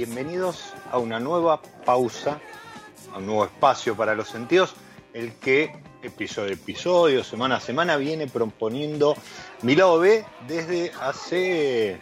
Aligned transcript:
Bienvenidos 0.00 0.72
a 0.90 0.96
una 0.96 1.20
nueva 1.20 1.60
pausa, 1.60 2.40
a 3.12 3.18
un 3.18 3.26
nuevo 3.26 3.44
espacio 3.44 3.94
para 3.94 4.14
los 4.14 4.30
sentidos, 4.30 4.72
el 5.12 5.34
que 5.34 5.74
episodio 6.02 6.52
a 6.52 6.54
episodio, 6.54 7.22
semana 7.22 7.56
a 7.56 7.60
semana, 7.60 7.98
viene 7.98 8.26
proponiendo 8.26 9.14
mi 9.60 9.76
lado 9.76 9.98
B 9.98 10.24
desde 10.48 10.90
hace 11.02 11.98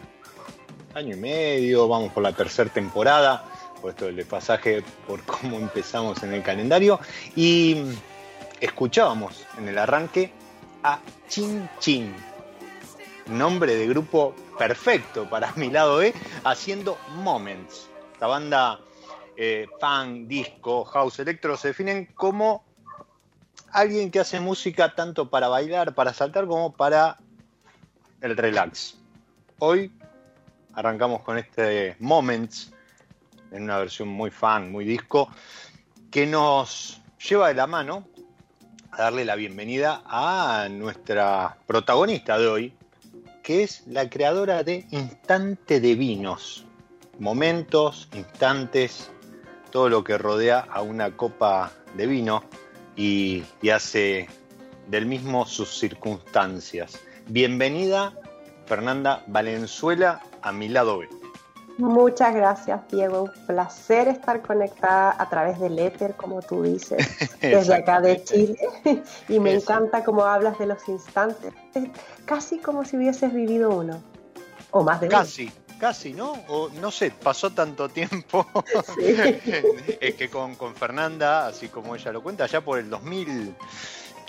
año 0.93 1.17
y 1.17 1.19
medio, 1.19 1.89
vamos 1.89 2.13
por 2.13 2.23
la 2.23 2.31
tercera 2.31 2.71
temporada, 2.71 3.43
por 3.81 3.89
esto 3.89 4.07
pasaje, 4.29 4.81
por 5.05 5.21
cómo 5.23 5.57
empezamos 5.57 6.23
en 6.23 6.33
el 6.33 6.41
calendario, 6.41 7.01
y 7.35 7.83
escuchábamos 8.61 9.45
en 9.57 9.67
el 9.67 9.77
arranque 9.77 10.31
a 10.83 10.99
Chin 11.27 11.69
Chin, 11.79 12.15
nombre 13.27 13.75
de 13.75 13.87
grupo 13.87 14.33
perfecto 14.57 15.29
para 15.29 15.51
mi 15.57 15.69
lado 15.69 15.97
B, 15.97 16.13
haciendo 16.45 16.97
Moments. 17.15 17.88
La 18.19 18.27
banda 18.27 18.79
eh, 19.37 19.67
disco, 20.25 20.83
house, 20.83 21.19
electro 21.19 21.55
se 21.55 21.69
definen 21.69 22.07
como 22.13 22.65
alguien 23.71 24.11
que 24.11 24.19
hace 24.19 24.39
música 24.39 24.93
tanto 24.95 25.29
para 25.29 25.47
bailar, 25.47 25.95
para 25.95 26.13
saltar, 26.13 26.45
como 26.45 26.73
para 26.73 27.17
el 28.21 28.35
relax. 28.35 28.97
Hoy 29.59 29.91
arrancamos 30.73 31.21
con 31.21 31.37
este 31.37 31.95
Moments, 31.99 32.73
en 33.51 33.63
una 33.63 33.77
versión 33.77 34.09
muy 34.09 34.31
fan, 34.31 34.71
muy 34.71 34.85
disco, 34.85 35.29
que 36.11 36.25
nos 36.27 37.01
lleva 37.17 37.47
de 37.47 37.53
la 37.53 37.67
mano 37.67 38.07
a 38.91 39.03
darle 39.03 39.23
la 39.23 39.35
bienvenida 39.35 40.01
a 40.05 40.67
nuestra 40.69 41.57
protagonista 41.65 42.37
de 42.37 42.47
hoy, 42.47 42.73
que 43.43 43.63
es 43.63 43.87
la 43.87 44.09
creadora 44.09 44.63
de 44.63 44.85
Instante 44.91 45.79
de 45.79 45.95
Vinos. 45.95 46.65
Momentos, 47.19 48.07
instantes, 48.13 49.11
todo 49.71 49.89
lo 49.89 50.05
que 50.05 50.17
rodea 50.17 50.59
a 50.71 50.81
una 50.81 51.17
copa 51.17 51.73
de 51.93 52.07
vino 52.07 52.43
y, 52.95 53.43
hace 53.73 54.29
del 54.87 55.05
mismo 55.05 55.45
sus 55.45 55.77
circunstancias. 55.77 56.97
Bienvenida, 57.27 58.13
Fernanda 58.67 59.25
Valenzuela, 59.27 60.21
a 60.41 60.53
mi 60.53 60.69
lado 60.69 60.99
B. 60.99 61.09
Muchas 61.77 62.33
gracias, 62.33 62.87
Diego. 62.89 63.23
Un 63.23 63.45
placer 63.45 64.07
estar 64.07 64.41
conectada 64.41 65.13
a 65.19 65.29
través 65.29 65.59
del 65.59 65.77
éter, 65.77 66.15
como 66.15 66.41
tú 66.41 66.63
dices, 66.63 67.05
desde 67.41 67.75
acá 67.75 67.99
de 67.99 68.23
Chile. 68.23 68.57
y 69.27 69.41
me 69.41 69.55
encanta 69.55 70.05
cómo 70.05 70.23
hablas 70.23 70.57
de 70.57 70.67
los 70.67 70.87
instantes. 70.87 71.53
casi 72.23 72.59
como 72.59 72.85
si 72.85 72.95
hubieses 72.95 73.33
vivido 73.33 73.71
uno. 73.71 74.01
O 74.71 74.83
más 74.83 75.01
de 75.01 75.07
uno. 75.07 75.17
Casi, 75.79 76.13
¿no? 76.13 76.33
O 76.49 76.69
no 76.81 76.91
sé, 76.91 77.11
pasó 77.11 77.51
tanto 77.51 77.87
tiempo. 77.87 78.45
es 80.01 80.15
que 80.15 80.29
con, 80.29 80.55
con 80.55 80.75
Fernanda, 80.75 81.47
así 81.47 81.69
como 81.69 81.95
ella 81.95 82.11
lo 82.11 82.21
cuenta, 82.21 82.45
ya 82.47 82.61
por 82.61 82.79
el 82.79 82.89
2000. 82.89 83.55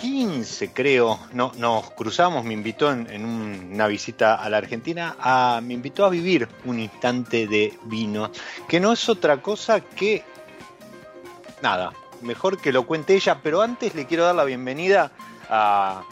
15, 0.00 0.72
creo, 0.72 1.18
no, 1.34 1.52
nos 1.58 1.90
cruzamos, 1.90 2.42
me 2.42 2.54
invitó 2.54 2.90
en, 2.90 3.22
una 3.22 3.86
visita 3.86 4.36
a 4.36 4.48
la 4.48 4.56
Argentina, 4.56 5.14
a, 5.20 5.60
me 5.62 5.74
invitó 5.74 6.06
a 6.06 6.08
vivir 6.08 6.48
un 6.64 6.80
instante 6.80 7.46
de 7.46 7.78
vino, 7.84 8.30
que 8.66 8.80
no 8.80 8.92
es 8.94 9.06
otra 9.10 9.42
cosa 9.42 9.82
que, 9.82 10.24
nada, 11.60 11.92
mejor 12.22 12.58
que 12.58 12.72
lo 12.72 12.86
cuente 12.86 13.14
ella, 13.14 13.40
pero 13.42 13.60
antes 13.60 13.94
le 13.94 14.06
quiero 14.06 14.24
dar 14.24 14.36
la 14.36 14.44
bienvenida 14.44 15.12
a, 15.50 16.02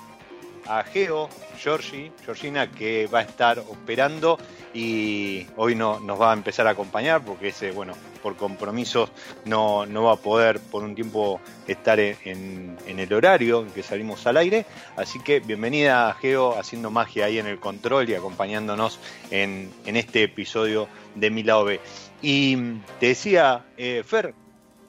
a 0.66 0.82
Geo, 0.84 1.30
Georgie, 1.56 2.12
Georgina, 2.26 2.70
que 2.70 3.06
va 3.06 3.20
a 3.20 3.22
estar 3.22 3.58
operando 3.58 4.38
y 4.74 5.46
hoy 5.56 5.74
no, 5.74 6.00
nos 6.00 6.20
va 6.20 6.30
a 6.30 6.34
empezar 6.34 6.66
a 6.66 6.70
acompañar 6.70 7.22
porque 7.22 7.48
ese, 7.48 7.70
bueno, 7.70 7.94
por 8.22 8.36
compromisos 8.36 9.10
no, 9.44 9.86
no 9.86 10.04
va 10.04 10.12
a 10.12 10.16
poder 10.16 10.60
por 10.60 10.84
un 10.84 10.94
tiempo 10.94 11.40
estar 11.66 11.98
en, 12.00 12.76
el 12.86 13.12
horario 13.12 13.62
en 13.62 13.70
que 13.70 13.82
salimos 13.82 14.26
al 14.26 14.36
aire. 14.36 14.66
Así 14.96 15.18
que 15.20 15.40
bienvenida 15.40 16.14
Geo 16.20 16.58
haciendo 16.58 16.90
magia 16.90 17.26
ahí 17.26 17.38
en 17.38 17.46
el 17.46 17.58
control 17.58 18.08
y 18.10 18.14
acompañándonos 18.14 18.98
en, 19.30 19.70
este 19.86 20.24
episodio 20.24 20.88
de 21.14 21.30
Mi 21.30 21.42
Lado 21.42 21.64
B. 21.64 21.80
Y 22.20 22.56
te 23.00 23.08
decía, 23.08 23.64
eh, 23.76 24.02
Fer, 24.04 24.34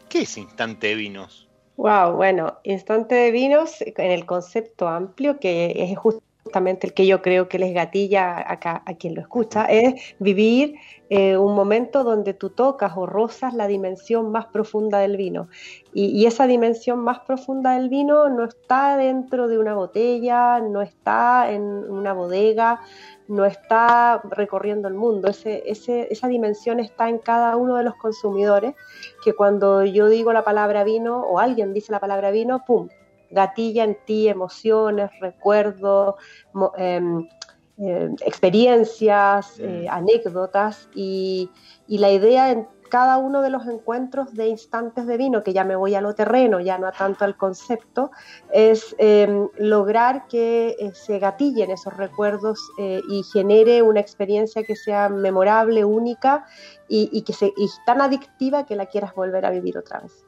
¿qué 0.09 0.21
es 0.21 0.37
Instante 0.37 0.87
de 0.87 0.95
Vinos? 0.95 1.47
Wow, 1.77 2.13
bueno, 2.13 2.59
Instante 2.63 3.15
de 3.15 3.31
Vinos 3.31 3.81
en 3.81 4.11
el 4.11 4.25
concepto 4.25 4.87
amplio 4.87 5.39
que 5.39 5.73
es 5.77 5.97
justo 5.97 6.21
justamente 6.49 6.87
el 6.87 6.93
que 6.93 7.05
yo 7.05 7.21
creo 7.21 7.47
que 7.47 7.59
les 7.59 7.75
gatilla 7.75 8.43
acá 8.51 8.81
a 8.83 8.95
quien 8.95 9.13
lo 9.13 9.21
escucha, 9.21 9.65
es 9.65 10.15
vivir 10.17 10.73
eh, 11.11 11.37
un 11.37 11.53
momento 11.53 12.03
donde 12.03 12.33
tú 12.33 12.49
tocas 12.49 12.93
o 12.95 13.05
rozas 13.05 13.53
la 13.53 13.67
dimensión 13.67 14.31
más 14.31 14.47
profunda 14.47 14.97
del 14.97 15.15
vino. 15.15 15.47
Y, 15.93 16.25
esa 16.25 16.47
dimensión 16.47 16.99
más 16.99 17.19
profunda 17.19 17.73
del 17.73 17.89
vino 17.89 18.29
no 18.29 18.45
está 18.45 18.97
dentro 18.97 19.47
de 19.47 19.59
una 19.59 19.75
botella, 19.75 20.59
no 20.59 20.81
está 20.81 21.51
en 21.51 21.61
una 21.61 22.13
bodega, 22.13 22.79
no 23.27 23.45
está 23.45 24.19
recorriendo 24.23 24.87
el 24.87 24.95
mundo. 24.95 25.29
esa 25.29 26.27
dimensión 26.27 26.79
está 26.79 27.09
en 27.09 27.19
cada 27.19 27.57
uno 27.57 27.75
de 27.75 27.83
los 27.83 27.93
consumidores, 27.95 28.73
que 29.23 29.33
cuando 29.33 29.85
yo 29.85 30.09
digo 30.09 30.33
la 30.33 30.43
palabra 30.43 30.83
vino 30.83 31.21
o 31.21 31.37
alguien 31.37 31.73
dice 31.73 31.91
la 31.91 31.99
palabra 31.99 32.31
vino, 32.31 32.63
¡pum! 32.65 32.89
Gatilla 33.31 33.83
en 33.83 33.97
ti 34.05 34.27
emociones, 34.27 35.09
recuerdos, 35.19 36.15
em, 36.77 37.27
em, 37.77 38.15
experiencias, 38.25 39.59
eh, 39.59 39.87
anécdotas 39.89 40.89
y, 40.93 41.49
la 41.87 42.11
idea 42.11 42.51
en 42.51 42.67
cada 42.89 43.17
uno 43.17 43.41
de 43.41 43.51
los 43.51 43.67
encuentros 43.67 44.33
de 44.33 44.47
instantes 44.47 45.05
de 45.05 45.15
vino, 45.15 45.43
que 45.43 45.53
ya 45.53 45.63
me 45.63 45.75
voy 45.75 45.95
a 45.95 46.01
lo 46.01 46.15
terreno, 46.15 46.59
ya 46.59 46.77
no 46.77 46.87
a 46.87 46.91
tanto 46.91 47.23
al 47.23 47.37
concepto, 47.37 48.11
es 48.51 48.95
em, 48.97 49.47
lograr 49.57 50.27
que 50.27 50.75
eh, 50.79 50.91
se 50.93 51.19
gatillen 51.19 51.71
esos 51.71 51.95
recuerdos 51.95 52.59
eh, 52.79 53.01
y 53.09 53.23
genere 53.23 53.81
una 53.83 53.99
experiencia 53.99 54.63
que 54.63 54.75
sea 54.75 55.07
memorable, 55.07 55.85
única 55.85 56.45
y, 56.87 57.21
que 57.21 57.33
se, 57.33 57.53
y 57.55 57.69
tan 57.85 58.01
adictiva 58.01 58.65
que 58.65 58.75
la 58.75 58.87
quieras 58.87 59.13
volver 59.13 59.45
a 59.45 59.51
vivir 59.51 59.77
otra 59.77 59.99
vez. 59.99 60.25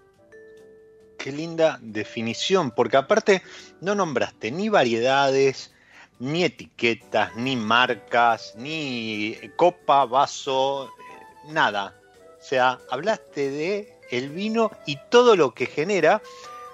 Qué 1.22 1.32
linda 1.32 1.78
definición, 1.84 2.72
porque 2.72 2.98
aparte 2.98 3.44
no 3.80 3.94
nombraste 3.94 4.50
ni 4.50 4.70
variedades, 4.70 5.72
ni 6.18 6.44
etiquetas, 6.44 7.36
ni 7.36 7.56
marcas, 7.56 8.56
ni 8.58 9.38
copa, 9.56 10.06
vaso, 10.06 10.88
eh, 10.88 11.50
nada. 11.50 11.96
O 12.40 12.44
sea, 12.44 12.80
hablaste 12.90 13.52
de 13.52 14.00
el 14.10 14.30
vino 14.30 14.72
y 14.88 14.98
todo 15.12 15.36
lo 15.36 15.54
que 15.54 15.68
genera, 15.68 16.24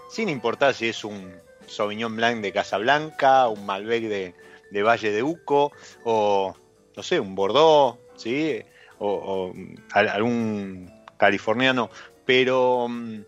sin 0.09 0.29
importar 0.29 0.73
si 0.73 0.87
es 0.87 1.03
un 1.03 1.33
Sauvignon 1.67 2.15
Blanc 2.15 2.41
de 2.41 2.53
Casablanca, 2.53 3.49
un 3.49 3.65
Malbec 3.65 4.03
de, 4.03 4.33
de 4.71 4.83
Valle 4.83 5.11
de 5.11 5.23
Uco, 5.23 5.73
o 6.05 6.55
no 6.95 7.03
sé, 7.03 7.19
un 7.19 7.35
Bordeaux, 7.35 7.99
¿sí? 8.15 8.61
O, 8.99 9.09
o 9.09 9.53
algún 9.91 10.89
californiano, 11.17 11.89
pero 12.25 12.87
mm, 12.87 13.19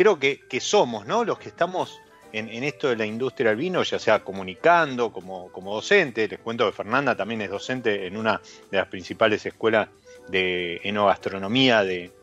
creo 0.00 0.18
que, 0.18 0.60
somos, 0.62 1.04
¿no? 1.04 1.26
Los 1.26 1.38
que 1.38 1.50
estamos 1.50 2.00
en, 2.32 2.64
esto 2.64 2.88
de 2.88 2.96
la 2.96 3.04
industria 3.04 3.50
del 3.50 3.58
vino, 3.58 3.82
ya 3.82 3.98
sea 3.98 4.24
comunicando, 4.24 5.12
como, 5.12 5.52
como 5.52 5.74
docente. 5.74 6.26
Les 6.26 6.38
cuento 6.38 6.64
que 6.64 6.72
Fernanda 6.72 7.14
también 7.14 7.42
es 7.42 7.50
docente 7.50 8.06
en 8.06 8.16
una 8.16 8.40
de 8.70 8.78
las 8.78 8.86
principales 8.86 9.44
escuelas 9.44 9.90
de 10.28 10.80
enogastronomía 10.84 11.84
de, 11.84 12.14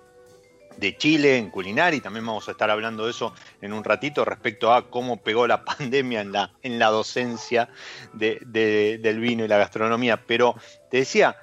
de 0.75 0.97
Chile, 0.97 1.37
en 1.37 1.51
culinaria, 1.51 2.01
también 2.01 2.25
vamos 2.25 2.47
a 2.47 2.51
estar 2.53 2.71
hablando 2.71 3.05
de 3.05 3.11
eso 3.11 3.35
en 3.61 3.73
un 3.73 3.83
ratito 3.83 4.25
respecto 4.25 4.73
a 4.73 4.89
cómo 4.89 5.17
pegó 5.17 5.45
la 5.45 5.63
pandemia 5.77 6.21
en 6.21 6.31
la, 6.31 6.53
en 6.63 6.79
la 6.79 6.87
docencia 6.87 7.69
del 8.11 9.19
vino 9.19 9.45
y 9.45 9.47
la 9.47 9.59
gastronomía. 9.59 10.23
Pero 10.25 10.55
te 10.89 10.97
decía, 10.97 11.37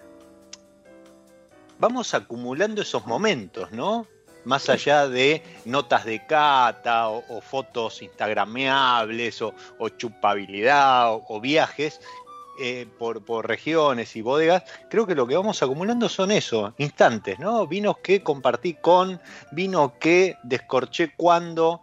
vamos 1.79 2.13
acumulando 2.13 2.83
esos 2.83 3.07
momentos, 3.07 3.71
¿no? 3.71 4.09
Más 4.44 4.69
allá 4.69 5.08
de 5.08 5.43
notas 5.64 6.05
de 6.05 6.25
cata 6.26 7.08
o, 7.08 7.41
fotos 7.41 8.02
instagrameables 8.02 9.43
o, 9.43 9.52
chupabilidad 9.96 11.14
o, 11.29 11.41
viajes 11.41 12.00
eh, 12.61 12.87
por, 12.99 13.46
regiones 13.46 14.14
y 14.17 14.23
bodegas, 14.23 14.62
creo 14.88 15.06
que 15.06 15.14
lo 15.14 15.26
que 15.26 15.37
vamos 15.37 15.62
acumulando 15.62 16.08
son 16.08 16.31
eso, 16.31 16.73
instantes, 16.79 17.38
¿no? 17.38 17.67
Vinos 17.67 17.99
que 17.99 18.23
compartí 18.23 18.75
con, 18.75 19.20
vinos 19.50 19.93
que 19.99 20.37
descorché 20.43 21.12
cuando, 21.17 21.81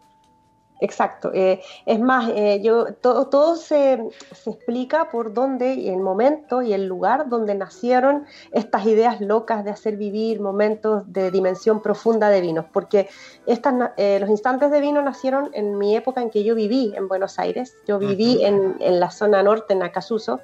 Exacto. 0.81 1.29
Eh, 1.31 1.61
es 1.85 1.99
más, 1.99 2.31
eh, 2.35 2.59
yo, 2.63 2.95
todo, 2.95 3.27
todo 3.27 3.55
se, 3.55 4.03
explica 4.47 5.11
por 5.11 5.31
dónde, 5.31 5.75
y 5.75 5.89
el 5.89 5.99
momento 5.99 6.63
y 6.63 6.73
el 6.73 6.87
lugar 6.87 7.29
donde 7.29 7.53
nacieron 7.53 8.25
estas 8.51 8.87
ideas 8.87 9.21
locas 9.21 9.63
de 9.63 9.69
hacer 9.69 9.95
vivir 9.95 10.41
momentos 10.41 11.03
de 11.05 11.29
dimensión 11.29 11.83
profunda 11.83 12.29
de 12.29 12.41
vinos, 12.41 12.65
porque 12.73 13.07
estas, 13.45 13.91
eh, 13.97 14.17
los 14.19 14.29
instantes 14.31 14.71
de 14.71 14.81
vino 14.81 15.03
nacieron 15.03 15.51
en 15.53 15.77
mi 15.77 15.95
época 15.95 16.19
en 16.19 16.31
que 16.31 16.43
yo 16.43 16.55
viví 16.55 16.91
en 16.95 17.07
Buenos 17.07 17.37
Aires. 17.37 17.75
Yo 17.87 17.99
viví 17.99 18.43
en, 18.43 18.77
en, 18.79 18.99
la 18.99 19.11
zona 19.11 19.43
norte, 19.43 19.73
en 19.73 19.83
Acasuso, 19.83 20.39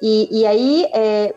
y, 0.00 0.28
y 0.30 0.44
ahí 0.44 0.86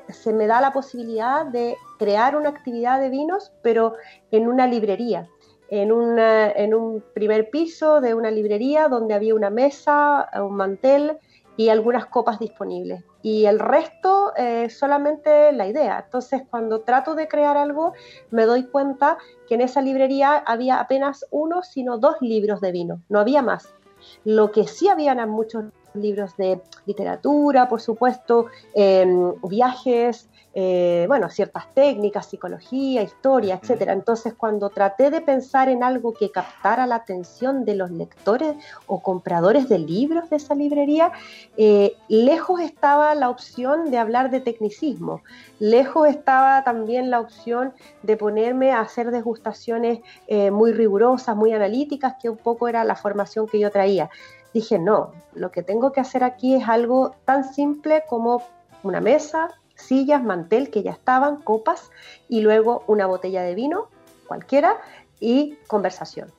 se 0.10 0.32
me 0.34 0.46
da 0.46 0.62
la 0.62 0.74
posibilidad 0.74 1.44
de 1.46 1.76
crear 1.98 2.36
una 2.36 2.50
actividad 2.50 3.00
de 3.00 3.10
vinos, 3.10 3.52
pero 3.64 3.96
en 4.30 4.48
una 4.48 4.68
librería 4.68 5.28
en, 5.70 5.92
en 6.20 6.74
un 6.74 7.04
primer 7.14 7.50
piso 7.50 8.02
de 8.02 8.14
una 8.14 8.32
librería 8.32 8.88
donde 8.88 9.14
había 9.14 9.36
una 9.36 9.50
mesa, 9.50 10.30
un 10.36 10.56
mantel 10.56 11.18
y 11.58 11.70
algunas 11.70 12.06
copas 12.06 12.40
disponibles. 12.40 13.04
Y 13.24 13.46
el 13.46 13.60
resto 13.60 14.32
eh, 14.38 14.70
solamente 14.70 15.52
la 15.52 15.68
idea. 15.68 16.04
Entonces, 16.06 16.44
cuando 16.50 16.82
trato 16.82 17.16
de 17.16 17.28
crear 17.28 17.58
algo, 17.58 17.94
me 18.30 18.46
doy 18.46 18.68
cuenta 18.68 19.18
que 19.48 19.56
en 19.56 19.62
esa 19.62 19.82
librería 19.82 20.38
había 20.38 20.80
apenas 20.80 21.26
uno, 21.32 21.64
sino 21.64 21.98
dos 21.98 22.16
libros 22.22 22.62
de 22.62 22.72
vino, 22.72 23.02
no 23.10 23.20
había 23.20 23.42
más. 23.42 23.74
Lo 24.24 24.52
que 24.52 24.68
sí 24.68 24.88
habían 24.88 25.28
muchos 25.30 25.66
libros 25.96 26.38
de 26.38 26.62
literatura, 26.86 27.68
por 27.68 27.82
supuesto, 27.82 28.48
em, 28.76 29.34
viajes, 29.42 30.30
eh, 30.60 31.06
bueno, 31.08 31.30
ciertas 31.30 31.72
técnicas, 31.76 32.26
psicología, 32.26 33.04
historia, 33.04 33.60
etcétera. 33.62 33.94
Entonces, 33.94 34.34
cuando 34.34 34.72
traté 34.72 35.12
de 35.12 35.22
pensar 35.22 35.70
en 35.70 35.84
algo 35.84 36.14
que 36.14 36.32
captara 36.32 36.88
la 36.88 36.96
atención 36.96 37.64
de 37.64 37.76
los 37.76 37.92
lectores 37.92 38.56
o 38.88 39.04
compradores 39.04 39.70
de 39.70 39.78
libros 39.78 40.32
de 40.32 40.38
esa 40.38 40.56
librería, 40.56 41.12
eh, 41.58 41.96
lejos 42.08 42.60
estaba 42.60 43.14
la 43.14 43.30
opción 43.30 43.92
de 43.92 44.00
hablar 44.00 44.32
de 44.32 44.40
tecnicismo, 44.40 45.22
lejos 45.60 46.08
estaba 46.08 46.64
también 46.64 47.12
la 47.12 47.20
opción 47.20 47.74
de 48.02 48.18
ponerme 48.18 48.72
a 48.72 48.80
hacer 48.80 49.12
degustaciones 49.12 50.00
eh, 50.26 50.50
muy 50.50 50.72
rigurosas, 50.72 51.36
muy 51.36 51.54
analíticas, 51.54 52.16
que 52.20 52.32
un 52.32 52.38
poco 52.38 52.68
era 52.68 52.84
la 52.84 52.96
formación 52.96 53.46
que 53.46 53.60
yo 53.60 53.70
traía. 53.70 54.10
Dije, 54.56 54.80
no, 54.80 55.12
lo 55.36 55.52
que 55.52 55.62
tengo 55.62 55.92
que 55.92 56.00
hacer 56.00 56.24
aquí 56.24 56.56
es 56.56 56.68
algo 56.68 57.14
tan 57.26 57.44
simple 57.44 58.06
como 58.10 58.42
una 58.82 59.02
mesa, 59.02 59.52
sillas, 59.78 60.24
mantel 60.24 60.70
que 60.70 60.84
ya 60.84 60.92
estaban, 60.92 61.38
copas 61.38 61.92
y 62.28 62.42
luego 62.42 62.84
una 62.88 63.06
botella 63.06 63.44
de 63.44 63.56
vino, 63.56 63.88
cualquiera, 64.28 64.78
y 65.20 65.56
conversación. 65.68 66.32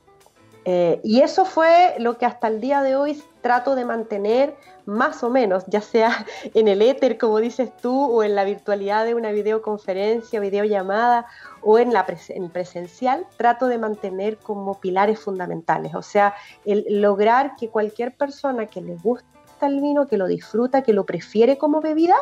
Eh, 0.64 1.00
y 1.02 1.20
eso 1.20 1.44
fue 1.44 1.94
lo 1.98 2.18
que 2.18 2.26
hasta 2.26 2.48
el 2.48 2.60
día 2.60 2.82
de 2.82 2.94
hoy 2.94 3.22
trato 3.40 3.74
de 3.74 3.86
mantener 3.86 4.54
más 4.84 5.22
o 5.22 5.30
menos, 5.30 5.64
ya 5.66 5.80
sea 5.80 6.26
en 6.54 6.68
el 6.68 6.82
éter, 6.82 7.16
como 7.16 7.38
dices 7.38 7.74
tú, 7.80 7.94
o 7.94 8.22
en 8.22 8.34
la 8.34 8.44
virtualidad 8.44 9.06
de 9.06 9.14
una 9.14 9.30
videoconferencia, 9.30 10.40
videollamada, 10.40 11.26
o 11.62 11.78
en 11.78 11.92
la 11.92 12.04
presencial, 12.04 13.26
trato 13.36 13.68
de 13.68 13.78
mantener 13.78 14.36
como 14.38 14.80
pilares 14.80 15.20
fundamentales. 15.20 15.94
O 15.94 16.02
sea, 16.02 16.34
el 16.64 16.84
lograr 17.00 17.56
que 17.56 17.70
cualquier 17.70 18.14
persona 18.14 18.66
que 18.66 18.80
le 18.80 18.96
guste 18.96 19.37
el 19.66 19.80
vino, 19.80 20.06
que 20.06 20.16
lo 20.16 20.26
disfruta, 20.26 20.82
que 20.82 20.92
lo 20.92 21.04
prefiere 21.04 21.58
como 21.58 21.80
bebida, 21.80 22.16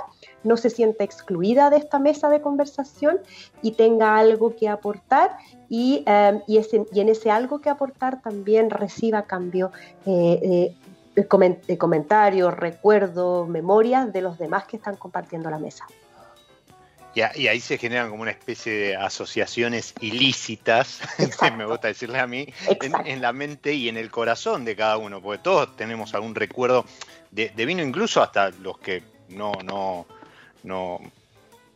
no 0.44 0.56
se 0.56 0.70
sienta 0.70 1.04
excluida 1.04 1.70
de 1.70 1.76
esta 1.76 1.98
mesa 1.98 2.28
de 2.28 2.40
conversación 2.40 3.18
y 3.62 3.72
tenga 3.72 4.16
algo 4.16 4.54
que 4.56 4.68
aportar 4.68 5.36
y, 5.68 6.02
em, 6.06 6.40
y, 6.46 6.58
en 7.00 7.08
ese 7.08 7.30
algo 7.30 7.60
que 7.60 7.70
aportar 7.70 8.22
también 8.22 8.70
reciba 8.70 9.22
cambio 9.22 9.72
eh, 10.06 10.74
eh, 11.16 11.76
comentarios, 11.78 12.54
recuerdos, 12.54 13.48
memorias 13.48 14.12
de 14.12 14.22
los 14.22 14.38
demás 14.38 14.64
que 14.64 14.76
están 14.76 14.96
compartiendo 14.96 15.50
la 15.50 15.58
mesa. 15.58 15.86
Y, 17.16 17.48
ahí 17.48 17.60
se 17.60 17.78
generan 17.78 18.10
como 18.10 18.20
una 18.20 18.30
especie 18.30 18.72
de 18.74 18.96
asociaciones 18.96 19.94
ilícitas, 20.00 21.00
me 21.56 21.64
gusta 21.64 21.88
decirle 21.88 22.18
a 22.18 22.26
mí, 22.26 22.46
en, 23.06 23.22
la 23.22 23.32
mente 23.32 23.72
y 23.72 23.88
en 23.88 23.96
el 23.96 24.10
corazón 24.10 24.66
de 24.66 24.76
cada 24.76 24.98
uno, 24.98 25.22
porque 25.22 25.42
todos 25.42 25.74
tenemos 25.76 26.14
algún 26.14 26.34
recuerdo 26.34 26.84
de, 27.30 27.48
vino, 27.64 27.82
incluso 27.82 28.22
hasta 28.22 28.50
los 28.50 28.76
que 28.80 29.02
no, 29.30 29.52
no, 29.64 30.06
no, 30.62 31.00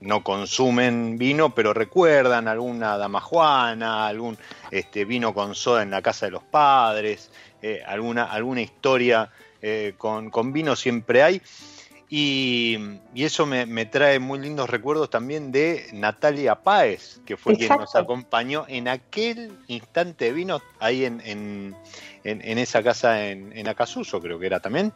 no 0.02 0.22
consumen 0.22 1.16
vino, 1.16 1.54
pero 1.54 1.72
recuerdan 1.72 2.46
alguna 2.46 2.98
damajuana, 2.98 4.08
algún 4.08 4.36
este, 4.70 5.06
vino 5.06 5.32
con 5.32 5.54
soda 5.54 5.82
en 5.82 5.90
la 5.90 6.02
casa 6.02 6.26
de 6.26 6.32
los 6.32 6.42
padres, 6.42 7.30
eh, 7.62 7.82
alguna, 7.86 8.24
alguna 8.24 8.60
historia 8.60 9.30
eh, 9.62 9.94
con, 9.96 10.28
con 10.28 10.52
vino 10.52 10.76
siempre 10.76 11.22
hay. 11.22 11.40
Y, 12.12 12.76
eso 13.14 13.46
me, 13.46 13.86
trae 13.86 14.18
muy 14.18 14.40
lindos 14.40 14.68
recuerdos 14.68 15.10
también 15.10 15.52
de 15.52 15.88
Natalia 15.92 16.56
Páez, 16.56 17.20
que 17.24 17.36
fue 17.36 17.56
quien 17.56 17.68
nos 17.68 17.94
acompañó 17.94 18.64
en 18.66 18.88
aquel 18.88 19.52
instante 19.68 20.24
de 20.26 20.32
vino 20.32 20.60
ahí 20.80 21.04
en, 21.04 21.22
en, 21.24 22.58
esa 22.58 22.82
casa 22.82 23.28
en, 23.28 23.56
en 23.56 23.68
Acasuso, 23.68 24.20
creo 24.20 24.40
que 24.40 24.46
era 24.46 24.58
también. 24.58 24.92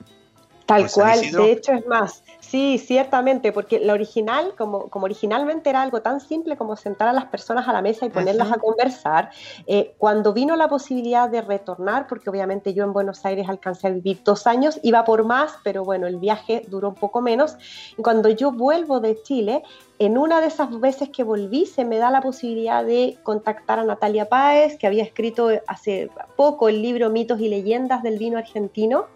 Tal 0.66 0.90
cual, 0.90 1.20
de 1.20 1.52
hecho 1.52 1.72
es 1.72 1.86
más, 1.86 2.24
Sí, 2.54 2.78
ciertamente, 2.78 3.50
porque 3.50 3.80
la 3.80 3.94
original, 3.94 4.54
como, 4.56 4.88
como 4.88 5.06
originalmente 5.06 5.70
era 5.70 5.82
algo 5.82 6.02
tan 6.02 6.20
simple 6.20 6.56
como 6.56 6.76
sentar 6.76 7.08
a 7.08 7.12
las 7.12 7.24
personas 7.24 7.66
a 7.66 7.72
la 7.72 7.82
mesa 7.82 8.06
y 8.06 8.10
ponerlas 8.10 8.52
a 8.52 8.58
conversar, 8.58 9.30
eh, 9.66 9.96
cuando 9.98 10.32
vino 10.32 10.54
la 10.54 10.68
posibilidad 10.68 11.28
de 11.28 11.42
retornar, 11.42 12.06
porque 12.06 12.30
obviamente 12.30 12.72
yo 12.72 12.84
en 12.84 12.92
Buenos 12.92 13.24
Aires 13.24 13.48
alcancé 13.48 13.88
a 13.88 13.90
vivir 13.90 14.20
dos 14.22 14.46
años, 14.46 14.78
iba 14.84 15.02
por 15.02 15.24
más, 15.24 15.56
pero 15.64 15.82
bueno, 15.82 16.06
el 16.06 16.18
viaje 16.18 16.64
duró 16.68 16.90
un 16.90 16.94
poco 16.94 17.20
menos. 17.20 17.56
Y 17.98 18.02
cuando 18.02 18.28
yo 18.28 18.52
vuelvo 18.52 19.00
de 19.00 19.20
Chile, 19.20 19.64
en 19.98 20.18
una 20.18 20.40
de 20.40 20.48
esas 20.48 20.80
veces 20.80 21.08
que 21.10 21.22
volví 21.22 21.66
se 21.66 21.84
me 21.84 21.98
da 21.98 22.10
la 22.10 22.20
posibilidad 22.20 22.84
de 22.84 23.16
contactar 23.22 23.78
a 23.78 23.84
Natalia 23.84 24.28
Páez, 24.28 24.76
que 24.76 24.88
había 24.88 25.04
escrito 25.04 25.50
hace 25.68 26.10
poco 26.36 26.68
el 26.68 26.82
libro 26.82 27.10
Mitos 27.10 27.38
y 27.40 27.48
Leyendas 27.48 28.02
del 28.02 28.18
vino 28.18 28.36
argentino, 28.36 29.06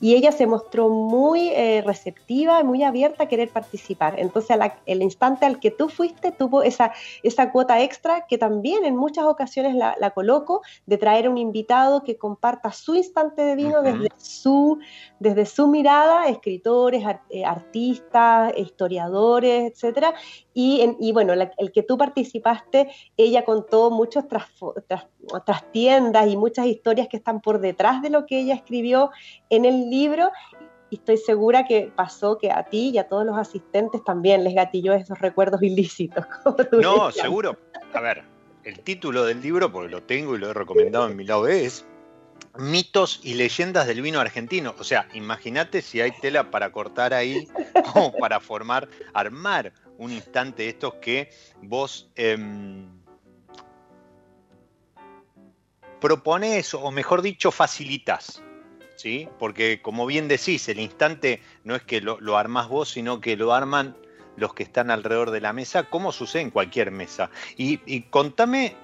y 0.00 0.14
ella 0.14 0.32
se 0.32 0.46
mostró 0.46 0.88
muy 0.88 1.50
eh, 1.50 1.82
receptiva 1.86 2.60
y 2.60 2.64
muy 2.64 2.82
abierta 2.82 3.24
a 3.24 3.28
querer 3.28 3.50
participar. 3.50 4.18
Entonces, 4.18 4.56
el 4.86 5.02
instante 5.02 5.46
al 5.46 5.60
que 5.60 5.70
tú 5.70 5.88
fuiste, 5.88 6.32
tuvo 6.32 6.62
esa, 6.62 6.92
esa 7.22 7.52
cuota 7.52 7.80
extra 7.80 8.26
que 8.26 8.36
también 8.36 8.84
en 8.84 8.96
muchas 8.96 9.24
ocasiones 9.26 9.74
la, 9.76 10.10
coloco, 10.10 10.62
de 10.86 10.98
traer 10.98 11.26
a 11.26 11.30
un 11.30 11.38
invitado 11.38 12.02
que 12.02 12.16
comparta 12.16 12.72
su 12.72 12.94
instante 12.96 13.42
de 13.42 13.54
vino 13.54 13.82
desde, 13.82 14.08
su, 14.16 14.78
desde 15.20 15.46
su 15.46 15.68
mirada, 15.68 16.26
escritores, 16.26 17.04
eh, 17.30 17.44
artistas, 17.44 18.52
historiadores, 18.56 19.72
etcétera, 19.72 20.14
y, 20.52 21.12
bueno, 21.12 21.32
el 21.32 21.72
que 21.72 21.82
tú 21.82 21.98
participaste, 21.98 22.88
ella 23.16 23.44
contó 23.44 23.90
muchos 23.90 24.28
tras, 24.28 24.46
tras, 25.44 25.72
tiendas 25.72 26.28
y 26.28 26.36
muchas 26.36 26.66
historias 26.66 27.08
que 27.08 27.16
están 27.16 27.40
por 27.40 27.60
detrás 27.60 28.02
de 28.02 28.10
lo 28.10 28.26
que 28.26 28.40
ella 28.40 28.54
escribió 28.54 29.10
en 29.50 29.64
el 29.64 29.90
libro. 29.90 30.30
Y 30.90 30.96
estoy 30.96 31.16
segura 31.16 31.66
que 31.66 31.90
pasó 31.96 32.38
que 32.38 32.52
a 32.52 32.64
ti 32.64 32.90
y 32.90 32.98
a 32.98 33.08
todos 33.08 33.24
los 33.24 33.36
asistentes 33.36 34.04
también 34.04 34.44
les 34.44 34.54
gatilló 34.54 34.92
esos 34.92 35.18
recuerdos 35.18 35.62
ilícitos. 35.62 36.24
no, 36.72 37.10
seguro. 37.10 37.56
A 37.92 38.00
ver, 38.00 38.22
el 38.62 38.80
título 38.80 39.24
del 39.24 39.40
libro, 39.40 39.72
porque 39.72 39.90
lo 39.90 40.02
tengo 40.02 40.36
y 40.36 40.38
lo 40.38 40.50
he 40.50 40.54
recomendado 40.54 41.08
en 41.08 41.16
mi 41.16 41.24
lado 41.24 41.48
es 41.48 41.84
mitos 42.56 43.20
y 43.22 43.34
leyendas 43.34 43.86
del 43.86 44.02
vino 44.02 44.20
argentino. 44.20 44.74
O 44.78 44.84
sea, 44.84 45.08
imagínate 45.14 45.82
si 45.82 46.00
hay 46.00 46.12
tela 46.12 46.50
para 46.50 46.70
cortar 46.72 47.14
ahí 47.14 47.48
o 47.94 48.12
para 48.12 48.40
formar, 48.40 48.88
armar 49.12 49.72
un 49.98 50.12
instante 50.12 50.68
estos 50.68 50.94
que 50.94 51.30
vos 51.62 52.10
eh, 52.16 52.36
propones, 56.00 56.74
o 56.74 56.90
mejor 56.90 57.22
dicho, 57.22 57.50
facilitas. 57.50 58.42
¿sí? 58.96 59.28
Porque 59.38 59.80
como 59.82 60.06
bien 60.06 60.28
decís, 60.28 60.68
el 60.68 60.80
instante 60.80 61.40
no 61.64 61.74
es 61.74 61.82
que 61.82 62.00
lo, 62.00 62.20
lo 62.20 62.36
armás 62.36 62.68
vos, 62.68 62.90
sino 62.90 63.20
que 63.20 63.36
lo 63.36 63.52
arman 63.52 63.96
los 64.36 64.54
que 64.54 64.62
están 64.62 64.90
alrededor 64.90 65.30
de 65.30 65.40
la 65.40 65.52
mesa, 65.52 65.84
como 65.84 66.12
sucede 66.12 66.42
en 66.42 66.50
cualquier 66.50 66.90
mesa. 66.90 67.30
Y, 67.56 68.02
contame, 68.02 68.76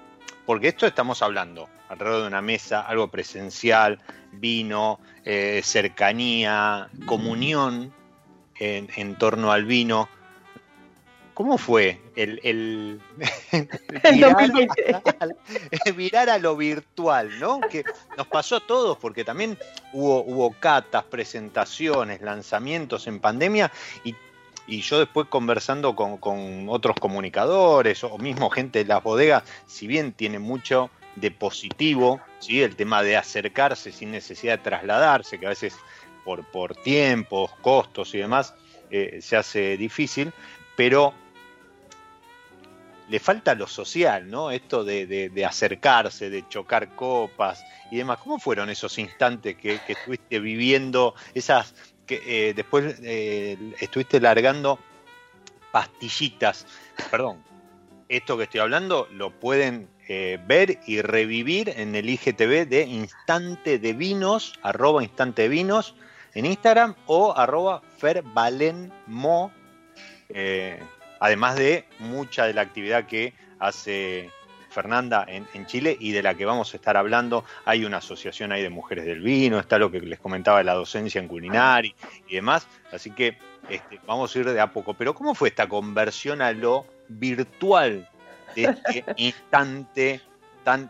porque 0.47 0.69
esto 0.69 0.87
estamos 0.87 1.23
hablando, 1.23 1.69
alrededor 1.89 2.23
de 2.23 2.29
una 2.29 2.43
mesa, 2.43 2.81
algo 2.83 3.09
presencial, 3.09 3.99
vino, 4.33 5.01
eh, 5.25 5.61
cercanía, 5.65 6.89
comunión 7.07 7.93
en, 8.57 8.89
en 8.97 9.17
torno 9.17 9.53
al 9.53 9.65
vino. 9.65 10.09
¿Cómo 11.41 11.57
fue 11.57 11.99
el, 12.17 12.39
el, 12.43 13.01
virar, 15.97 16.29
a, 16.29 16.39
lo 16.39 16.55
virtual, 16.55 17.41
¿no? 17.41 17.61
Que 17.61 17.83
nos 18.19 18.27
pasó 18.27 18.57
a 18.57 18.61
todos, 18.61 18.99
porque 18.99 19.25
también 19.25 19.57
hubo, 19.95 20.23
hubo 20.23 20.53
catas, 20.61 21.05
presentaciones, 21.05 22.21
lanzamientos 22.21 23.07
en 23.07 23.21
pandemia 23.21 23.73
y, 24.05 24.15
yo 24.83 24.99
después 24.99 25.29
conversando 25.29 25.97
con, 25.97 26.69
otros 26.69 26.97
comunicadores 27.01 28.05
o 28.05 28.19
mismo 28.19 28.51
gente 28.51 28.81
de 28.81 28.85
las 28.85 29.03
bodegas, 29.03 29.43
si 29.67 29.87
bien 29.87 30.13
tiene 30.13 30.39
mucho 30.39 30.91
de 31.17 31.31
positivo, 31.31 32.21
¿sí? 32.41 32.63
el 32.63 32.77
tema 32.77 33.03
de 33.03 33.17
acercarse 33.17 33.93
sin 33.93 34.11
necesidad 34.11 34.59
de 34.59 34.65
trasladarse, 34.65 35.41
que 35.41 35.47
a 35.47 35.49
veces 35.49 35.75
por, 36.23 36.45
por 36.45 36.77
tiempos, 36.77 37.51
costos 37.63 38.15
y 38.15 38.19
demás 38.19 38.53
eh, 38.91 39.21
se 39.23 39.39
hace 39.39 39.79
difícil, 39.79 40.35
pero 40.77 41.15
le 43.11 43.19
falta 43.19 43.55
lo 43.57 43.67
social, 43.67 44.31
¿no? 44.31 44.53
Esto 44.53 44.85
de, 44.85 45.45
acercarse, 45.47 46.31
de 46.31 46.47
chocar 46.49 46.95
copas 46.95 47.65
y 47.91 47.97
demás. 47.97 48.19
¿Cómo 48.19 48.39
fueron 48.39 48.71
esos 48.71 48.99
instantes 48.99 49.57
que, 49.57 49.81
estuviste 49.89 50.39
viviendo, 50.39 51.15
esas 51.35 51.75
que 52.07 52.23
eh, 52.25 52.55
después 52.55 53.01
eh, 53.03 53.59
estuviste 53.81 54.21
largando 54.21 54.79
pastillitas? 55.73 56.67
Perdón, 57.11 57.43
esto 58.09 58.37
que 58.37 58.45
estoy 58.45 58.61
hablando 58.61 59.09
lo 59.13 59.33
pueden 59.41 59.89
eh, 60.07 60.39
ver 60.47 60.79
y 60.87 61.03
revivir 61.03 61.69
en 61.69 61.97
el 61.97 62.09
IGTV 62.09 62.69
de 62.69 62.83
Instante 62.83 63.81
de 63.81 63.93
Vinos, 63.93 64.55
arroba 64.63 65.03
Instante 65.03 65.43
de 65.43 65.49
Vinos 65.49 65.97
en 66.35 66.47
Instagram 66.47 66.95
o 67.07 67.37
arroba 67.37 67.83
fervalenmo 67.99 69.51
además 71.21 71.57
de 71.57 71.85
mucha 71.99 72.47
de 72.47 72.55
la 72.55 72.63
actividad 72.63 73.07
que 73.07 73.35
hace 73.59 74.31
Fernanda 74.71 75.27
en, 75.29 75.67
Chile 75.67 75.97
y 75.99 76.13
de 76.13 76.23
la 76.23 76.35
que 76.35 76.45
vamos 76.45 76.73
a 76.73 76.77
estar 76.77 76.97
hablando. 76.97 77.45
Hay 77.65 77.85
una 77.85 77.99
asociación 77.99 78.53
ahí 78.53 78.63
de 78.63 78.71
mujeres 78.71 79.05
del 79.05 79.21
vino, 79.21 79.59
está 79.59 79.79
lo 79.79 79.91
que 79.91 80.01
les 80.01 80.19
comentaba 80.19 80.59
de 80.59 80.65
la 80.65 80.75
docencia 80.75 81.21
en 81.21 81.29
culinaria 81.29 81.95
y 82.29 82.35
demás. 82.35 82.67
Así 82.93 83.11
que 83.11 83.37
este, 83.69 84.01
vamos 84.07 84.35
a 84.35 84.39
ir 84.39 84.51
de 84.51 84.61
a 84.61 84.73
poco. 84.73 84.95
Pero 84.95 85.15
¿cómo 85.15 85.35
fue 85.35 85.49
esta 85.49 85.69
conversión 85.69 86.41
a 86.41 86.53
lo 86.53 86.87
virtual 87.09 88.09
de 88.55 88.65
este 88.65 89.05
instante 89.17 90.21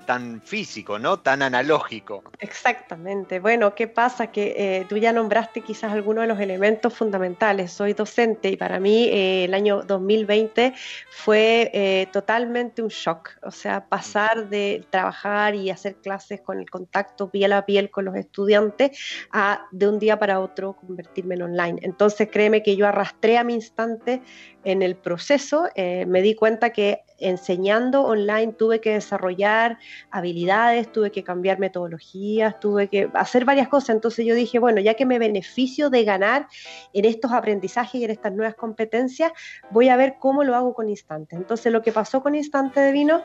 tan, 0.06 0.40
físico, 0.42 0.99
¿no? 0.99 1.20
Tan 1.20 1.42
analógico. 1.42 2.22
Exactamente. 2.38 3.40
Bueno, 3.40 3.75
¿qué 3.75 3.87
pasa? 3.87 4.28
Que 4.28 4.54
eh, 4.56 4.87
tú 4.88 4.96
ya 4.96 5.12
nombraste 5.12 5.60
quizás 5.62 5.92
algunos 5.92 6.22
de 6.22 6.28
los 6.28 6.40
elementos 6.40 6.94
fundamentales. 6.94 7.72
Soy 7.72 7.92
docente 7.92 8.49
y 8.50 8.56
para 8.56 8.80
mí 8.80 9.04
eh, 9.04 9.44
el 9.44 9.54
año 9.54 9.82
2020 9.82 10.75
fue 11.10 11.70
eh, 11.72 12.08
totalmente 12.12 12.82
un 12.82 12.88
shock. 12.88 13.30
O 13.42 13.50
sea, 13.50 13.87
pasar 13.87 14.49
de 14.49 14.84
trabajar 14.90 15.54
y 15.54 15.70
hacer 15.70 15.96
clases 15.96 16.40
con 16.40 16.58
el 16.58 16.68
contacto 16.68 17.30
piel 17.30 17.52
a 17.52 17.64
piel 17.64 17.90
con 17.90 18.04
los 18.04 18.16
estudiantes 18.16 18.99
a 19.32 19.66
de 19.70 19.88
un 19.88 19.99
día 19.99 20.18
para 20.18 20.40
otro 20.40 20.75
convertirme 20.75 21.34
en 21.37 21.42
online. 21.42 21.78
Entonces, 21.82 22.28
créeme 22.30 22.62
que 22.62 22.76
yo 22.76 22.87
arrastré 22.87 23.38
a 23.38 23.44
mi 23.44 23.54
instante 23.54 24.22
en 24.64 24.82
el 24.82 24.96
proceso. 24.96 25.68
me 25.76 26.22
di 26.22 26.34
cuenta 26.34 26.70
que 26.70 27.02
enseñando 27.20 28.02
online 28.02 28.52
tuve 28.54 28.80
que 28.80 28.94
desarrollar 28.94 29.78
habilidades, 30.10 30.90
tuve 30.90 31.10
que 31.10 31.22
cambiar 31.22 31.58
metodologías, 31.58 32.58
tuve 32.60 32.88
que 32.88 33.10
hacer 33.14 33.44
varias 33.44 33.68
cosas. 33.68 33.90
Entonces 33.90 34.26
yo 34.26 34.34
dije, 34.34 34.58
bueno, 34.58 34.80
ya 34.80 34.94
que 34.94 35.06
me 35.06 35.18
beneficio 35.18 35.90
de 35.90 36.04
ganar 36.04 36.48
en 36.92 37.04
estos 37.04 37.32
aprendizajes 37.32 38.00
y 38.00 38.04
en 38.04 38.10
estas 38.10 38.32
nuevas 38.32 38.54
competencias, 38.54 39.32
voy 39.70 39.88
a 39.88 39.96
ver 39.96 40.16
cómo 40.18 40.44
lo 40.44 40.56
hago 40.56 40.74
con 40.74 40.88
Instante. 40.88 41.36
Entonces 41.36 41.72
lo 41.72 41.82
que 41.82 41.92
pasó 41.92 42.22
con 42.22 42.34
Instante 42.34 42.80
de 42.80 42.92
Vino 42.92 43.22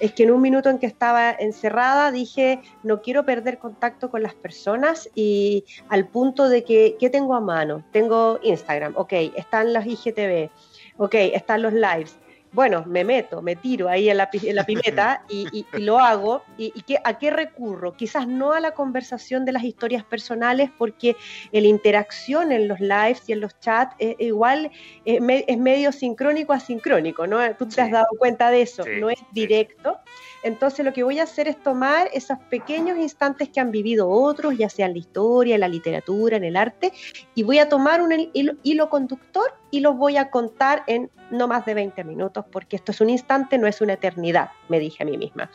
es 0.00 0.12
que 0.12 0.24
en 0.24 0.30
un 0.30 0.40
minuto 0.40 0.70
en 0.70 0.78
que 0.78 0.86
estaba 0.86 1.30
encerrada 1.32 2.12
dije, 2.12 2.60
no 2.82 3.00
quiero 3.02 3.24
perder 3.24 3.58
contacto 3.58 4.10
con 4.10 4.22
las 4.22 4.34
personas 4.34 5.08
y 5.14 5.64
al 5.88 6.06
punto 6.06 6.48
de 6.48 6.64
que, 6.64 6.96
¿qué 6.98 7.10
tengo 7.10 7.34
a 7.34 7.40
mano? 7.40 7.84
Tengo 7.92 8.38
Instagram, 8.42 8.94
ok, 8.96 9.12
están 9.36 9.72
las 9.72 9.86
IGTV, 9.86 10.50
ok, 10.98 11.14
están 11.14 11.62
los 11.62 11.72
lives 11.72 12.16
bueno, 12.52 12.84
me 12.86 13.04
meto, 13.04 13.42
me 13.42 13.56
tiro 13.56 13.88
ahí 13.88 14.08
en 14.08 14.16
la, 14.16 14.28
en 14.32 14.56
la 14.56 14.64
pileta 14.64 15.24
y, 15.28 15.66
lo 15.72 15.98
hago. 15.98 16.42
¿Y, 16.56 16.72
a 17.04 17.18
qué 17.18 17.30
recurro? 17.30 17.94
Quizás 17.94 18.26
no 18.26 18.52
a 18.52 18.60
la 18.60 18.72
conversación 18.72 19.44
de 19.44 19.52
las 19.52 19.64
historias 19.64 20.04
personales, 20.04 20.70
porque 20.76 21.16
la 21.52 21.60
interacción 21.60 22.52
en 22.52 22.68
los 22.68 22.80
lives 22.80 23.22
y 23.26 23.32
en 23.32 23.40
los 23.40 23.58
chats 23.60 23.94
es, 23.98 24.16
igual 24.18 24.70
es, 25.04 25.20
medio 25.58 25.92
sincrónico 25.92 26.52
a 26.52 26.60
sincrónico, 26.60 27.26
¿no? 27.26 27.38
Tú 27.56 27.68
te 27.68 27.80
has 27.80 27.90
dado 27.90 28.08
cuenta 28.18 28.50
de 28.50 28.62
eso, 28.62 28.84
no 29.00 29.10
es 29.10 29.18
directo. 29.32 29.98
Entonces 30.42 30.84
lo 30.84 30.92
que 30.92 31.02
voy 31.02 31.18
a 31.18 31.24
hacer 31.24 31.48
es 31.48 31.60
tomar 31.62 32.08
esos 32.12 32.38
pequeños 32.48 32.96
instantes 32.98 33.48
que 33.48 33.60
han 33.60 33.70
vivido 33.70 34.08
otros, 34.08 34.56
ya 34.56 34.68
sea 34.68 34.86
en 34.86 34.92
la 34.92 34.98
historia, 34.98 35.54
en 35.56 35.60
la 35.60 35.68
literatura, 35.68 36.36
en 36.36 36.44
el 36.44 36.56
arte, 36.56 36.92
y 37.34 37.42
voy 37.42 37.58
a 37.58 37.68
tomar 37.68 38.00
un 38.00 38.30
hilo, 38.32 38.88
conductor 38.88 39.52
y 39.70 39.80
los 39.80 39.96
voy 39.96 40.16
a 40.16 40.30
contar 40.30 40.82
en 40.86 41.10
no 41.30 41.46
más 41.46 41.66
de 41.66 41.74
20 41.74 42.04
minutos, 42.04 42.44
porque 42.50 42.76
esto 42.76 42.92
es 42.92 43.00
un 43.00 43.10
instante, 43.10 43.58
no 43.58 43.66
es 43.66 43.80
una 43.80 43.94
eternidad, 43.94 44.50
me 44.68 44.80
dije 44.80 45.02
a 45.02 45.06
mí 45.06 45.18
misma. 45.18 45.50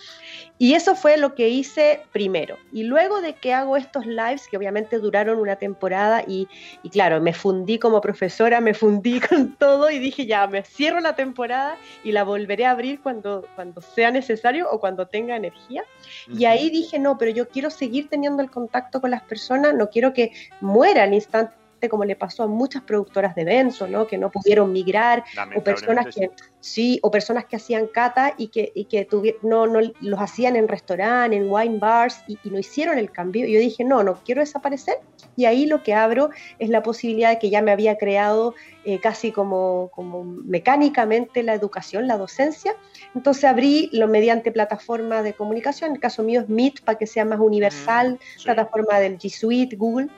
Y 0.60 0.76
eso 0.76 0.96
fue 0.96 1.18
lo 1.18 1.34
que 1.36 1.50
hice 1.50 2.02
primero. 2.12 2.58
Y 2.72 2.84
luego 2.84 3.22
de 3.22 3.34
que 3.34 3.54
hago 3.54 3.76
estos 3.76 4.06
lives, 4.06 4.48
que 4.48 4.58
obviamente 4.58 5.00
duraron 5.00 5.40
una 5.40 5.56
temporada, 5.56 6.24
y, 6.28 6.48
y 6.84 6.90
claro, 6.90 7.20
me 7.22 7.34
fundí 7.34 7.80
como 7.80 8.02
profesora, 8.02 8.62
me 8.62 8.74
fundí 8.74 9.20
con 9.30 9.56
todo 9.56 9.90
y 9.90 10.00
dije, 10.00 10.26
ya, 10.26 10.46
me 10.48 10.64
cierro 10.64 11.00
la 11.00 11.16
temporada 11.16 11.78
y 12.04 12.12
la 12.12 12.24
volveré 12.24 12.66
a 12.66 12.72
abrir 12.72 13.02
cuando, 13.02 13.48
cuando 13.56 13.82
sea 13.82 14.12
necesario 14.12 14.70
o 14.70 14.80
cuando 14.80 15.08
tenga 15.08 15.36
energía. 15.36 15.84
Y 16.28 16.46
ahí 16.46 16.70
dije, 16.70 17.00
no, 17.00 17.18
pero 17.18 17.32
yo 17.32 17.48
quiero 17.50 17.70
seguir 17.70 18.10
teniendo 18.10 18.44
el 18.44 18.52
contacto 18.52 19.02
con 19.02 19.12
las 19.12 19.24
personas, 19.24 19.74
no 19.74 19.90
quiero 19.90 20.14
que 20.14 20.32
muera 20.62 21.06
el 21.06 21.14
instante 21.14 21.63
lamentablemente, 21.84 21.90
como 21.90 22.06
le 22.06 22.16
pasó 22.16 22.44
a 22.44 22.48
muchas 22.48 22.84
productoras 22.84 23.36
de 23.36 23.42
eventos, 23.42 23.90
¿no? 23.90 24.08
Que 24.08 24.18
no 24.18 24.30
pudieron 24.30 24.72
migrar, 24.72 25.24
o 25.56 25.64
personas 25.64 26.14
que 26.14 26.32
sí, 26.60 27.00
o 27.04 27.12
personas 27.12 27.46
que 27.46 27.58
hacían 27.58 27.88
cata 27.88 28.34
y 28.38 28.48
que, 28.48 28.72
y 28.74 28.86
que 28.86 29.08
no, 29.42 29.68
no 29.68 29.80
los 30.02 30.20
hacían 30.20 30.56
en 30.56 30.68
restaurantes, 30.68 31.40
en 31.40 31.50
wine 31.50 31.78
bars 31.80 32.24
y, 32.28 32.38
no 32.50 32.60
hicieron 32.60 32.98
el 32.98 33.10
cambio. 33.12 33.48
yo 33.48 33.60
dije, 33.60 33.84
no, 33.84 34.04
no 34.04 34.20
quiero 34.24 34.42
desaparecer. 34.42 35.00
Y 35.36 35.46
ahí 35.46 35.66
lo 35.66 35.82
que 35.82 35.94
abro 35.94 36.30
es 36.60 36.70
la 36.70 36.84
posibilidad 36.84 37.32
de 37.32 37.40
que 37.40 37.50
ya 37.50 37.62
me 37.62 37.72
había 37.72 37.98
creado 37.98 38.54
eh, 38.86 39.00
casi 39.00 39.32
como, 39.32 39.90
como 39.94 40.24
mecánicamente 40.24 41.42
la 41.42 41.54
educación, 41.54 42.08
la 42.08 42.18
docencia. 42.18 42.76
Entonces 43.16 43.46
abrí 43.46 43.90
lo 43.92 44.08
mediante 44.08 44.52
plataforma 44.52 45.24
de 45.24 45.34
comunicación, 45.34 45.90
en 45.90 45.96
el 45.96 46.02
caso 46.02 46.22
mío 46.24 46.42
es 46.42 46.50
Meet 46.50 46.82
para 46.84 46.98
que 46.98 47.08
sea 47.08 47.26
más 47.26 47.40
universal, 47.40 48.20
mm, 48.20 48.44
plataforma 48.44 49.00
del 49.00 49.18
G 49.18 49.30
Suite, 49.30 49.76
Google 49.76 50.10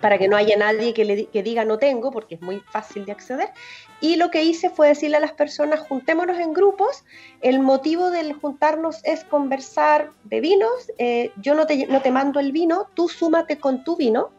para 0.00 0.18
que 0.18 0.28
no 0.28 0.36
haya 0.36 0.56
nadie 0.56 0.94
que, 0.94 1.04
le, 1.04 1.26
que 1.26 1.42
diga 1.42 1.64
no 1.64 1.78
tengo, 1.78 2.10
porque 2.10 2.36
es 2.36 2.42
muy 2.42 2.60
fácil 2.70 3.04
de 3.04 3.12
acceder. 3.12 3.50
Y 4.00 4.16
lo 4.16 4.30
que 4.30 4.42
hice 4.42 4.70
fue 4.70 4.88
decirle 4.88 5.18
a 5.18 5.20
las 5.20 5.32
personas, 5.32 5.80
juntémonos 5.80 6.38
en 6.38 6.52
grupos, 6.52 7.04
el 7.42 7.60
motivo 7.60 8.10
del 8.10 8.32
juntarnos 8.32 9.00
es 9.04 9.24
conversar 9.24 10.12
de 10.24 10.40
vinos, 10.40 10.90
eh, 10.98 11.32
yo 11.40 11.54
no 11.54 11.66
te, 11.66 11.86
no 11.86 12.00
te 12.00 12.10
mando 12.10 12.40
el 12.40 12.52
vino, 12.52 12.88
tú 12.94 13.08
súmate 13.08 13.58
con 13.58 13.84
tu 13.84 13.96
vino 13.96 14.30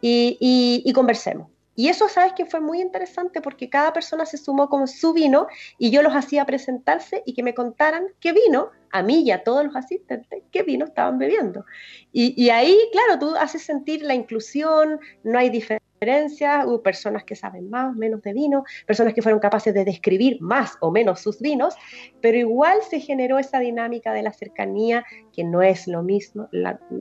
y, 0.00 0.36
y 0.40 0.92
conversemos. 0.92 1.55
Y 1.76 1.88
eso, 1.88 2.08
sabes 2.08 2.32
que 2.32 2.46
fue 2.46 2.60
muy 2.60 2.80
interesante 2.80 3.40
porque 3.40 3.70
cada 3.70 3.92
persona 3.92 4.26
se 4.26 4.38
sumó 4.38 4.68
con 4.68 4.88
su 4.88 5.12
vino 5.12 5.46
y 5.78 5.90
yo 5.90 6.02
los 6.02 6.14
hacía 6.14 6.44
presentarse 6.44 7.22
y 7.26 7.34
que 7.34 7.42
me 7.42 7.54
contaran 7.54 8.06
qué 8.18 8.32
vino, 8.32 8.70
a 8.90 9.02
mí 9.02 9.22
y 9.22 9.30
a 9.30 9.44
todos 9.44 9.64
los 9.64 9.76
asistentes, 9.76 10.42
qué 10.50 10.62
vino 10.62 10.86
estaban 10.86 11.18
bebiendo. 11.18 11.66
Y, 12.12 12.34
y 12.42 12.50
ahí, 12.50 12.76
claro, 12.92 13.18
tú 13.18 13.36
haces 13.36 13.62
sentir 13.62 14.02
la 14.02 14.14
inclusión, 14.14 14.98
no 15.22 15.38
hay 15.38 15.50
diferencia 15.50 15.86
hubo 16.66 16.82
personas 16.82 17.24
que 17.24 17.34
saben 17.34 17.70
más, 17.70 17.94
menos 17.96 18.22
de 18.22 18.32
vino, 18.32 18.64
personas 18.86 19.14
que 19.14 19.22
fueron 19.22 19.40
capaces 19.40 19.72
de 19.72 19.84
describir 19.84 20.40
más 20.40 20.76
o 20.80 20.90
menos 20.90 21.20
sus 21.20 21.40
vinos, 21.40 21.74
pero 22.20 22.36
igual 22.36 22.78
se 22.88 23.00
generó 23.00 23.38
esa 23.38 23.60
dinámica 23.60 24.12
de 24.12 24.22
la 24.22 24.32
cercanía, 24.32 25.04
que 25.36 25.44
no 25.44 25.60
es 25.60 25.86
lo 25.86 26.02
mismo, 26.02 26.48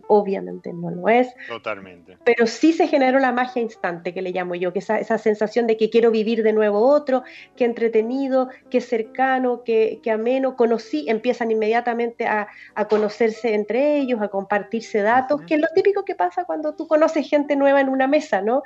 obviamente 0.07 0.73
no 0.73 0.91
lo 0.91 1.07
es. 1.07 1.33
Totalmente. 1.47 2.17
Pero 2.25 2.45
sí 2.45 2.73
se 2.73 2.87
generó 2.87 3.17
la 3.19 3.31
magia 3.31 3.61
instante, 3.61 4.13
que 4.13 4.21
le 4.21 4.31
llamo 4.31 4.55
yo, 4.55 4.73
que 4.73 4.79
esa, 4.79 4.99
esa 4.99 5.17
sensación 5.17 5.67
de 5.67 5.77
que 5.77 5.89
quiero 5.89 6.11
vivir 6.11 6.43
de 6.43 6.51
nuevo 6.51 6.85
otro, 6.85 7.23
que 7.55 7.63
entretenido, 7.63 8.49
que 8.69 8.81
cercano, 8.81 9.63
que, 9.63 10.01
que 10.03 10.11
ameno, 10.11 10.57
conocí, 10.57 11.05
empiezan 11.07 11.49
inmediatamente 11.49 12.27
a, 12.27 12.49
a, 12.75 12.87
conocerse 12.89 13.53
entre 13.53 13.97
ellos, 13.97 14.21
a 14.21 14.27
compartirse 14.27 15.01
datos, 15.01 15.41
que 15.47 15.55
es 15.55 15.61
lo 15.61 15.67
típico 15.73 16.03
que 16.03 16.15
pasa 16.15 16.43
cuando 16.43 16.75
tú 16.75 16.87
conoces 16.87 17.29
gente 17.29 17.55
nueva 17.55 17.79
en 17.79 17.87
una 17.87 18.07
mesa, 18.07 18.41
¿no? 18.41 18.63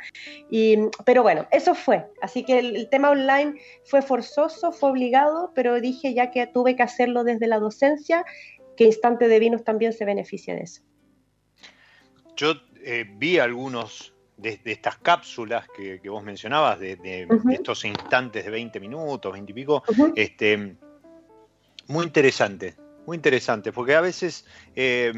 Y, 0.49 0.77
pero 1.05 1.21
bueno, 1.21 1.45
eso 1.51 1.75
fue. 1.75 2.07
Así 2.21 2.43
que 2.43 2.57
el, 2.57 2.89
tema 2.89 3.11
online 3.11 3.53
fue 3.85 4.01
forzoso, 4.01 4.71
fue 4.71 4.89
obligado, 4.89 5.51
pero 5.53 5.79
dije 5.79 6.13
ya 6.15 6.31
que 6.31 6.47
tuve 6.47 6.75
que 6.75 6.83
hacerlo 6.83 7.23
desde 7.23 7.45
la 7.45 7.59
docencia, 7.59 8.25
que 8.79 8.85
Instante 8.85 9.27
de 9.27 9.39
Vinos 9.39 9.65
también 9.65 9.91
se 9.91 10.05
beneficia 10.05 10.55
de 10.55 10.61
eso. 10.61 10.81
Yo 12.37 12.53
eh, 12.81 13.05
vi 13.17 13.37
algunos 13.37 14.13
de, 14.37 14.57
estas 14.63 14.97
cápsulas 14.99 15.67
que, 15.75 15.99
vos 16.09 16.23
mencionabas, 16.23 16.79
de, 16.79 17.27
estos 17.51 17.83
instantes 17.83 18.45
de 18.45 18.49
20 18.49 18.79
minutos, 18.79 19.33
20 19.33 19.51
y 19.51 19.53
pico, 19.53 19.83
este, 20.15 20.77
muy 21.87 22.05
interesante, 22.05 22.77
muy 23.05 23.17
interesante, 23.17 23.73
porque 23.73 23.95
a 23.95 24.01
veces 24.01 24.45
eh, 24.77 25.11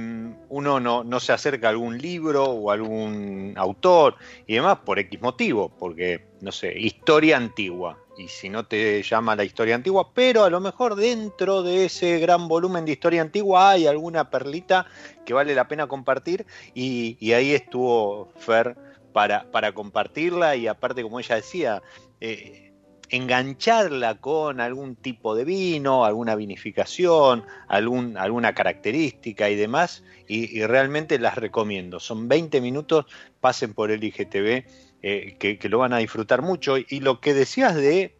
uno 0.49 0.79
no, 0.79 1.19
se 1.19 1.31
acerca 1.31 1.67
a 1.67 1.69
algún 1.69 1.99
libro 1.99 2.45
o 2.45 2.71
algún 2.71 3.53
autor 3.57 4.15
y 4.47 4.55
demás 4.55 4.79
por 4.79 4.97
X 4.97 5.21
motivo, 5.21 5.69
porque, 5.77 6.25
no 6.41 6.51
sé, 6.51 6.73
historia 6.79 7.37
antigua, 7.37 8.03
y 8.21 8.27
si 8.27 8.49
no 8.49 8.65
te 8.65 9.01
llama 9.03 9.35
la 9.35 9.43
historia 9.43 9.75
antigua, 9.75 10.13
pero 10.13 10.43
a 10.43 10.49
lo 10.49 10.59
mejor 10.59 10.95
dentro 10.95 11.63
de 11.63 11.85
ese 11.85 12.19
gran 12.19 12.47
volumen 12.47 12.85
de 12.85 12.93
historia 12.93 13.21
antigua 13.21 13.71
hay 13.71 13.87
alguna 13.87 14.29
perlita 14.29 14.85
que 15.25 15.33
vale 15.33 15.55
la 15.55 15.67
pena 15.67 15.87
compartir 15.87 16.45
y, 16.73 17.31
ahí 17.33 17.53
estuvo 17.53 18.31
Fer 18.37 18.77
para, 19.13 19.49
para 19.51 19.73
compartirla 19.73 20.55
y 20.55 20.67
aparte, 20.67 21.03
como 21.03 21.19
ella 21.19 21.35
decía, 21.35 21.81
eh, 22.19 22.71
engancharla 23.11 24.15
con 24.15 24.61
algún 24.61 24.95
tipo 24.95 25.35
de 25.35 25.43
vino, 25.43 26.05
alguna 26.05 26.35
vinificación, 26.35 27.43
algún, 27.67 28.17
alguna 28.17 28.53
característica 28.53 29.49
y 29.49 29.55
demás, 29.55 30.03
y, 30.27 30.63
realmente 30.65 31.19
las 31.19 31.35
recomiendo. 31.35 31.99
Son 31.99 32.29
20 32.29 32.61
minutos, 32.61 33.05
pasen 33.41 33.73
por 33.73 33.91
el 33.91 34.03
IGTV, 34.03 34.65
eh, 35.03 35.35
que, 35.39 35.69
lo 35.69 35.79
van 35.79 35.93
a 35.93 35.97
disfrutar 35.97 36.41
mucho. 36.41 36.77
Y 36.77 36.99
lo 36.99 37.19
que 37.19 37.33
decías 37.33 37.75
de 37.75 38.15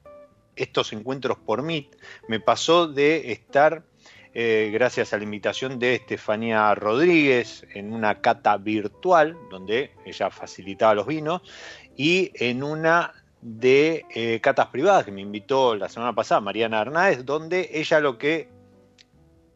estos 0.55 0.93
encuentros 0.93 1.37
por 1.37 1.61
Meet, 1.61 1.95
me 2.27 2.39
pasó 2.39 2.87
de 2.87 3.31
estar, 3.31 3.83
eh, 4.33 4.69
gracias 4.73 5.13
a 5.13 5.17
la 5.17 5.23
invitación 5.23 5.79
de 5.79 5.95
Estefanía 5.95 6.73
Rodríguez, 6.75 7.65
en 7.73 7.93
una 7.93 8.21
cata 8.21 8.57
virtual, 8.57 9.37
donde 9.49 9.91
ella 10.05 10.29
facilitaba 10.29 10.95
los 10.95 11.07
vinos, 11.07 11.41
y 11.95 12.31
en 12.35 12.63
una 12.63 13.13
de 13.41 14.05
eh, 14.13 14.39
catas 14.41 14.67
privadas 14.67 15.05
que 15.05 15.11
me 15.11 15.21
invitó 15.21 15.75
la 15.75 15.89
semana 15.89 16.13
pasada 16.13 16.41
Mariana 16.41 16.81
Hernández, 16.81 17.25
donde 17.25 17.69
ella 17.73 17.99
lo 17.99 18.17
que 18.17 18.49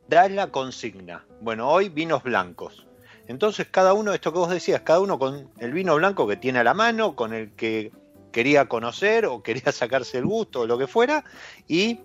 da 0.08 0.26
es 0.26 0.32
la 0.32 0.52
consigna. 0.52 1.26
Bueno, 1.42 1.70
hoy 1.70 1.90
vinos 1.90 2.24
blancos. 2.24 2.85
Entonces 3.28 3.68
cada 3.70 3.94
uno, 3.94 4.14
esto 4.14 4.32
que 4.32 4.40
vos 4.40 4.50
decías, 4.50 4.82
cada 4.82 5.00
uno 5.00 5.18
con 5.18 5.50
el 5.60 5.72
vino 5.72 5.96
blanco 5.96 6.28
que 6.28 6.38
tiene 6.38 6.60
a 6.60 6.64
la 6.64 6.74
mano, 6.74 7.16
con 7.16 7.34
el 7.34 7.52
que 7.54 7.92
quería 8.32 8.68
conocer 8.68 9.26
o 9.26 9.42
quería 9.42 9.72
sacarse 9.72 10.18
el 10.18 10.26
gusto 10.26 10.62
o 10.62 10.68
lo 10.68 10.78
que 10.78 10.88
fuera, 10.88 11.24
y 11.68 12.00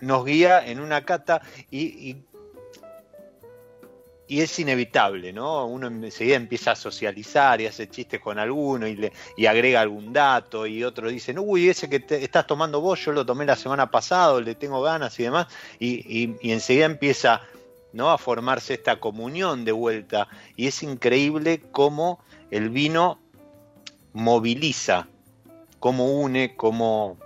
nos 0.00 0.24
guía 0.24 0.66
en 0.66 0.80
una 0.80 1.04
cata 1.04 1.42
y, 1.70 2.16
y 4.28 4.42
es 4.42 4.58
inevitable, 4.58 5.32
¿no? 5.32 5.66
Uno 5.66 5.88
enseguida 5.88 6.36
empieza 6.36 6.72
a 6.72 6.76
socializar 6.76 7.60
y 7.62 7.66
hace 7.66 7.88
chistes 7.88 8.20
con 8.20 8.38
alguno 8.38 8.86
y, 8.86 8.94
le, 8.94 9.12
y 9.36 9.46
agrega 9.46 9.80
algún 9.80 10.12
dato 10.12 10.66
y 10.66 10.84
otro 10.84 11.08
dice, 11.08 11.34
uy, 11.38 11.70
ese 11.70 11.88
que 11.88 12.00
te 12.00 12.22
estás 12.22 12.46
tomando 12.46 12.80
vos, 12.82 13.02
yo 13.02 13.12
lo 13.12 13.24
tomé 13.24 13.46
la 13.46 13.56
semana 13.56 13.90
pasada, 13.90 14.38
le 14.40 14.54
tengo 14.54 14.82
ganas 14.82 15.18
y 15.18 15.22
demás, 15.22 15.46
y, 15.78 16.36
y, 16.42 16.52
enseguida 16.52 16.84
empieza 16.84 17.40
¿no? 17.92 18.10
a 18.10 18.18
formarse 18.18 18.74
esta 18.74 19.00
comunión 19.00 19.64
de 19.64 19.72
vuelta 19.72 20.28
y 20.56 20.66
es 20.66 20.82
increíble 20.82 21.62
cómo 21.72 22.20
el 22.50 22.70
vino 22.70 23.18
moviliza, 24.12 25.08
cómo 25.78 26.20
une, 26.20 26.56
cómo 26.56 27.18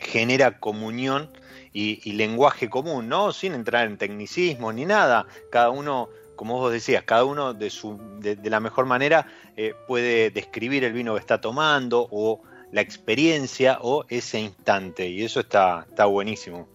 genera 0.00 0.58
comunión 0.58 1.30
y, 1.72 2.12
lenguaje 2.12 2.70
común, 2.70 3.08
¿no? 3.08 3.32
Sin 3.32 3.52
entrar 3.52 3.86
en 3.86 3.98
tecnicismo 3.98 4.72
ni 4.72 4.86
nada. 4.86 5.26
Cada 5.50 5.68
uno, 5.68 6.08
como 6.34 6.58
vos 6.58 6.72
decías, 6.72 7.02
cada 7.02 7.24
uno 7.24 7.52
de, 7.52 7.68
su, 7.68 8.00
de, 8.18 8.38
la 8.48 8.60
mejor 8.60 8.86
manera 8.86 9.26
eh, 9.58 9.74
puede 9.86 10.30
describir 10.30 10.84
el 10.84 10.94
vino 10.94 11.12
que 11.12 11.20
está 11.20 11.38
tomando 11.38 12.08
o 12.10 12.40
la 12.72 12.80
experiencia 12.80 13.78
o 13.82 14.06
ese 14.08 14.40
instante. 14.40 15.06
Y 15.06 15.22
eso 15.22 15.40
está, 15.40 15.84
está 15.86 16.06
buenísimo. 16.06 16.66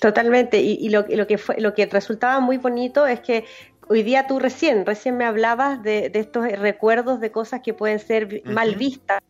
Totalmente, 0.00 0.60
y, 0.60 0.88
lo, 0.90 1.06
lo, 1.08 1.26
que 1.26 1.38
fue, 1.38 1.60
lo 1.60 1.74
que 1.74 1.86
resultaba 1.86 2.40
muy 2.40 2.58
bonito 2.58 3.06
es 3.06 3.20
que 3.20 3.44
hoy 3.88 4.02
día 4.02 4.26
tú 4.26 4.38
recién, 4.38 4.84
recién 4.84 5.16
me 5.16 5.24
hablabas 5.24 5.82
de, 5.82 6.10
de 6.10 6.18
estos 6.18 6.46
recuerdos 6.52 7.20
de 7.20 7.30
cosas 7.30 7.60
que 7.62 7.72
pueden 7.72 7.98
ser 7.98 8.42
mal 8.44 8.74
vistas 8.74 9.22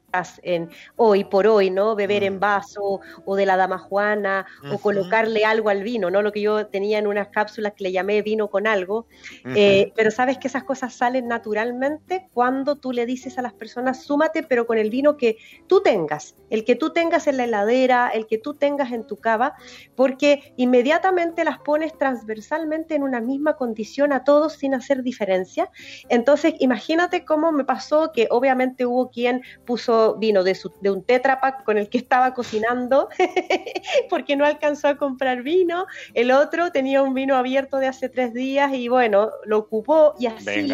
en 0.43 0.71
hoy 0.97 1.25
por 1.25 1.47
hoy, 1.47 1.71
¿no? 1.71 1.95
Beber 1.95 2.25
en 2.25 2.37
mm. 2.37 2.41
vaso 2.41 3.01
o 3.25 3.37
de 3.37 3.47
la 3.47 3.57
dama 3.57 3.79
Juana 3.79 4.47
o 4.73 4.79
colocarle 4.79 5.45
algo 5.45 5.69
al 5.69 5.83
vino, 5.83 6.11
¿no? 6.11 6.23
Lo 6.23 6.33
que 6.33 6.41
yo 6.41 6.67
tenía 6.67 6.99
en 6.99 7.07
unas 7.07 7.29
cápsulas 7.29 7.73
que 7.75 7.85
le 7.85 7.93
llamé 7.93 8.23
vino 8.23 8.49
con 8.49 8.67
algo. 8.67 9.07
Eh, 9.45 9.93
pero 9.95 10.11
sabes 10.11 10.39
que 10.39 10.49
esas 10.49 10.65
cosas 10.65 10.95
salen 10.95 11.29
naturalmente 11.29 12.29
cuando 12.33 12.77
tú 12.77 12.93
le 12.93 13.07
dices 13.07 13.39
a 13.39 13.43
las 13.43 13.53
personas, 13.53 14.03
súmate, 14.03 14.43
pero 14.43 14.67
con 14.67 14.79
el 14.79 14.91
vino 14.91 15.17
que 15.17 15.37
tú 15.67 15.83
tengas, 15.83 16.37
el 16.51 16.65
que 16.65 16.77
tú 16.77 16.91
tengas 16.93 17.27
en 17.27 17.37
la 17.37 17.45
heladera, 17.45 18.09
el 18.09 18.27
que 18.27 18.39
tú 18.39 18.55
tengas 18.55 18.93
en 18.93 19.07
tu 19.07 19.17
cava, 19.17 19.55
porque 19.95 20.55
inmediatamente 20.57 21.45
las 21.45 21.59
pones 21.59 21.97
transversalmente 21.99 22.95
en 22.95 23.03
una 23.03 23.21
misma 23.21 23.57
condición 23.57 24.13
a 24.13 24.25
todos 24.25 24.55
sin 24.55 24.75
hacer 24.75 25.03
diferencia. 25.03 25.71
Entonces, 26.09 26.55
imagínate 26.59 27.25
cómo 27.25 27.53
me 27.53 27.65
pasó 27.65 28.13
que 28.13 28.29
obviamente 28.31 28.87
hubo 28.87 29.11
quien 29.11 29.43
puso 29.65 30.06
vino 30.15 30.45
de, 30.45 30.57
de 30.81 30.91
un 30.91 31.03
tetrapack 31.03 31.65
con 31.65 31.79
el 31.79 31.89
que 31.89 31.99
estaba 31.99 32.33
cocinando 32.33 33.09
porque 34.11 34.37
no 34.37 34.45
alcanzó 34.45 34.89
a 34.89 34.97
comprar 34.97 35.43
vino. 35.43 35.87
El 36.15 36.31
otro 36.31 36.71
tenía 36.73 37.03
un 37.03 37.15
vino 37.15 37.37
abierto 37.37 37.79
de 37.79 37.89
hace 37.89 38.09
tres 38.09 38.33
días 38.33 38.73
y 38.73 38.89
bueno, 38.89 39.31
lo 39.45 39.59
ocupó 39.59 40.15
y 40.19 40.27
así. 40.27 40.73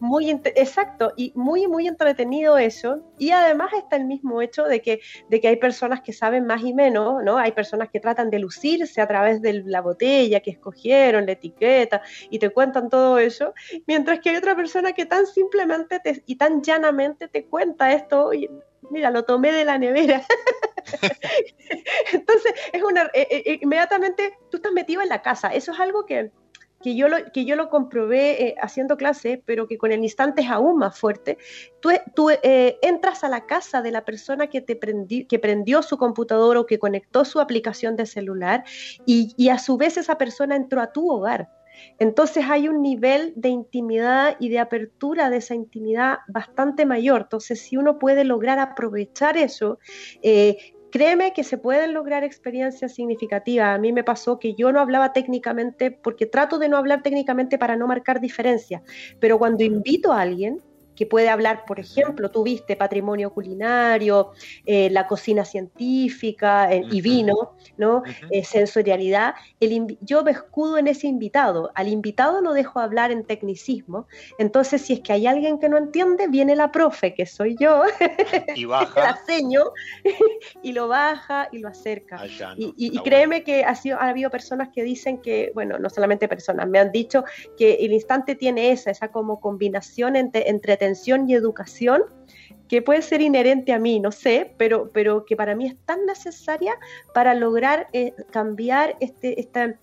Muy 0.00 0.30
exacto, 0.30 1.12
y 1.16 1.32
muy, 1.34 1.66
muy 1.66 1.86
entretenido 1.86 2.58
eso. 2.58 3.02
Y 3.18 3.30
además 3.30 3.72
está 3.76 3.96
el 3.96 4.04
mismo 4.04 4.42
hecho 4.42 4.64
de 4.64 4.80
que, 4.82 5.00
de 5.28 5.40
que 5.40 5.48
hay 5.48 5.56
personas 5.56 6.00
que 6.00 6.12
saben 6.12 6.46
más 6.46 6.62
y 6.62 6.74
menos, 6.74 7.22
¿no? 7.24 7.38
Hay 7.38 7.52
personas 7.52 7.88
que 7.90 8.00
tratan 8.00 8.30
de 8.30 8.38
lucirse 8.38 9.00
a 9.00 9.08
través 9.08 9.42
de 9.42 9.62
la 9.64 9.80
botella 9.80 10.40
que 10.40 10.50
escogieron, 10.50 11.26
la 11.26 11.32
etiqueta, 11.32 12.02
y 12.30 12.38
te 12.38 12.50
cuentan 12.50 12.88
todo 12.88 13.18
eso, 13.18 13.54
mientras 13.86 14.20
que 14.20 14.30
hay 14.30 14.36
otra 14.36 14.56
persona 14.56 14.92
que 14.92 15.06
tan 15.06 15.26
simplemente 15.26 16.00
y 16.26 16.36
tan 16.36 16.62
llanamente 16.62 17.28
te 17.28 17.46
cuenta 17.46 17.92
esto, 17.92 18.32
y 18.32 18.48
mira, 18.90 19.10
lo 19.10 19.24
tomé 19.24 19.52
de 19.52 19.64
la 19.64 19.78
nevera. 19.78 20.22
Entonces, 22.12 22.52
es 22.72 22.82
una, 22.82 23.04
eh, 23.12 23.26
eh, 23.30 23.58
inmediatamente 23.62 24.38
tú 24.50 24.58
estás 24.58 24.72
metido 24.72 25.02
en 25.02 25.08
la 25.08 25.22
casa. 25.22 25.48
Eso 25.48 25.72
es 25.72 25.80
algo 25.80 26.06
que, 26.06 26.30
que 26.82 26.94
yo 26.94 27.08
lo, 27.08 27.16
que 27.32 27.44
yo 27.44 27.56
lo 27.56 27.68
comprobé 27.68 28.48
eh, 28.48 28.54
haciendo 28.60 28.96
clase, 28.96 29.42
pero 29.44 29.66
que 29.66 29.78
con 29.78 29.92
el 29.92 30.02
instante 30.02 30.42
es 30.42 30.50
aún 30.50 30.78
más 30.78 30.98
fuerte. 30.98 31.38
Tú, 31.80 31.90
tú 32.14 32.30
entras 32.42 33.24
a 33.24 33.28
la 33.28 33.46
casa 33.46 33.82
de 33.82 33.90
la 33.90 34.04
persona 34.04 34.48
que, 34.48 34.60
te 34.60 34.78
que 34.78 35.38
prendió 35.38 35.82
su 35.82 35.96
computador 35.98 36.56
o 36.56 36.66
que 36.66 36.78
conectó 36.78 37.24
su 37.24 37.40
aplicación 37.40 37.96
de 37.96 38.06
celular 38.06 38.64
y, 39.06 39.34
y 39.36 39.48
a 39.48 39.58
su 39.58 39.76
vez 39.76 39.96
esa 39.96 40.18
persona 40.18 40.56
entró 40.56 40.80
a 40.80 40.92
tu 40.92 41.10
hogar. 41.10 41.48
Entonces 41.98 42.44
hay 42.48 42.68
un 42.68 42.82
nivel 42.82 43.32
de 43.36 43.48
intimidad 43.48 44.36
y 44.38 44.48
de 44.48 44.58
apertura 44.58 45.30
de 45.30 45.38
esa 45.38 45.54
intimidad 45.54 46.18
bastante 46.28 46.86
mayor. 46.86 47.22
Entonces, 47.22 47.60
si 47.60 47.76
uno 47.76 47.98
puede 47.98 48.24
lograr 48.24 48.58
aprovechar 48.58 49.36
eso, 49.36 49.78
eh, 50.22 50.58
Créeme 50.90 51.32
que 51.32 51.44
se 51.44 51.58
pueden 51.58 51.92
lograr 51.92 52.24
experiencias 52.24 52.94
significativas. 52.94 53.74
A 53.74 53.78
mí 53.78 53.92
me 53.92 54.04
pasó 54.04 54.38
que 54.38 54.54
yo 54.54 54.72
no 54.72 54.80
hablaba 54.80 55.12
técnicamente, 55.12 55.90
porque 55.90 56.26
trato 56.26 56.58
de 56.58 56.68
no 56.68 56.76
hablar 56.76 57.02
técnicamente 57.02 57.58
para 57.58 57.76
no 57.76 57.86
marcar 57.86 58.20
diferencias, 58.20 58.82
pero 59.20 59.38
cuando 59.38 59.64
invito 59.64 60.12
a 60.12 60.22
alguien, 60.22 60.60
que 60.98 61.06
puede 61.06 61.28
hablar, 61.28 61.64
por 61.64 61.78
ejemplo, 61.78 62.28
tú 62.28 62.42
viste 62.42 62.74
patrimonio 62.74 63.32
culinario, 63.32 64.32
eh, 64.66 64.90
la 64.90 65.06
cocina 65.06 65.44
científica 65.44 66.72
eh, 66.72 66.82
y 66.90 67.00
vino, 67.00 67.54
¿no? 67.76 68.02
Eh, 68.32 68.42
sensorialidad. 68.42 69.36
El, 69.60 69.96
yo 70.00 70.24
me 70.24 70.32
escudo 70.32 70.76
en 70.76 70.88
ese 70.88 71.06
invitado. 71.06 71.70
Al 71.76 71.86
invitado 71.86 72.40
no 72.40 72.52
dejo 72.52 72.80
hablar 72.80 73.12
en 73.12 73.22
tecnicismo. 73.22 74.08
Entonces, 74.40 74.82
si 74.82 74.94
es 74.94 75.00
que 75.00 75.12
hay 75.12 75.28
alguien 75.28 75.60
que 75.60 75.68
no 75.68 75.76
entiende, 75.76 76.26
viene 76.26 76.56
la 76.56 76.72
profe, 76.72 77.14
que 77.14 77.26
soy 77.26 77.56
yo, 77.60 77.84
y 78.56 78.64
baja. 78.64 79.00
la 79.00 79.16
seño, 79.24 79.66
y 80.64 80.72
lo 80.72 80.88
baja 80.88 81.48
y 81.52 81.58
lo 81.58 81.68
acerca. 81.68 82.20
y, 82.56 82.98
créeme 83.04 83.44
que 83.44 83.62
ha, 83.62 83.76
sido, 83.76 84.00
ha 84.00 84.08
habido 84.08 84.30
personas 84.30 84.70
que 84.74 84.82
dicen 84.82 85.18
que, 85.18 85.52
bueno, 85.54 85.78
no 85.78 85.90
solamente 85.90 86.26
personas, 86.26 86.66
me 86.66 86.80
han 86.80 86.90
dicho 86.90 87.22
que 87.56 87.74
el 87.74 87.92
instante 87.92 88.34
tiene 88.34 88.72
esa, 88.72 88.90
esa 88.90 89.12
como 89.12 89.38
combinación 89.38 90.16
entre, 90.16 90.50
entre 90.50 90.76
y 91.26 91.34
educación 91.34 92.02
que 92.68 92.82
puede 92.82 93.02
ser 93.02 93.20
inherente 93.20 93.72
a 93.72 93.78
mí, 93.78 93.98
no 93.98 94.12
sé, 94.12 94.54
pero, 94.58 94.90
pero 94.92 95.24
que 95.24 95.36
para 95.36 95.56
mí 95.56 95.66
es 95.66 95.76
tan 95.86 96.04
necesaria 96.06 96.74
para 97.14 97.34
lograr 97.34 97.88
eh, 97.92 98.12
cambiar 98.30 98.96
este, 99.00 99.40
este 99.40 99.78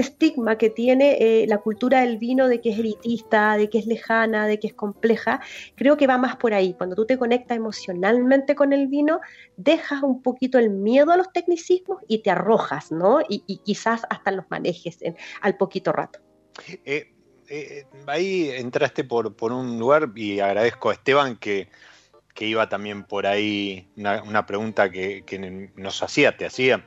estigma 0.00 0.56
que 0.56 0.70
tiene 0.70 1.16
eh, 1.18 1.46
la 1.48 1.58
cultura 1.58 2.02
del 2.02 2.18
vino 2.18 2.46
de 2.46 2.60
que 2.60 2.70
es 2.70 2.78
elitista, 2.78 3.56
de 3.56 3.68
que 3.68 3.78
es 3.78 3.86
lejana, 3.86 4.46
de 4.46 4.60
que 4.60 4.68
es 4.68 4.74
compleja. 4.74 5.40
Creo 5.74 5.96
que 5.96 6.06
va 6.06 6.16
más 6.18 6.36
por 6.36 6.54
ahí. 6.54 6.74
Cuando 6.74 6.94
tú 6.94 7.06
te 7.06 7.18
conectas 7.18 7.56
emocionalmente 7.56 8.54
con 8.54 8.72
el 8.72 8.86
vino, 8.86 9.20
dejas 9.56 10.02
un 10.04 10.22
poquito 10.22 10.58
el 10.58 10.70
miedo 10.70 11.10
a 11.10 11.16
los 11.16 11.32
tecnicismos 11.32 11.98
y 12.06 12.22
te 12.22 12.30
arrojas, 12.30 12.92
¿no? 12.92 13.18
Y, 13.28 13.58
quizás 13.64 14.02
hasta 14.10 14.30
los 14.30 14.48
manejes 14.50 14.98
al 15.40 15.56
poquito 15.56 15.92
rato. 15.92 16.20
Eh, 16.84 17.12
eh, 17.54 17.84
ahí 18.06 18.48
entraste 18.48 19.04
por, 19.04 19.36
por, 19.36 19.52
un 19.52 19.78
lugar 19.78 20.10
y 20.14 20.40
agradezco 20.40 20.88
a 20.88 20.94
Esteban 20.94 21.36
que, 21.36 21.68
iba 22.40 22.66
también 22.70 23.04
por 23.04 23.26
ahí 23.26 23.90
una, 23.94 24.46
pregunta 24.46 24.90
que, 24.90 25.70
nos 25.76 26.02
hacía, 26.02 26.34
te 26.34 26.46
hacía. 26.46 26.82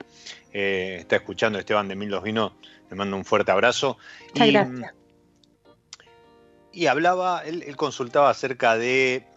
Eh, 0.53 0.97
está 1.01 1.17
escuchando 1.17 1.59
Esteban 1.59 1.87
de 1.87 1.95
Mil 1.95 2.09
Los 2.09 2.23
Vinos, 2.23 2.53
le 2.89 2.95
mando 2.95 3.15
un 3.15 3.25
fuerte 3.25 3.51
abrazo. 3.51 3.99
y, 4.33 4.51
gracias. 4.51 4.91
Y 6.71 6.87
hablaba, 6.87 7.43
él, 7.45 7.75
consultaba 7.75 8.31
acerca 8.31 8.75
de, 8.75 9.27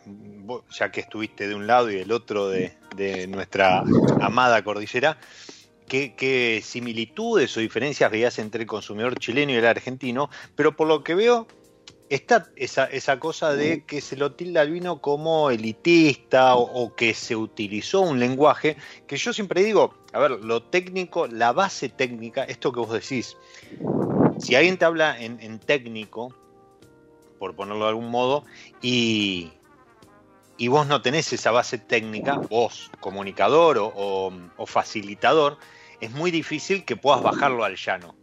ya 0.71 0.91
que 0.91 1.01
estuviste 1.01 1.47
de 1.47 1.55
un 1.55 1.67
lado 1.67 1.91
y 1.91 1.97
del 1.97 2.11
otro 2.11 2.49
de, 2.49 2.73
de 2.97 3.27
nuestra 3.27 3.85
amada 4.23 4.65
cordillera, 4.65 5.19
qué, 5.89 6.63
similitudes 6.65 7.57
o 7.57 7.61
diferencias 7.61 8.11
veías 8.11 8.39
entre 8.39 8.63
el 8.63 8.69
consumidor 8.69 9.19
chileno 9.19 9.53
y 9.53 9.57
el 9.57 9.67
argentino, 9.67 10.31
pero 10.55 10.77
por 10.77 10.87
lo 10.87 11.03
que 11.03 11.15
veo 11.15 11.47
está 12.11 12.49
esa, 12.57 13.19
cosa 13.19 13.53
de 13.55 13.85
que 13.85 14.01
se 14.01 14.17
lo 14.17 14.33
tilda 14.33 14.63
al 14.63 14.71
vino 14.71 15.01
como 15.01 15.51
elitista 15.51 16.57
o, 16.57 16.95
que 16.95 17.15
se 17.15 17.37
utilizó 17.37 18.01
un 18.01 18.19
lenguaje 18.19 18.77
que 19.07 19.17
yo 19.17 19.33
siempre 19.33 19.63
digo, 19.63 19.95
a 20.13 20.19
ver, 20.19 20.31
lo 20.31 20.63
técnico, 20.63 21.27
la 21.27 21.53
base 21.53 21.89
técnica, 21.89 22.45
esto 22.45 22.73
que 22.73 22.81
vos 22.81 22.93
decís, 22.93 23.37
si 24.39 24.55
alguien 24.55 24.79
te 24.79 24.85
habla 24.85 25.21
en, 25.21 25.59
técnico, 25.59 26.35
por 27.39 27.55
ponerlo 27.55 27.85
de 27.85 27.91
algún 27.91 28.11
modo, 28.11 28.45
y, 28.81 29.53
y, 30.57 30.69
vos 30.69 30.87
no 30.87 31.03
tenés 31.03 31.33
esa 31.33 31.51
base 31.51 31.79
técnica, 31.79 32.37
vos, 32.37 32.91
comunicador 33.01 33.79
o 33.79 34.67
facilitador, 34.67 35.59
es 36.01 36.11
muy 36.13 36.31
difícil 36.31 36.85
que 36.85 36.97
puedas 36.97 37.23
bajarlo 37.23 37.65
al 37.65 37.77
llano. 37.77 38.15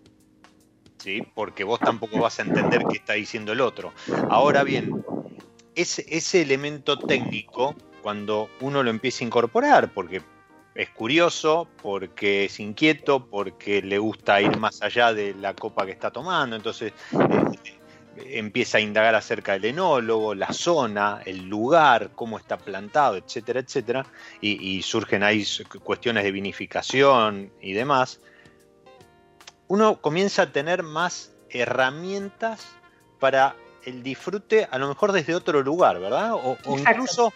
¿sí? 0.97 1.21
Porque 1.33 1.63
vos 1.63 1.79
tampoco 1.79 2.19
vas 2.19 2.39
a 2.39 2.43
entender 2.43 2.83
qué 2.89 2.97
está 2.97 3.13
diciendo 3.13 3.51
el 3.51 3.61
otro. 3.61 3.93
Ahora 4.29 4.63
bien, 4.63 5.03
ese, 5.75 6.05
ese 6.09 6.41
elemento 6.41 6.97
técnico, 6.97 7.75
cuando 8.01 8.49
uno 8.61 8.81
lo 8.83 8.89
empieza 8.89 9.23
a 9.23 9.27
incorporar, 9.27 9.93
porque 9.93 10.21
es 10.73 10.89
curioso, 10.89 11.67
porque 11.81 12.45
es 12.45 12.59
inquieto, 12.59 13.27
porque 13.27 13.81
le 13.81 13.97
gusta 13.97 14.41
ir 14.41 14.57
más 14.57 14.81
allá 14.81 15.13
de 15.13 15.33
la 15.35 15.53
copa 15.53 15.85
que 15.85 15.91
está 15.91 16.11
tomando, 16.11 16.55
entonces 16.55 16.91
eh, 17.13 17.79
empieza 18.17 18.78
a 18.78 18.82
indagar 18.82 19.15
acerca 19.15 19.54
del 19.54 19.65
enólogo, 19.65 20.36
la 20.36 20.54
zona, 20.54 21.21
el 21.25 21.47
lugar, 21.47 22.12
cómo 22.15 22.38
está 22.38 22.58
plantado, 22.58 23.15
etcétera, 23.17 23.60
etcétera, 23.60 24.06
y, 24.41 24.82
surgen 24.82 25.23
ahí 25.23 25.45
cuestiones 25.84 26.23
de 26.23 26.32
vinificación 26.32 27.51
y 27.62 27.73
demás, 27.73 28.19
uno 29.67 29.99
comienza 30.01 30.43
a 30.43 30.51
tener 30.51 30.84
más 30.84 31.34
herramientas 31.49 32.65
para 33.19 33.56
el 33.84 34.04
disfrute, 34.04 34.67
a 34.69 34.78
lo 34.78 34.88
mejor 34.88 35.12
desde 35.12 35.36
otro 35.36 35.62
lugar, 35.62 35.99
¿verdad? 35.99 36.34
o 36.34 36.58
incluso 36.78 37.34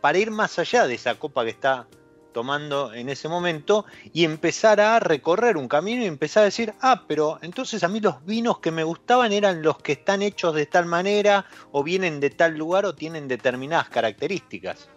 para 0.00 0.18
ir 0.18 0.30
más 0.30 0.58
allá 0.58 0.86
de 0.86 0.94
esa 0.94 1.14
copa 1.16 1.44
que 1.44 1.50
está 1.50 1.86
tomando 2.32 2.92
en 2.92 3.08
ese 3.08 3.28
momento 3.28 3.84
y 4.12 4.24
empezar 4.24 4.80
a 4.80 5.00
recorrer 5.00 5.56
un 5.56 5.68
camino 5.68 6.02
y 6.02 6.06
empezar 6.06 6.42
a 6.42 6.46
decir, 6.46 6.74
ah, 6.80 7.04
pero 7.06 7.38
entonces 7.42 7.82
a 7.82 7.88
mí 7.88 8.00
los 8.00 8.24
vinos 8.24 8.60
que 8.60 8.70
me 8.70 8.84
gustaban 8.84 9.32
eran 9.32 9.62
los 9.62 9.78
que 9.78 9.92
están 9.92 10.22
hechos 10.22 10.54
de 10.54 10.66
tal 10.66 10.86
manera 10.86 11.46
o 11.72 11.82
vienen 11.82 12.20
de 12.20 12.30
tal 12.30 12.56
lugar 12.56 12.84
o 12.86 12.94
tienen 12.94 13.28
determinadas 13.28 13.88
características. 13.88 14.88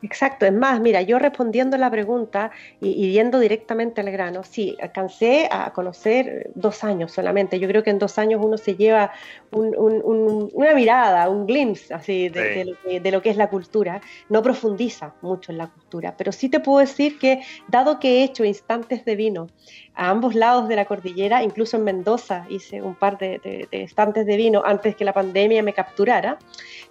Exacto, 0.00 0.46
es 0.46 0.52
más, 0.52 0.80
mira, 0.80 1.02
yo 1.02 1.18
respondiendo 1.18 1.74
a 1.74 1.78
la 1.78 1.90
pregunta 1.90 2.52
y, 2.80 3.10
yendo 3.10 3.40
directamente 3.40 4.00
al 4.00 4.10
grano, 4.12 4.44
sí, 4.44 4.76
alcancé 4.80 5.48
a 5.50 5.72
conocer 5.72 6.50
dos 6.54 6.84
años 6.84 7.10
solamente. 7.10 7.58
Yo 7.58 7.66
creo 7.66 7.82
que 7.82 7.90
en 7.90 7.98
dos 7.98 8.16
años 8.16 8.40
uno 8.42 8.56
se 8.58 8.76
lleva 8.76 9.12
una 9.50 10.74
mirada, 10.74 11.28
un 11.28 11.46
glimpse 11.46 11.92
así 11.92 12.28
de, 12.28 12.76
lo 13.10 13.22
que, 13.22 13.30
es 13.30 13.36
la 13.36 13.50
cultura. 13.50 14.00
No 14.28 14.40
profundiza 14.40 15.14
mucho 15.20 15.50
en 15.50 15.58
la 15.58 15.66
cultura, 15.66 16.14
pero 16.16 16.30
sí 16.30 16.48
te 16.48 16.60
puedo 16.60 16.78
decir 16.78 17.18
que, 17.18 17.42
dado 17.66 17.98
que 17.98 18.20
he 18.20 18.24
hecho 18.24 18.44
instantes 18.44 19.04
de 19.04 19.16
vino 19.16 19.48
a 19.94 20.10
ambos 20.10 20.36
lados 20.36 20.68
de 20.68 20.76
la 20.76 20.84
cordillera, 20.84 21.42
incluso 21.42 21.76
en 21.76 21.82
Mendoza 21.82 22.46
hice 22.48 22.80
un 22.80 22.94
par 22.94 23.18
de, 23.18 23.66
de 23.68 23.78
instantes 23.78 24.26
de 24.26 24.36
vino 24.36 24.62
antes 24.64 24.94
que 24.94 25.04
la 25.04 25.12
pandemia 25.12 25.60
me 25.64 25.72
capturara, 25.72 26.38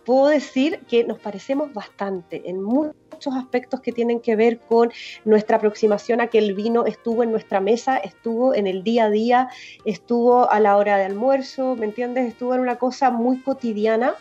puedo 0.06 0.28
decir 0.28 0.82
que 0.90 1.06
nos 1.06 1.20
parecemos 1.20 1.74
bastante 1.74 2.42
en 2.50 2.62
muchos 2.62 2.96
aspectos 3.36 3.82
que 3.82 3.92
tienen 3.92 4.20
que 4.20 4.36
ver 4.36 4.60
con 4.60 4.92
nuestra 5.26 5.58
aproximación 5.58 6.22
a 6.22 6.28
que 6.28 6.38
el 6.38 6.54
vino 6.54 6.86
estuvo 6.86 7.24
en 7.24 7.32
nuestra 7.32 7.60
mesa, 7.60 7.98
estuvo 7.98 8.54
en 8.54 8.68
el 8.68 8.84
día 8.84 9.06
a 9.06 9.10
día, 9.10 9.50
estuvo 9.86 10.50
a 10.50 10.60
la 10.60 10.78
hora 10.78 10.98
de 10.98 11.06
almuerzo, 11.06 11.76
¿me 11.76 11.86
entiendes? 11.86 12.28
Estuvo 12.28 12.54
en 12.54 12.62
una 12.62 12.78
cosa 12.78 13.12
muy 13.12 13.42
cotidiana 13.42 14.16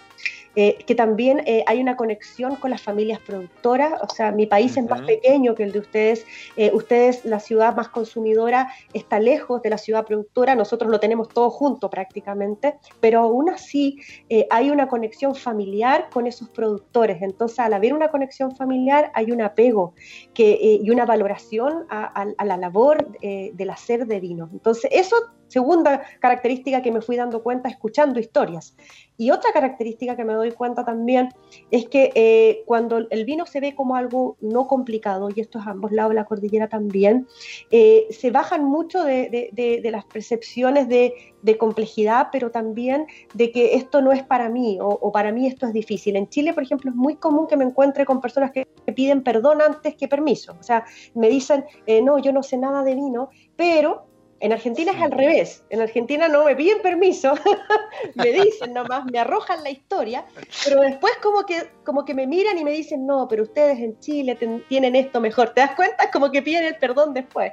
eh, 0.58 0.78
que 0.86 0.94
también 0.94 1.42
eh, 1.44 1.62
hay 1.66 1.82
una 1.82 1.96
conexión 1.96 2.56
con 2.56 2.70
las 2.70 2.80
familias 2.80 3.20
productoras, 3.20 4.00
o 4.00 4.08
sea, 4.08 4.32
mi 4.32 4.46
país 4.46 4.74
es 4.78 4.88
más 4.88 5.02
pequeño 5.02 5.54
que 5.54 5.64
el 5.64 5.72
de 5.72 5.80
ustedes, 5.80 6.24
eh, 6.56 6.70
ustedes, 6.72 7.26
la 7.26 7.40
ciudad 7.40 7.76
más 7.76 7.88
consumidora, 7.88 8.72
está 8.94 9.20
lejos 9.20 9.60
de 9.60 9.68
la 9.68 9.76
ciudad 9.76 10.06
productora, 10.06 10.54
nosotros 10.54 10.90
lo 10.90 10.98
tenemos 10.98 11.28
todo 11.28 11.50
junto 11.50 11.90
prácticamente, 11.90 12.78
pero 13.00 13.20
aún 13.20 13.50
así 13.50 14.00
hay 14.48 14.70
una 14.70 14.88
conexión 14.88 15.34
familiar 15.34 16.08
con 16.10 16.26
esos 16.26 16.48
productores, 16.48 17.20
entonces 17.20 17.58
al 17.58 17.74
haber 17.74 17.92
una 17.92 18.08
conexión 18.08 18.56
familiar 18.56 19.10
hay 19.14 19.32
un 19.32 19.42
apego 19.42 19.92
que, 20.32 20.80
y 20.82 20.88
una 20.88 21.04
valoración 21.04 21.84
a, 21.90 22.24
a 22.36 22.44
la 22.46 22.56
labor 22.56 23.08
del 23.20 23.70
hacer 23.70 24.06
de 24.06 24.20
vino, 24.20 24.48
entonces 24.52 24.90
eso 24.90 25.16
segunda 25.48 26.02
característica 26.20 26.82
que 26.82 26.92
me 26.92 27.00
fui 27.00 27.16
dando 27.16 27.42
cuenta 27.42 27.68
escuchando 27.68 28.20
historias. 28.20 28.74
Y 29.18 29.30
otra 29.30 29.52
característica 29.52 30.16
que 30.16 30.24
me 30.24 30.34
doy 30.34 30.52
cuenta 30.52 30.84
también 30.84 31.30
es 31.70 31.88
que 31.88 32.12
eh, 32.14 32.62
cuando 32.66 32.98
el 32.98 33.24
vino 33.24 33.46
se 33.46 33.60
ve 33.60 33.74
como 33.74 33.96
algo 33.96 34.36
no 34.40 34.66
complicado, 34.66 35.30
y 35.34 35.40
esto 35.40 35.58
es 35.58 35.66
a 35.66 35.70
ambos 35.70 35.92
lados 35.92 36.10
de 36.10 36.16
la 36.16 36.24
cordillera 36.26 36.68
también, 36.68 37.26
eh, 37.70 38.06
se 38.10 38.30
bajan 38.30 38.64
mucho 38.64 39.04
de, 39.04 39.50
las 39.90 40.04
percepciones 40.04 40.88
de, 40.88 41.14
complejidad, 41.58 42.28
pero 42.32 42.50
también 42.50 43.06
de 43.32 43.52
que 43.52 43.76
esto 43.76 44.02
no 44.02 44.10
es 44.10 44.24
para 44.24 44.48
mí 44.48 44.78
o, 44.80 45.12
para 45.12 45.30
mí 45.30 45.46
esto 45.46 45.66
es 45.66 45.72
difícil. 45.72 46.16
En 46.16 46.28
Chile, 46.28 46.52
por 46.52 46.64
ejemplo, 46.64 46.90
es 46.90 46.96
muy 46.96 47.16
común 47.16 47.46
que 47.46 47.56
me 47.56 47.64
encuentre 47.64 48.04
con 48.04 48.20
personas 48.20 48.50
que 48.50 48.66
piden 48.94 49.22
perdón 49.22 49.62
antes 49.62 49.94
que 49.94 50.08
permiso. 50.08 50.56
O 50.58 50.62
sea, 50.64 50.84
me 51.14 51.28
dicen, 51.28 51.64
eh, 51.86 52.02
no, 52.02 52.18
yo 52.18 52.32
no 52.32 52.42
sé 52.42 52.56
nada 52.58 52.82
de 52.82 52.96
vino, 52.96 53.30
pero 53.54 54.06
en 54.40 54.52
Argentina 54.52 54.92
es 54.92 55.00
al 55.00 55.10
revés. 55.10 55.64
En 55.70 55.80
Argentina 55.80 56.28
no 56.28 56.44
me 56.44 56.54
piden 56.54 56.82
permiso, 56.82 57.34
me 58.14 58.32
dicen 58.32 58.72
nomás, 58.74 59.04
me 59.10 59.18
arrojan 59.18 59.62
la 59.62 59.70
historia, 59.70 60.24
pero 60.64 60.80
después 60.82 61.14
como 61.22 61.44
que, 61.46 61.70
como 61.84 62.04
que 62.04 62.14
me 62.14 62.26
miran 62.26 62.58
y 62.58 62.64
me 62.64 62.72
dicen, 62.72 63.06
no, 63.06 63.28
pero 63.28 63.44
ustedes 63.44 63.78
en 63.78 63.98
Chile 64.00 64.38
tienen 64.68 64.96
esto 64.96 65.20
mejor. 65.20 65.50
¿Te 65.50 65.60
das 65.60 65.74
cuenta? 65.74 66.04
Es 66.04 66.10
como 66.12 66.30
que 66.30 66.42
piden 66.42 66.64
el 66.64 66.76
perdón 66.76 67.14
después. 67.14 67.52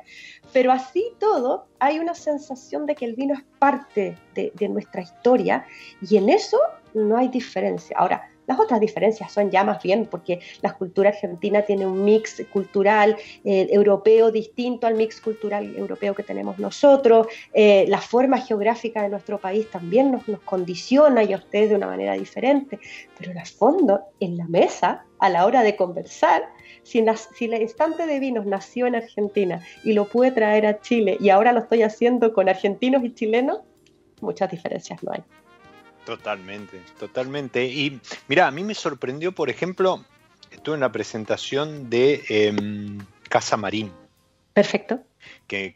Pero 0.52 0.72
así 0.72 1.13
todo, 1.19 1.67
hay 1.80 2.00
una 2.00 2.13
sensación 2.13 2.86
de 2.86 2.96
que 2.96 3.06
el 3.06 3.15
vino 3.15 3.34
es 3.34 3.43
parte 3.60 4.17
de, 4.36 4.52
de 4.54 4.69
nuestra 4.69 5.02
historia 5.02 5.65
y 6.02 6.17
en 6.17 6.30
eso 6.30 6.60
no 6.93 7.17
hay 7.17 7.30
diferencia. 7.30 7.96
Ahora, 7.98 8.30
las 8.45 8.60
otras 8.60 8.79
diferencias 8.79 9.32
son 9.32 9.49
ya 9.51 9.63
más 9.63 9.82
bien 9.82 10.06
porque 10.06 10.39
la 10.62 10.73
cultura 10.73 11.10
argentina 11.10 11.62
tiene 11.62 11.86
un 11.86 12.03
mix 12.03 12.43
cultural 12.51 13.15
eh, 13.43 13.67
europeo 13.71 14.32
distinto 14.32 14.88
al 14.88 14.95
mix 14.95 15.21
cultural 15.21 15.75
europeo 15.77 16.13
que 16.13 16.23
tenemos 16.23 16.60
nosotros. 16.60 17.27
Eh, 17.53 17.86
la 17.88 17.99
forma 17.99 18.39
geográfica 18.39 19.03
de 19.03 19.10
nuestro 19.10 19.39
país 19.39 19.69
también 19.71 20.12
nos, 20.12 20.23
condiciona 20.41 21.23
y 21.23 21.34
a 21.34 21.38
ustedes 21.38 21.69
de 21.69 21.75
una 21.75 21.88
manera 21.88 22.13
diferente. 22.13 22.79
Pero 23.17 23.32
en 23.32 23.38
el 23.38 23.47
fondo, 23.47 24.01
en 24.19 24.38
la 24.38 24.45
mesa, 24.45 25.06
a 25.19 25.29
la 25.29 25.45
hora 25.45 25.63
de 25.63 25.75
conversar, 25.75 26.43
si, 26.84 27.03
si 27.36 27.45
el 27.45 27.62
instante 27.62 28.06
de 28.06 28.19
vinos 28.19 28.45
nació 28.45 28.88
en 28.88 28.95
Argentina 28.95 29.62
y 29.84 29.93
lo 29.93 30.06
pude 30.06 30.32
traer 30.32 30.65
a 30.65 30.82
Chile 30.82 31.17
y 31.19 31.29
ahora 31.29 31.53
lo 31.53 31.60
estoy 31.60 31.84
haciendo 31.84 32.34
con 32.34 32.49
argentinos 32.49 33.03
y 33.03 33.13
chilenos, 33.13 33.60
muchas 34.19 34.51
diferencias 34.51 35.01
no 35.03 35.13
hay. 35.13 35.23
Totalmente, 36.06 36.82
totalmente. 37.00 37.66
Y 37.66 38.00
mira, 38.28 38.48
a 38.48 38.52
mí 38.52 38.63
me 38.63 38.76
sorprendió, 38.76 39.32
por 39.32 39.50
ejemplo, 39.50 40.04
estuve 40.52 40.76
en 40.76 40.82
la 40.82 40.92
presentación 40.92 41.89
de 41.89 42.24
em, 42.28 43.00
Casa 43.30 43.58
Marín. 43.58 43.92
Perfecto. 44.54 45.02
Que, 45.48 45.74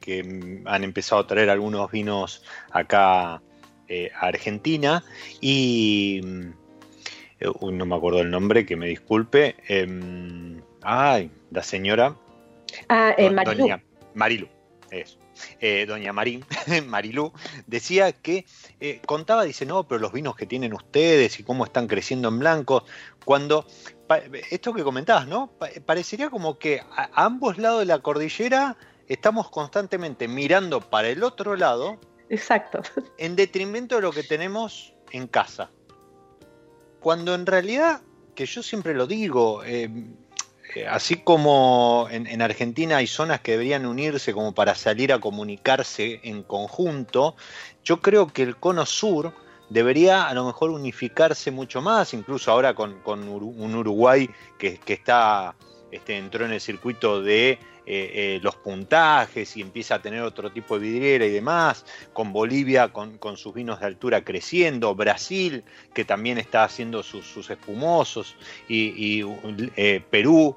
han 0.66 0.84
empezado 0.84 1.22
a 1.22 1.28
traer 1.28 1.50
algunos 1.50 1.90
vinos 1.92 2.44
acá 2.72 3.42
eh, 3.88 4.12
a 4.14 4.28
Argentina 4.28 5.04
y 5.40 6.22
eh, 7.40 7.52
no 7.62 7.86
me 7.86 7.96
acuerdo 7.96 8.22
el 8.22 8.30
nombre, 8.30 8.66
que 8.66 8.76
me 8.76 8.88
disculpe. 8.88 9.56
Em, 9.68 10.62
ay, 10.82 11.32
la 11.52 11.64
señora. 11.64 12.16
Ah, 12.90 13.16
eh, 13.18 13.30
Marilu. 13.30 13.68
Marilu, 14.14 14.48
eso. 14.92 15.18
Eh, 15.60 15.86
doña 15.88 16.14
Marín, 16.14 16.46
Marilú, 16.88 17.32
decía 17.66 18.12
que 18.12 18.46
eh, 18.80 19.02
contaba, 19.06 19.44
dice, 19.44 19.66
no, 19.66 19.88
pero 19.88 20.00
los 20.00 20.12
vinos 20.12 20.36
que 20.36 20.46
tienen 20.46 20.74
ustedes 20.74 21.40
y 21.40 21.44
cómo 21.44 21.66
están 21.66 21.88
creciendo 21.88 22.30
en 22.30 22.40
blanco, 22.40 22.84
cuando 23.26 23.66
esto 24.52 24.74
que 24.74 24.84
comentabas, 24.84 25.28
¿no? 25.28 25.52
parecería 25.86 26.30
como 26.30 26.58
que 26.58 26.80
a 26.80 27.10
ambos 27.14 27.58
lados 27.58 27.80
de 27.80 27.86
la 27.86 28.00
cordillera 28.00 28.78
estamos 29.08 29.50
constantemente 29.50 30.28
mirando 30.28 30.82
para 30.82 31.10
el 31.10 31.24
otro 31.24 31.56
lado. 31.56 32.00
Exacto. 32.30 32.82
En 33.18 33.36
detrimento 33.36 33.96
de 33.96 34.02
lo 34.02 34.12
que 34.12 34.24
tenemos 34.24 34.94
en 35.12 35.28
casa. 35.28 35.72
Cuando 37.00 37.34
en 37.34 37.46
realidad, 37.46 38.02
que 38.36 38.46
yo 38.46 38.62
siempre 38.62 38.94
lo 38.94 39.08
digo, 39.08 39.64
eh, 39.64 39.90
así 40.90 41.18
como 41.18 42.08
en, 42.12 42.42
Argentina 42.42 42.98
hay 42.98 43.08
zonas 43.08 43.42
que 43.42 43.54
deberían 43.54 43.86
unirse 43.86 44.34
como 44.34 44.54
para 44.54 44.76
salir 44.76 45.14
a 45.14 45.20
comunicarse 45.20 46.20
en 46.24 46.44
conjunto, 46.44 47.36
yo 47.84 48.02
creo 48.02 48.28
que 48.28 48.44
el 48.44 48.58
cono 48.58 48.86
sur 48.86 49.34
debería 49.70 50.28
a 50.28 50.34
lo 50.34 50.46
mejor 50.46 50.72
unificarse 50.72 51.52
mucho 51.52 51.82
más, 51.82 52.14
incluso 52.14 52.52
ahora 52.52 52.74
con, 52.74 53.02
un 53.06 53.76
Uruguay 53.76 54.30
que, 54.58 54.80
está, 54.88 55.56
este, 55.92 56.18
entró 56.18 56.46
en 56.46 56.54
el 56.54 56.62
circuito 56.62 57.22
de 57.22 57.60
eh, 57.90 58.36
eh, 58.36 58.40
los 58.42 58.56
puntajes 58.56 59.56
y 59.56 59.62
empieza 59.62 59.96
a 59.96 60.02
tener 60.02 60.22
otro 60.22 60.52
tipo 60.52 60.78
de 60.78 60.88
vidriera 60.90 61.26
y 61.26 61.32
demás, 61.32 61.86
con 62.12 62.34
Bolivia 62.34 62.90
con, 62.90 63.38
sus 63.38 63.54
vinos 63.54 63.80
de 63.80 63.86
altura 63.86 64.26
creciendo, 64.26 64.94
Brasil 64.94 65.64
que 65.94 66.04
también 66.04 66.38
está 66.38 66.66
haciendo 66.66 67.02
sus, 67.02 67.50
espumosos 67.50 68.36
y, 68.68 69.24
Perú 70.10 70.56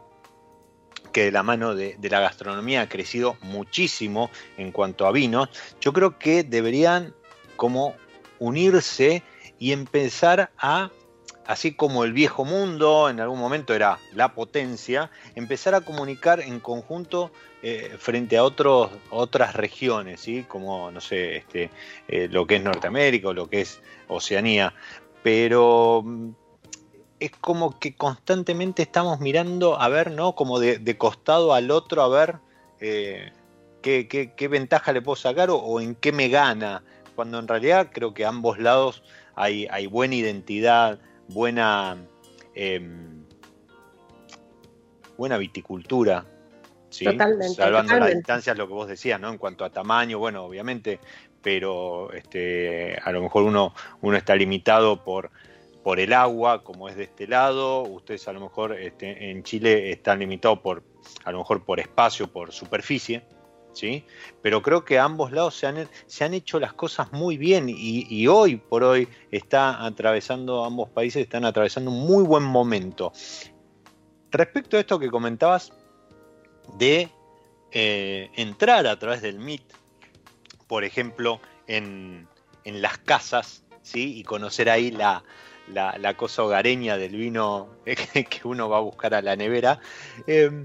que 1.13 1.25
de 1.25 1.33
la 1.33 1.45
mano 1.45 1.77
de, 1.77 1.97
la 2.03 2.19
gastronomía 2.19 2.83
ha 2.83 2.89
crecido 2.89 3.37
muchísimo 3.43 4.29
en 4.57 4.73
cuanto 4.73 5.07
a 5.07 5.13
vinos, 5.13 5.51
yo 5.81 5.93
creo 5.93 6.19
que 6.19 6.43
deberían 6.43 7.15
como 7.55 7.95
unirse 8.41 9.23
y 9.61 9.71
empezar 9.71 10.51
a, 10.59 10.91
así 11.51 11.73
como 11.73 12.05
el 12.05 12.13
viejo 12.13 12.45
mundo 12.45 13.11
en 13.11 13.19
algún 13.19 13.41
momento 13.41 13.75
era 13.75 13.99
la 14.15 14.35
potencia, 14.35 15.11
empezar 15.35 15.75
a 15.75 15.81
comunicar 15.81 16.39
en 16.39 16.61
conjunto 16.61 17.33
eh, 17.65 17.97
frente 17.99 18.37
a 18.37 18.45
otros, 18.45 18.93
otras 19.11 19.55
regiones, 19.55 20.21
¿sí? 20.21 20.45
como, 20.47 20.93
no 20.93 21.01
sé, 21.01 21.39
este, 21.39 21.71
eh, 22.07 22.29
lo 22.31 22.47
que 22.47 22.57
es 22.57 22.63
Norteamérica 22.63 23.31
o 23.31 23.35
lo 23.35 23.51
que 23.51 23.63
es 23.63 23.81
Oceanía. 24.07 24.73
Pero 25.25 26.03
mm, 26.05 26.31
es 27.19 27.33
como 27.41 27.81
que 27.81 27.97
constantemente 27.97 28.83
estamos 28.83 29.19
mirando 29.19 29.81
a 29.81 29.89
ver, 29.89 30.13
¿no? 30.13 30.37
Como 30.37 30.61
de, 30.61 30.97
costado 30.99 31.53
al 31.53 31.73
otro 31.73 32.03
a 32.03 32.09
ver 32.09 32.37
eh, 32.79 33.33
qué, 33.83 34.49
ventaja 34.49 34.93
le 34.93 35.03
puedo 35.03 35.17
sacar 35.17 35.49
o, 35.51 35.81
en 35.81 35.97
qué 35.97 36.13
me 36.13 36.29
gana. 36.29 36.85
Cuando 37.17 37.41
en 37.41 37.49
realidad 37.49 37.89
creo 37.93 38.15
que 38.15 38.25
ambos 38.25 38.61
lados 38.61 39.03
hay 39.35 39.87
buena 39.89 40.15
identidad, 40.15 41.01
buena, 41.33 41.97
em, 42.55 43.25
buena 45.17 45.39
viticultura. 45.39 46.27
¿sí? 46.91 47.05
Totalmente. 47.05 47.55
Salvando 47.55 47.99
las 47.99 48.15
distancias, 48.15 48.57
lo 48.57 48.67
que 48.67 48.75
vos 48.75 48.89
decías, 48.89 49.21
¿no? 49.21 49.31
En 49.31 49.39
cuanto 49.39 49.65
a 49.65 49.71
tamaño, 49.71 50.19
bueno, 50.19 50.45
obviamente, 50.45 51.01
pero 51.43 52.13
este, 52.13 52.99
a 53.03 53.13
lo 53.13 53.23
mejor 53.23 53.45
uno, 53.45 53.75
uno 54.03 54.17
está 54.17 54.35
limitado 54.37 55.03
por 55.03 55.31
por 55.83 55.99
el 55.99 56.13
agua, 56.13 56.63
como 56.63 56.89
es 56.89 56.97
de 56.97 57.05
este 57.05 57.27
lado. 57.27 57.83
Ustedes 57.83 58.27
a 58.29 58.33
lo 58.33 58.41
mejor 58.41 58.79
este, 58.79 59.31
en 59.31 59.43
Chile 59.43 59.91
están 59.91 60.19
limitados 60.19 60.61
por, 60.61 60.83
a 61.25 61.33
lo 61.33 61.39
mejor 61.39 61.65
por 61.65 61.81
espacio, 61.81 62.29
por 62.29 62.53
superficie, 62.53 63.23
¿sí? 63.73 64.05
Pero 64.43 64.63
creo 64.63 64.85
que 64.85 64.99
a 64.99 65.05
ambos 65.05 65.33
lados 65.33 65.55
se 65.55 65.67
han, 65.67 65.89
se 66.07 66.25
han 66.25 66.35
hecho 66.35 66.59
las 66.61 66.73
cosas 66.73 67.13
muy 67.13 67.37
bien 67.37 67.67
y, 67.69 68.27
hoy 68.27 68.57
por 68.57 68.85
hoy 68.85 69.09
está 69.31 69.85
atravesando, 69.85 70.65
ambos 70.65 70.89
países 70.91 71.23
están 71.23 71.45
atravesando 71.45 71.91
un 71.91 72.07
muy 72.07 72.25
buen 72.25 72.43
momento. 72.43 73.13
Respecto 74.31 74.77
a 74.77 74.81
esto 74.81 74.99
que 74.99 75.11
comentabas 75.11 75.73
de 76.79 77.09
eh, 77.73 78.31
entrar 78.37 78.87
a 78.87 78.99
través 78.99 79.23
del 79.23 79.39
MIT, 79.39 79.73
por 80.67 80.85
ejemplo, 80.85 81.41
en, 81.67 82.29
en 82.65 82.83
las 82.83 82.99
casas, 82.99 83.65
¿sí? 83.83 84.19
Y 84.19 84.23
conocer 84.23 84.71
ahí 84.71 84.91
la, 84.91 85.25
la, 85.73 86.17
cosa 86.17 86.45
hogareña 86.45 86.97
del 86.97 87.17
vino 87.17 87.69
que 87.85 88.41
uno 88.45 88.69
va 88.69 88.79
a 88.79 88.81
buscar 88.81 89.15
a 89.15 89.23
la 89.23 89.37
nevera. 89.37 89.81
Em, 90.27 90.65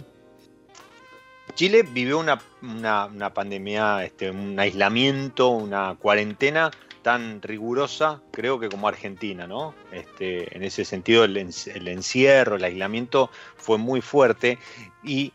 Chile 1.56 1.84
vivió 1.84 2.20
una, 2.20 3.34
pandemia, 3.34 4.04
este, 4.04 4.30
un 4.30 4.60
aislamiento, 4.60 5.50
una 5.50 5.96
cuarentena 5.96 6.70
tan 7.02 7.41
rigurosa, 7.41 8.22
creo 8.32 8.60
que 8.60 8.68
como 8.68 8.89
Argentina, 8.89 9.48
¿no? 9.48 9.74
Este, 9.91 10.54
en 10.56 10.63
ese 10.63 10.84
sentido, 10.84 11.24
el, 11.24 11.38
encierro, 11.38 12.58
el 12.58 12.63
aislamiento 12.65 13.30
fue 13.56 13.78
muy 13.78 14.02
fuerte 14.02 14.60
y 15.02 15.32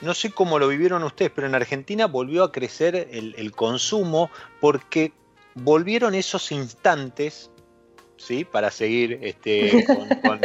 no 0.00 0.12
sé 0.12 0.32
cómo 0.32 0.58
lo 0.58 0.66
vivieron 0.66 1.04
ustedes, 1.04 1.30
pero 1.32 1.46
en 1.46 1.54
Argentina 1.54 2.06
volvió 2.06 2.42
a 2.42 2.50
crecer 2.50 3.08
el, 3.12 3.34
el 3.38 3.52
consumo 3.52 4.28
porque 4.60 5.12
volvieron 5.54 6.16
esos 6.16 6.50
instantes 6.50 7.50
¿sí? 8.16 8.44
para 8.44 8.70
seguir 8.70 9.18
este, 9.22 9.84
con, 9.86 10.40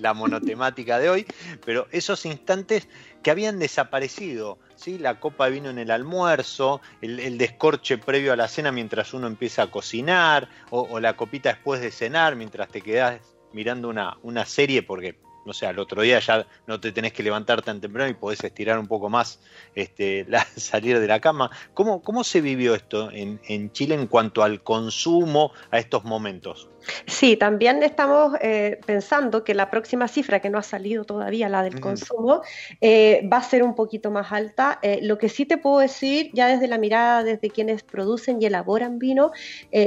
la 0.00 0.14
monotemática 0.14 0.98
de 0.98 1.10
hoy, 1.10 1.26
pero 1.64 1.86
esos 1.90 2.24
instantes 2.26 2.88
que 3.28 3.32
habían 3.32 3.58
desaparecido, 3.58 4.58
¿sí? 4.74 4.96
la 4.96 5.20
copa 5.20 5.44
de 5.44 5.50
vino 5.50 5.68
en 5.68 5.78
el 5.78 5.90
almuerzo, 5.90 6.80
el, 7.02 7.36
descorche 7.36 7.98
previo 7.98 8.32
a 8.32 8.36
la 8.36 8.48
cena 8.48 8.72
mientras 8.72 9.12
uno 9.12 9.26
empieza 9.26 9.64
a 9.64 9.70
cocinar, 9.70 10.48
o, 10.70 10.98
la 10.98 11.14
copita 11.14 11.50
después 11.50 11.82
de 11.82 11.90
cenar 11.90 12.36
mientras 12.36 12.70
te 12.70 12.80
quedas 12.80 13.20
mirando 13.52 13.90
una, 13.90 14.16
una 14.22 14.46
serie, 14.46 14.82
porque 14.82 15.18
no 15.44 15.52
sé, 15.52 15.66
al 15.66 15.78
otro 15.78 16.02
día 16.02 16.18
ya 16.18 16.46
no 16.66 16.78
te 16.80 16.92
tenés 16.92 17.12
que 17.12 17.22
levantar 17.22 17.62
tan 17.62 17.80
temprano 17.80 18.10
y 18.10 18.14
podés 18.14 18.42
estirar 18.44 18.78
un 18.78 18.86
poco 18.86 19.08
más, 19.08 19.40
este, 19.74 20.24
la, 20.28 20.46
salir 20.56 20.98
de 20.98 21.06
la 21.06 21.20
cama. 21.20 21.50
¿Cómo, 21.74 22.02
cómo 22.02 22.24
se 22.24 22.40
vivió 22.40 22.74
esto 22.74 23.10
en, 23.10 23.40
en, 23.48 23.72
Chile 23.72 23.94
en 23.94 24.06
cuanto 24.06 24.42
al 24.42 24.62
consumo 24.62 25.52
a 25.70 25.78
estos 25.78 26.04
momentos? 26.04 26.68
Sí, 27.06 27.36
también 27.36 27.82
estamos 27.82 28.34
eh, 28.40 28.80
pensando 28.86 29.44
que 29.44 29.54
la 29.54 29.70
próxima 29.70 30.08
cifra, 30.08 30.40
que 30.40 30.50
no 30.50 30.58
ha 30.58 30.62
salido 30.62 31.04
todavía, 31.04 31.48
la 31.48 31.62
del 31.62 31.76
mm. 31.76 31.80
consumo, 31.80 32.42
eh, 32.80 33.28
va 33.30 33.38
a 33.38 33.42
ser 33.42 33.62
un 33.62 33.74
poquito 33.74 34.10
más 34.10 34.32
alta. 34.32 34.78
Eh, 34.82 35.00
lo 35.02 35.18
que 35.18 35.28
sí 35.28 35.44
te 35.44 35.58
puedo 35.58 35.78
decir, 35.78 36.30
ya 36.32 36.46
desde 36.46 36.68
la 36.68 36.78
mirada, 36.78 37.24
desde 37.24 37.50
quienes 37.50 37.82
producen 37.82 38.40
y 38.40 38.46
elaboran 38.46 38.98
vino, 38.98 39.32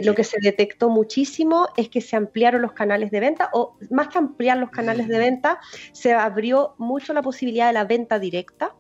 lo 0.03 0.15
que 0.15 0.23
se 0.23 0.37
detectó 0.41 0.89
muchísimo 0.89 1.67
es 1.75 1.89
que 1.89 2.01
se 2.01 2.15
ampliaron 2.15 2.61
los 2.61 2.73
canales 2.73 3.11
de 3.11 3.19
venta, 3.19 3.49
o 3.53 3.77
más 3.89 4.09
que 4.09 4.17
ampliar 4.17 4.57
los 4.57 4.69
canales 4.69 5.07
de 5.07 5.17
mm. 5.17 5.19
venta, 5.19 5.40
se 5.91 6.13
abrió 6.13 6.75
mucho 6.77 7.13
la 7.13 7.21
posibilidad 7.21 7.67
de 7.67 7.73
la 7.73 7.85
venta 7.85 8.19
directa 8.19 8.75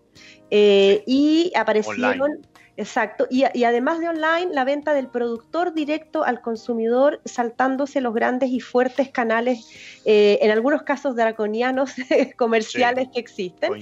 eh, 0.49 1.03
y 1.07 1.51
aparecieron 1.55 2.45
Exacto, 2.77 3.27
y, 3.29 3.43
además 3.63 3.99
de 3.99 4.07
online, 4.07 4.53
la 4.53 4.63
venta 4.63 4.93
del 4.93 5.07
productor 5.07 5.73
directo 5.73 6.23
al 6.23 6.41
consumidor, 6.41 7.19
saltándose 7.25 7.99
los 7.99 8.13
grandes 8.13 8.49
y 8.49 8.61
fuertes 8.61 9.09
canales, 9.09 9.67
eh, 10.05 10.39
en 10.41 10.51
algunos 10.51 10.83
casos 10.83 11.15
draconianos 11.15 11.91
comerciales 12.37 13.09
que 13.13 13.19
existen. 13.19 13.73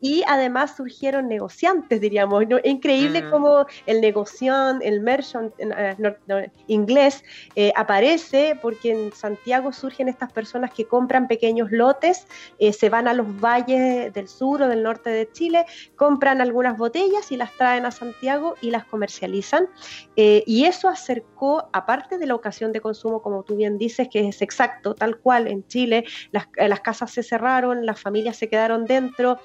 Y 0.00 0.22
además 0.28 0.76
surgieron 0.76 1.28
negociantes, 1.28 2.00
diríamos. 2.00 2.44
Increíble 2.62 3.22
mm. 3.22 3.30
cómo 3.30 3.66
el 3.84 4.00
negociant, 4.00 4.80
el 4.82 5.00
merchant 5.00 5.52
eh, 5.58 6.50
inglés, 6.68 7.24
eh, 7.56 7.72
aparece 7.74 8.56
porque 8.62 8.92
en 8.92 9.12
Santiago 9.12 9.72
surgen 9.72 10.08
estas 10.08 10.32
personas 10.32 10.72
que 10.72 10.84
compran 10.84 11.26
pequeños 11.26 11.72
lotes, 11.72 12.26
se 12.58 12.88
van 12.88 13.08
a 13.08 13.12
los 13.12 13.26
valles 13.40 14.12
del 14.12 14.28
sur 14.28 14.62
o 14.62 14.68
del 14.68 14.82
norte 14.82 15.10
de 15.10 15.30
Chile, 15.32 15.66
compran 15.96 16.40
algunas 16.40 16.78
botellas 16.78 17.32
y 17.32 17.36
las 17.36 17.52
traen 17.52 17.86
a 17.86 17.90
Santiago 17.90 18.35
y 18.60 18.70
las 18.70 18.84
comercializan. 18.84 19.68
Eh, 20.16 20.42
y 20.46 20.64
eso 20.64 20.88
acercó, 20.88 21.68
aparte 21.72 22.18
de 22.18 22.26
la 22.26 22.34
ocasión 22.34 22.72
de 22.72 22.80
consumo, 22.80 23.22
como 23.22 23.42
tú 23.42 23.56
bien 23.56 23.78
dices, 23.78 24.08
que 24.10 24.28
es 24.28 24.42
exacto, 24.42 24.94
tal 24.94 25.18
cual 25.18 25.46
en 25.46 25.66
Chile, 25.66 26.04
las, 26.30 26.46
eh, 26.56 26.68
casas 26.82 27.10
se 27.10 27.22
cerraron, 27.22 27.86
las 27.86 28.00
familias 28.00 28.36
se 28.36 28.48
quedaron 28.48 28.84
dentro, 28.84 29.38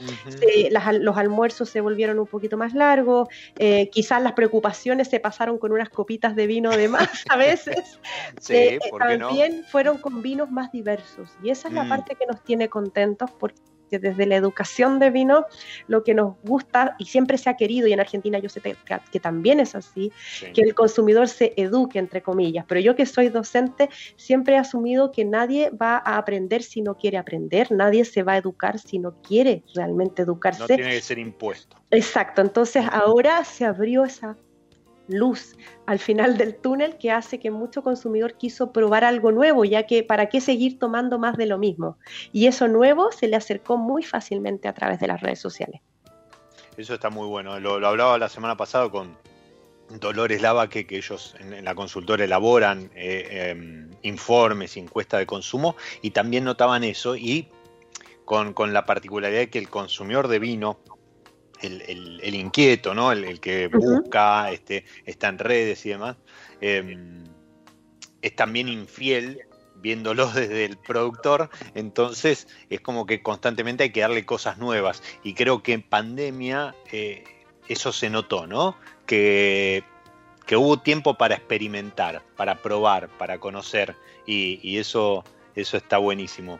los 0.99 1.17
almuerzos 1.17 1.69
se 1.69 1.81
volvieron 1.81 2.19
un 2.19 2.27
poquito 2.27 2.57
más 2.57 2.73
largos, 2.73 3.29
eh, 3.57 3.89
quizás 3.89 4.21
las 4.21 4.33
preocupaciones 4.33 5.07
se 5.07 5.19
pasaron 5.19 5.57
con 5.57 5.71
unas 5.71 5.89
copitas 5.89 6.35
de 6.35 6.47
vino 6.47 6.71
de 6.71 6.87
más 6.87 7.23
a 7.29 7.37
veces. 7.37 7.99
sí, 8.39 8.77
también 8.99 9.63
fueron 9.69 9.97
con 9.97 10.21
vinos 10.21 10.51
más 10.51 10.71
diversos. 10.71 11.29
Y 11.41 11.49
esa 11.49 11.67
es 11.67 11.73
la 11.73 11.83
mm. 11.83 11.89
parte 11.89 12.15
que 12.15 12.25
nos 12.25 12.43
tiene 12.43 12.69
contentos 12.69 13.31
porque 13.31 13.70
que 13.91 13.99
desde 13.99 14.25
la 14.25 14.37
educación 14.37 14.97
de 14.99 15.11
vino 15.11 15.45
lo 15.87 16.03
que 16.03 16.13
nos 16.13 16.41
gusta 16.43 16.95
y 16.97 17.05
siempre 17.05 17.37
se 17.37 17.49
ha 17.49 17.57
querido, 17.57 17.87
y 17.87 17.93
en 17.93 17.99
Argentina 17.99 18.39
yo 18.39 18.47
sé 18.47 18.61
que, 18.61 19.19
también 19.19 19.59
es 19.59 19.75
así, 19.75 20.11
que 20.53 20.61
el 20.61 20.73
consumidor 20.73 21.27
se 21.27 21.53
eduque, 21.57 21.99
entre 21.99 22.21
comillas. 22.23 22.65
Pero 22.67 22.79
yo 22.79 22.95
que 22.95 23.05
soy 23.05 23.27
docente, 23.27 23.89
siempre 24.15 24.55
he 24.55 24.57
asumido 24.57 25.11
que 25.11 25.25
nadie 25.25 25.69
va 25.69 25.97
a 25.97 26.17
aprender 26.17 26.63
si 26.63 26.81
no 26.81 26.95
quiere 26.95 27.17
aprender, 27.17 27.71
nadie 27.71 28.05
se 28.05 28.23
va 28.23 28.33
a 28.33 28.37
educar 28.37 28.79
si 28.79 28.97
no 28.97 29.21
quiere 29.21 29.63
realmente 29.75 30.21
educarse. 30.21 30.61
No 30.61 30.67
tiene 30.67 30.91
que 30.91 31.01
ser 31.01 31.19
impuesto. 31.19 31.75
Exacto, 31.91 32.41
entonces 32.41 32.85
ahora 32.89 33.43
se 33.43 33.65
abrió 33.65 34.05
esa 34.05 34.37
luz 35.07 35.55
al 35.85 35.99
final 35.99 36.37
del 36.37 36.55
túnel 36.55 36.97
que 36.97 37.11
hace 37.11 37.39
que 37.39 37.51
mucho 37.51 37.83
consumidor 37.83 38.35
quiso 38.35 38.71
probar 38.71 39.03
algo 39.03 39.31
nuevo, 39.31 39.65
ya 39.65 39.85
que 39.85 40.03
para 40.03 40.29
qué 40.29 40.41
seguir 40.41 40.79
tomando 40.79 41.19
más 41.19 41.37
de 41.37 41.45
lo 41.45 41.57
mismo. 41.57 41.97
Y 42.31 42.47
eso 42.47 42.67
nuevo 42.67 43.11
se 43.11 43.27
le 43.27 43.35
acercó 43.35 43.77
muy 43.77 44.03
fácilmente 44.03 44.67
a 44.67 44.73
través 44.73 44.99
de 44.99 45.07
las 45.07 45.21
redes 45.21 45.39
sociales. 45.39 45.81
Eso 46.77 46.93
está 46.93 47.09
muy 47.09 47.27
bueno. 47.27 47.59
Lo, 47.59 47.85
hablaba 47.85 48.17
la 48.17 48.29
semana 48.29 48.55
pasada 48.55 48.89
con 48.89 49.17
Dolores 49.99 50.41
Lava, 50.41 50.69
que, 50.69 50.85
ellos 50.89 51.35
en, 51.39 51.65
la 51.65 51.75
consultora 51.75 52.23
elaboran 52.23 52.89
eh, 52.95 53.49
em, 53.51 53.89
informes, 54.03 54.77
encuestas 54.77 55.19
de 55.19 55.25
consumo, 55.25 55.75
y 56.01 56.11
también 56.11 56.45
notaban 56.45 56.83
eso, 56.83 57.15
y 57.17 57.49
con 58.23 58.71
la 58.71 58.85
particularidad 58.85 59.41
de 59.41 59.49
que 59.49 59.59
el 59.59 59.69
consumidor 59.69 60.29
de 60.29 60.39
vino 60.39 60.79
el, 61.61 62.35
inquieto, 62.35 62.93
¿no? 62.93 63.11
El, 63.11 63.39
que 63.39 63.67
busca, 63.67 64.51
este, 64.51 64.85
está 65.05 65.29
en 65.29 65.39
redes 65.39 65.85
y 65.85 65.89
demás, 65.89 66.17
em, 66.59 67.23
es 68.21 68.35
también 68.35 68.67
infiel 68.67 69.41
viéndolo 69.75 70.27
desde 70.31 70.65
el 70.65 70.77
productor, 70.77 71.49
entonces 71.75 72.47
es 72.69 72.81
como 72.81 73.05
que 73.05 73.21
constantemente 73.21 73.83
hay 73.83 73.89
que 73.91 74.01
darle 74.01 74.25
cosas 74.25 74.57
nuevas. 74.57 75.03
Y 75.23 75.33
creo 75.33 75.63
que 75.63 75.73
en 75.73 75.81
pandemia 75.81 76.75
eh, 76.91 77.23
eso 77.67 77.91
se 77.91 78.09
notó, 78.09 78.47
¿no? 78.47 78.75
Que, 79.05 79.83
que, 80.45 80.55
hubo 80.55 80.79
tiempo 80.79 81.15
para 81.15 81.35
experimentar, 81.35 82.21
para 82.37 82.61
probar, 82.61 83.09
para 83.17 83.39
conocer, 83.39 83.95
y, 84.25 84.59
y 84.61 84.77
eso, 84.77 85.23
eso 85.55 85.77
está 85.77 85.97
buenísimo. 85.97 86.59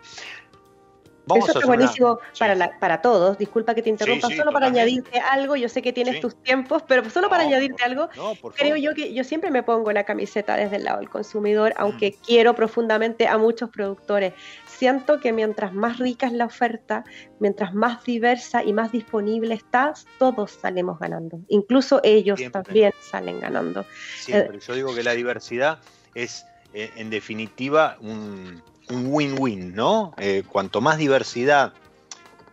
Eso 1.35 1.59
es 1.59 1.65
buenísimo 1.65 2.19
para, 2.37 2.79
para 2.79 3.01
todos. 3.01 3.37
Disculpa 3.37 3.75
que 3.75 3.81
te 3.81 3.89
interrumpa, 3.89 4.27
solo 4.29 4.51
para 4.51 4.67
añadirte 4.67 5.19
algo. 5.19 5.55
Yo 5.55 5.69
sé 5.69 5.81
que 5.81 5.93
tienes 5.93 6.19
tus 6.19 6.35
tiempos, 6.35 6.83
pero 6.87 7.07
solo 7.09 7.29
para 7.29 7.43
añadirte 7.43 7.83
algo, 7.83 8.09
creo 8.55 8.75
yo 8.75 8.93
que 8.93 9.13
yo 9.13 9.23
siempre 9.23 9.51
me 9.51 9.63
pongo 9.63 9.91
la 9.91 10.03
camiseta 10.03 10.55
desde 10.55 10.77
el 10.77 10.83
lado 10.83 10.99
del 10.99 11.09
consumidor, 11.09 11.73
aunque 11.77 12.11
mm. 12.11 12.25
quiero 12.25 12.55
profundamente 12.55 13.27
a 13.27 13.37
muchos 13.37 13.69
productores. 13.69 14.33
Siento 14.65 15.19
que 15.19 15.31
mientras 15.31 15.73
más 15.73 15.99
rica 15.99 16.25
es 16.25 16.33
la 16.33 16.45
oferta, 16.45 17.03
mientras 17.39 17.73
más 17.73 18.03
diversa 18.03 18.63
y 18.63 18.73
más 18.73 18.91
disponible 18.91 19.53
estás, 19.53 20.07
todos 20.17 20.51
salimos 20.51 20.99
ganando. 20.99 21.39
Incluso 21.49 22.01
ellos 22.03 22.39
también 22.51 22.91
salen 22.99 23.39
ganando. 23.39 23.85
Siempre. 24.17 24.59
yo 24.59 24.73
digo 24.73 24.95
que 24.95 25.03
la 25.03 25.11
diversidad 25.11 25.79
es, 26.15 26.45
eh, 26.73 26.89
en 26.95 27.09
definitiva, 27.09 27.97
un 28.01 28.63
un 28.91 29.07
win-win, 29.07 29.73
¿no? 29.73 30.13
Eh, 30.17 30.43
cuanto 30.47 30.81
más 30.81 30.97
diversidad, 30.97 31.73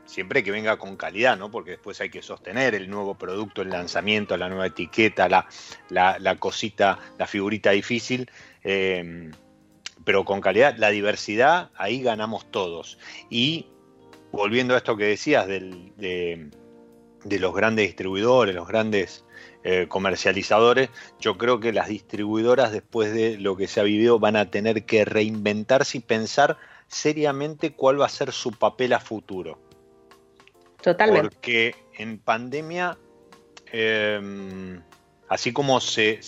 siempre 0.06 0.42
que 0.42 0.50
venga 0.50 0.78
con 0.78 0.96
calidad, 0.96 1.36
¿no? 1.36 1.50
Porque 1.50 1.72
después 1.72 2.00
hay 2.00 2.10
que 2.10 2.22
sostener 2.22 2.74
el 2.74 2.88
nuevo 2.88 3.16
producto, 3.16 3.62
el 3.62 3.70
lanzamiento, 3.70 4.36
la 4.36 4.48
nueva 4.48 4.66
etiqueta, 4.66 5.28
la, 5.28 5.46
la, 5.90 6.36
cosita, 6.36 6.98
la 7.18 7.26
figurita 7.26 7.70
difícil. 7.70 8.30
Eh, 8.64 9.30
pero 10.04 10.24
con 10.24 10.40
calidad, 10.40 10.76
la 10.78 10.88
diversidad, 10.88 11.70
ahí 11.76 12.00
ganamos 12.00 12.50
todos. 12.50 12.98
Y 13.28 13.66
volviendo 14.32 14.74
a 14.74 14.78
esto 14.78 14.96
que 14.96 15.04
decías 15.04 15.46
de, 15.46 16.50
de 17.24 17.38
los 17.38 17.54
grandes 17.54 17.86
distribuidores, 17.86 18.54
los 18.54 18.68
grandes 18.68 19.24
eh, 19.64 19.86
comercializadores, 19.88 20.88
yo 21.20 21.36
creo 21.36 21.60
que 21.60 21.72
las 21.72 21.88
distribuidoras 21.88 22.72
después 22.72 23.12
de 23.12 23.38
lo 23.38 23.56
que 23.56 23.66
se 23.66 23.80
ha 23.80 23.82
vivido 23.82 24.18
van 24.18 24.36
a 24.36 24.50
tener 24.50 24.84
que 24.84 25.04
reinventarse 25.04 25.98
y 25.98 26.00
pensar 26.00 26.56
seriamente 26.86 27.72
cuál 27.74 28.00
va 28.00 28.06
a 28.06 28.08
ser 28.08 28.32
su 28.32 28.52
papel 28.52 28.92
a 28.92 29.00
futuro. 29.00 29.58
Totalmente. 30.80 31.28
Porque 31.28 31.74
en 31.98 32.18
pandemia, 32.18 32.96
em, 33.72 34.80
así 35.28 35.52
como 35.52 35.80
se, 35.80 36.20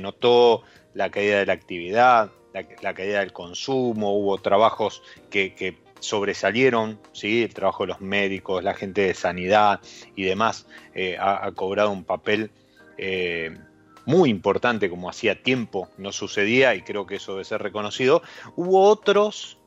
notó 0.00 0.62
la 0.94 1.10
caída 1.10 1.38
de 1.38 1.46
la 1.46 1.52
actividad, 1.52 2.30
la, 2.54 2.94
caída 2.94 3.20
del 3.20 3.32
consumo, 3.32 4.16
hubo 4.16 4.38
trabajos 4.38 5.02
que, 5.30 5.76
sobresalieron, 6.02 7.00
¿sí? 7.12 7.42
el 7.44 7.54
trabajo 7.54 7.84
de 7.84 7.88
los 7.88 8.00
médicos, 8.00 8.62
la 8.62 8.74
gente 8.74 9.02
de 9.02 9.14
sanidad 9.14 9.80
y 10.16 10.24
demás 10.24 10.66
eh, 10.94 11.16
ha, 11.18 11.50
cobrado 11.52 11.90
un 11.90 12.04
papel 12.04 12.50
eh, 12.98 13.56
muy 14.04 14.30
importante 14.30 14.90
como 14.90 15.08
hacía 15.08 15.42
tiempo 15.42 15.88
no 15.96 16.12
sucedía 16.12 16.74
y 16.74 16.82
creo 16.82 17.06
que 17.06 17.16
eso 17.16 17.32
debe 17.32 17.44
ser 17.44 17.62
reconocido. 17.62 18.22
Hubo 18.56 18.82
otros 18.82 19.58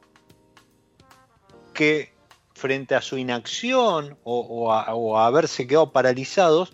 que 1.73 2.13
frente 2.53 2.95
a 2.95 3.01
su 3.01 3.17
inacción 3.17 4.17
o, 4.23 4.73
a, 4.73 5.25
haberse 5.25 5.67
quedado 5.67 5.91
paralizados, 5.91 6.73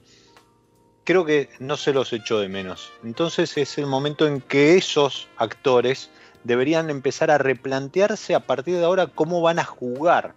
creo 1.04 1.26
que 1.26 1.50
no 1.60 1.78
se 1.78 1.94
los 1.94 2.14
echó 2.14 2.40
de 2.40 2.50
menos. 2.50 2.92
Entonces 3.04 3.58
es 3.58 3.78
el 3.78 3.88
momento 3.88 4.28
en 4.28 4.42
que 4.42 4.78
esos 4.78 5.28
actores 5.38 6.10
deberían 6.44 6.90
empezar 6.90 7.32
a 7.32 7.38
replantearse 7.38 8.36
a 8.36 8.42
partir 8.42 8.78
de 8.78 8.86
ahora 8.86 9.08
cómo 9.08 9.42
van 9.42 9.60
a 9.60 9.64
jugar 9.64 10.34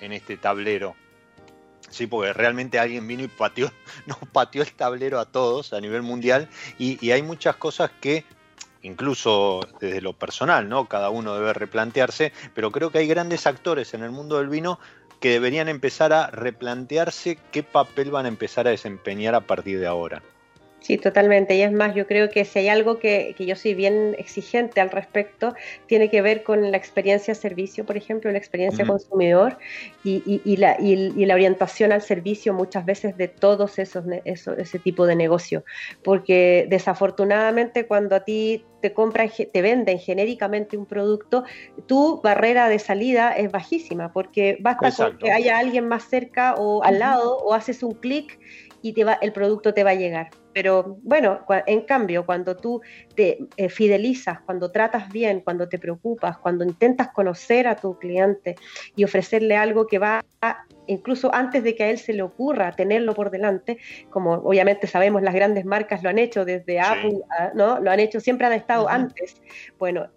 en 0.00 0.12
este 0.12 0.36
tablero. 0.36 0.94
Sí, 1.90 2.06
porque 2.06 2.32
realmente 2.32 2.78
alguien 2.78 3.06
vino 3.06 3.22
y 3.22 3.28
pateó, 3.28 3.70
nos 4.06 4.18
pateó 4.32 4.62
el 4.62 4.72
tablero 4.72 5.20
a 5.20 5.26
todos 5.26 5.72
a 5.72 5.80
nivel 5.80 6.02
mundial 6.02 6.48
y, 6.78 7.10
hay 7.10 7.22
muchas 7.22 7.56
cosas 7.56 7.90
que 8.00 8.24
incluso 8.82 9.60
desde 9.80 10.00
lo 10.00 10.12
personal, 10.12 10.68
¿no? 10.68 10.86
Cada 10.86 11.10
uno 11.10 11.34
debe 11.34 11.52
replantearse, 11.52 12.32
pero 12.54 12.70
creo 12.70 12.90
que 12.90 12.98
hay 12.98 13.06
grandes 13.06 13.46
actores 13.46 13.94
en 13.94 14.02
el 14.02 14.10
mundo 14.10 14.38
del 14.38 14.48
vino 14.48 14.78
que 15.20 15.30
deberían 15.30 15.68
empezar 15.68 16.12
a 16.12 16.30
replantearse 16.30 17.38
qué 17.50 17.62
papel 17.62 18.10
van 18.10 18.26
a 18.26 18.28
empezar 18.28 18.66
a 18.68 18.70
desempeñar 18.70 19.34
a 19.34 19.40
partir 19.40 19.80
de 19.80 19.86
ahora. 19.86 20.22
Sí, 20.86 20.98
totalmente. 20.98 21.56
Y 21.56 21.62
es 21.62 21.72
más, 21.72 21.96
yo 21.96 22.06
creo 22.06 22.30
que 22.30 22.44
si 22.44 22.60
hay 22.60 22.68
algo 22.68 23.00
que, 23.00 23.34
yo 23.40 23.56
soy 23.56 23.74
bien 23.74 24.14
exigente 24.20 24.80
al 24.80 24.90
respecto, 24.90 25.52
tiene 25.86 26.08
que 26.08 26.22
ver 26.22 26.44
con 26.44 26.70
la 26.70 26.76
experiencia 26.76 27.34
servicio, 27.34 27.84
por 27.84 27.96
ejemplo, 27.96 28.30
la 28.30 28.38
experiencia 28.38 28.86
consumidor 28.86 29.58
y, 30.04 30.56
la, 30.56 30.76
y, 30.78 31.26
la, 31.26 31.34
orientación 31.34 31.90
al 31.90 32.02
servicio 32.02 32.54
muchas 32.54 32.86
veces 32.86 33.16
de 33.16 33.26
todos 33.26 33.80
esos, 33.80 34.04
ese 34.24 34.78
tipo 34.78 35.06
de 35.06 35.16
negocio. 35.16 35.64
Porque 36.04 36.68
desafortunadamente 36.70 37.88
cuando 37.88 38.14
a 38.14 38.20
ti 38.20 38.64
te 38.80 38.92
compran, 38.92 39.28
te 39.28 39.62
venden 39.62 39.98
genéricamente 39.98 40.76
un 40.76 40.86
producto, 40.86 41.42
tu 41.86 42.20
barrera 42.22 42.68
de 42.68 42.78
salida 42.78 43.32
es 43.32 43.50
bajísima, 43.50 44.12
porque 44.12 44.56
basta 44.60 44.92
con 44.92 45.18
que 45.18 45.32
haya 45.32 45.58
alguien 45.58 45.88
más 45.88 46.04
cerca 46.04 46.54
o 46.54 46.84
al 46.84 47.00
lado 47.00 47.38
o 47.38 47.54
haces 47.54 47.82
un 47.82 47.94
clic 47.94 48.38
y 48.82 48.92
te 48.92 49.02
va, 49.02 49.14
el 49.14 49.32
producto 49.32 49.74
te 49.74 49.82
va 49.82 49.90
a 49.90 49.94
llegar. 49.94 50.30
Pero 50.56 50.96
bueno, 51.02 51.40
en 51.66 51.82
cambio, 51.82 52.24
cuando 52.24 52.56
tú 52.56 52.80
te 53.14 53.40
eh, 53.58 53.68
fidelizas, 53.68 54.40
cuando 54.40 54.72
tratas 54.72 55.12
bien, 55.12 55.42
cuando 55.42 55.68
te 55.68 55.78
preocupas, 55.78 56.38
cuando 56.38 56.64
intentas 56.64 57.08
conocer 57.08 57.68
a 57.68 57.76
tu 57.76 57.98
cliente 57.98 58.56
y 58.94 59.04
ofrecerle 59.04 59.54
algo 59.54 59.86
que 59.86 59.98
va 59.98 60.24
incluso 60.86 61.34
antes 61.34 61.62
de 61.62 61.74
que 61.74 61.84
a 61.84 61.90
él 61.90 61.98
se 61.98 62.14
le 62.14 62.22
ocurra 62.22 62.72
tenerlo 62.72 63.12
por 63.12 63.30
delante, 63.30 63.76
como 64.08 64.32
obviamente 64.32 64.86
sabemos 64.86 65.20
las 65.20 65.34
grandes 65.34 65.66
marcas 65.66 66.02
lo 66.02 66.08
han 66.08 66.18
hecho 66.18 66.46
desde 66.46 66.80
Apple, 66.80 67.18
¿no? 67.54 67.78
Lo 67.78 67.90
han 67.90 68.00
hecho, 68.00 68.20
siempre 68.20 68.46
han 68.46 68.54
estado 68.54 68.88
antes. 68.88 69.34
Bueno, 69.78 70.08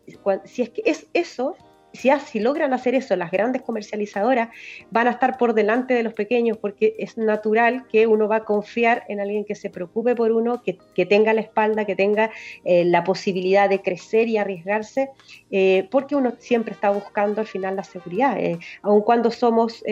si 0.46 0.62
es 0.62 0.70
que 0.70 0.84
es 0.86 1.06
eso, 1.12 1.58
si, 1.94 2.40
logran 2.40 2.74
hacer 2.74 2.96
eso, 2.96 3.16
las 3.16 3.32
grandes 3.32 3.62
comercializadoras 3.62 4.50
van 4.92 5.08
a 5.08 5.12
estar 5.12 5.38
por 5.38 5.54
delante 5.54 5.94
de 5.94 6.04
los 6.04 6.14
pequeños 6.14 6.58
porque 6.58 6.96
es 7.00 7.18
natural 7.18 7.88
que 7.88 8.08
uno 8.08 8.28
va 8.28 8.38
a 8.38 8.46
confiar 8.46 9.04
en 9.08 9.20
alguien 9.20 9.46
que 9.46 9.56
se 9.56 9.70
preocupe 9.70 10.16
por 10.16 10.32
uno, 10.32 10.62
que, 10.64 11.06
tenga 11.06 11.34
la 11.34 11.42
espalda, 11.42 11.86
que 11.86 11.96
tenga 11.96 12.30
eh, 12.64 12.86
la 12.86 13.04
posibilidad 13.04 13.70
de 13.70 13.82
crecer 13.82 14.28
y 14.28 14.38
arriesgarse, 14.38 15.10
eh, 15.50 15.88
porque 15.90 16.16
uno 16.16 16.34
siempre 16.38 16.74
está 16.74 16.90
buscando 16.92 17.42
al 17.42 17.48
final 17.48 17.76
la 17.76 17.84
seguridad. 17.84 18.38
Eh, 18.40 18.60
aun 18.82 19.02
cuando 19.02 19.32
somos, 19.32 19.84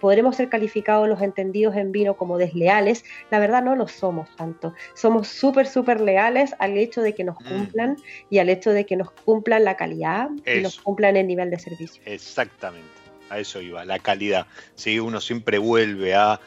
podremos 0.00 0.36
ser 0.36 0.48
calificados 0.48 1.08
los 1.08 1.20
entendidos 1.22 1.76
en 1.76 1.92
vino 1.92 2.16
como 2.16 2.38
desleales, 2.38 3.04
la 3.30 3.38
verdad 3.38 3.62
no 3.62 3.74
lo 3.74 3.88
somos 3.88 4.34
tanto. 4.36 4.74
Somos 4.94 5.28
súper, 5.28 5.66
súper 5.66 6.00
leales 6.00 6.54
al 6.58 6.76
hecho 6.76 7.02
de 7.02 7.14
que 7.14 7.24
nos 7.24 7.40
mm. 7.40 7.48
cumplan 7.48 7.96
y 8.30 8.38
al 8.38 8.48
hecho 8.48 8.70
de 8.70 8.86
que 8.86 8.96
nos 8.96 9.10
cumplan 9.10 9.64
la 9.64 9.76
calidad 9.76 10.28
y 10.46 10.60
nos 10.60 10.80
cumplan 10.80 11.16
el 11.24 11.28
nivel 11.28 11.50
de 11.50 11.58
servicio. 11.58 12.02
Exactamente, 12.06 12.88
a 13.30 13.38
eso 13.38 13.60
iba, 13.60 13.84
la 13.84 13.98
calidad. 13.98 14.46
Si 14.74 14.98
uno 15.00 15.20
siempre 15.20 15.58
vuelve 15.58 16.14
a... 16.14 16.40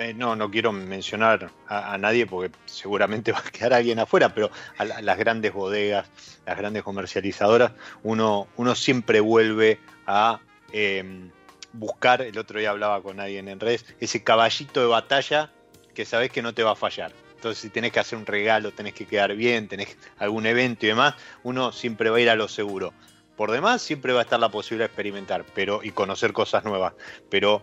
Eh, 0.00 0.12
no, 0.12 0.34
no 0.34 0.50
quiero 0.50 0.72
mencionar 0.72 1.52
a, 1.68 1.96
nadie 1.98 2.26
porque 2.26 2.52
seguramente 2.66 3.30
va 3.32 3.38
a 3.38 3.50
quedar 3.50 3.74
alguien 3.74 4.00
afuera, 4.00 4.34
pero 4.34 4.50
a, 4.76 4.84
las 4.84 5.18
grandes 5.18 5.52
bodegas, 5.52 6.08
las 6.44 6.58
grandes 6.58 6.82
comercializadoras, 6.82 7.72
uno, 8.02 8.48
uno 8.56 8.74
siempre 8.74 9.20
vuelve 9.20 9.78
a 10.06 10.40
em, 10.72 11.30
buscar, 11.72 12.22
el 12.22 12.36
otro 12.36 12.58
día 12.58 12.70
hablaba 12.70 13.02
con 13.02 13.20
alguien 13.20 13.48
en 13.48 13.60
redes, 13.60 13.86
ese 14.00 14.24
caballito 14.24 14.80
de 14.80 14.86
batalla 14.88 15.52
que 15.94 16.04
sabes 16.04 16.32
que 16.32 16.42
no 16.42 16.52
te 16.52 16.64
va 16.64 16.72
a 16.72 16.76
fallar. 16.76 17.12
Entonces, 17.36 17.62
si 17.62 17.68
tenés 17.68 17.92
que 17.92 18.00
hacer 18.00 18.18
un 18.18 18.26
regalo, 18.26 18.72
tenés 18.72 18.94
que 18.94 19.06
quedar 19.06 19.36
bien, 19.36 19.68
tenés 19.68 19.96
algún 20.18 20.46
evento 20.46 20.86
y 20.86 20.88
demás, 20.88 21.14
uno 21.44 21.70
siempre 21.70 22.10
va 22.10 22.16
a 22.16 22.20
ir 22.20 22.30
a 22.30 22.34
lo 22.34 22.48
seguro. 22.48 22.92
Por 23.36 23.50
demás, 23.50 23.82
siempre 23.82 24.12
va 24.12 24.20
a 24.20 24.22
estar 24.22 24.38
la 24.38 24.48
posibilidad 24.48 24.84
de 24.84 24.92
experimentar 24.92 25.44
pero, 25.54 25.82
y 25.82 25.90
conocer 25.90 26.32
cosas 26.32 26.64
nuevas. 26.64 26.94
Pero 27.30 27.62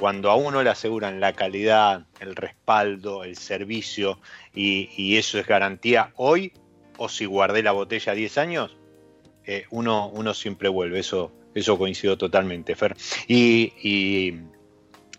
cuando 0.00 0.30
a 0.30 0.34
uno 0.34 0.62
le 0.62 0.70
aseguran 0.70 1.20
la 1.20 1.34
calidad, 1.34 2.06
el 2.20 2.34
respaldo, 2.34 3.22
el 3.22 3.36
servicio, 3.36 4.18
y, 4.54 5.16
eso 5.16 5.38
es 5.38 5.46
garantía 5.46 6.12
hoy, 6.16 6.54
o 6.96 7.10
si 7.10 7.26
guardé 7.26 7.62
la 7.62 7.72
botella 7.72 8.14
10 8.14 8.38
años, 8.38 8.76
eh, 9.44 9.66
uno, 9.70 10.08
uno 10.08 10.32
siempre 10.32 10.70
vuelve. 10.70 11.00
Eso, 11.00 11.32
eso 11.54 11.76
coincido 11.76 12.16
totalmente, 12.16 12.74
Fer. 12.74 12.96
Y, 13.28 14.40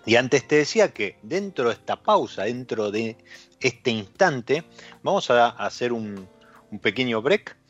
y, 0.08 0.16
antes 0.16 0.48
te 0.48 0.56
decía 0.56 0.92
que 0.92 1.18
dentro 1.22 1.68
de 1.68 1.76
esta 1.76 2.02
pausa, 2.02 2.46
dentro 2.46 2.90
de 2.90 3.18
este 3.60 3.92
instante, 3.92 4.64
vamos 5.04 5.30
a 5.30 5.50
hacer 5.50 5.94
un, 5.94 6.28
un 6.72 6.80
pequeño 6.80 7.22
break 7.22 7.61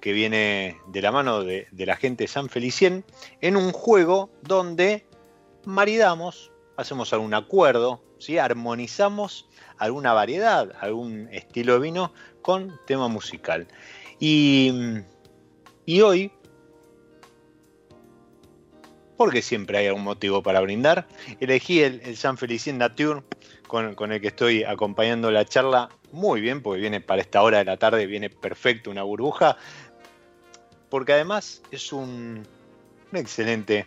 que 0.00 0.12
viene 0.12 0.78
de 0.86 1.02
la 1.02 1.12
mano 1.12 1.44
de, 1.44 1.68
la 1.72 1.96
gente 1.96 2.24
de 2.24 2.28
San 2.28 2.48
Felicien, 2.48 3.04
en 3.40 3.56
un 3.56 3.72
juego 3.72 4.30
donde 4.42 5.06
maridamos, 5.64 6.50
hacemos 6.76 7.12
algún 7.12 7.34
acuerdo, 7.34 8.02
¿sí? 8.18 8.38
armonizamos 8.38 9.48
alguna 9.76 10.12
variedad, 10.12 10.72
algún 10.80 11.28
estilo 11.32 11.74
de 11.74 11.80
vino 11.80 12.12
con 12.42 12.78
tema 12.86 13.08
musical. 13.08 13.68
Y, 14.18 15.02
hoy, 16.02 16.32
porque 19.16 19.42
siempre 19.42 19.78
hay 19.78 19.86
algún 19.86 20.04
motivo 20.04 20.42
para 20.42 20.60
brindar, 20.60 21.06
elegí 21.40 21.82
el, 21.82 22.16
San 22.16 22.38
Felicien 22.38 22.78
Nature 22.78 23.22
con, 23.66 23.94
con, 23.94 24.12
el 24.12 24.20
que 24.20 24.28
estoy 24.28 24.64
acompañando 24.64 25.30
la 25.30 25.44
charla 25.44 25.90
muy 26.12 26.40
bien, 26.40 26.62
porque 26.62 26.80
viene 26.80 27.00
para 27.00 27.20
esta 27.20 27.42
hora 27.42 27.58
de 27.58 27.64
la 27.64 27.76
tarde, 27.76 28.06
viene 28.06 28.30
perfecto 28.30 28.90
una 28.90 29.02
burbuja 29.02 29.56
porque 30.90 31.12
además 31.12 31.62
es 31.70 31.92
un, 31.92 32.46
excelente 33.12 33.86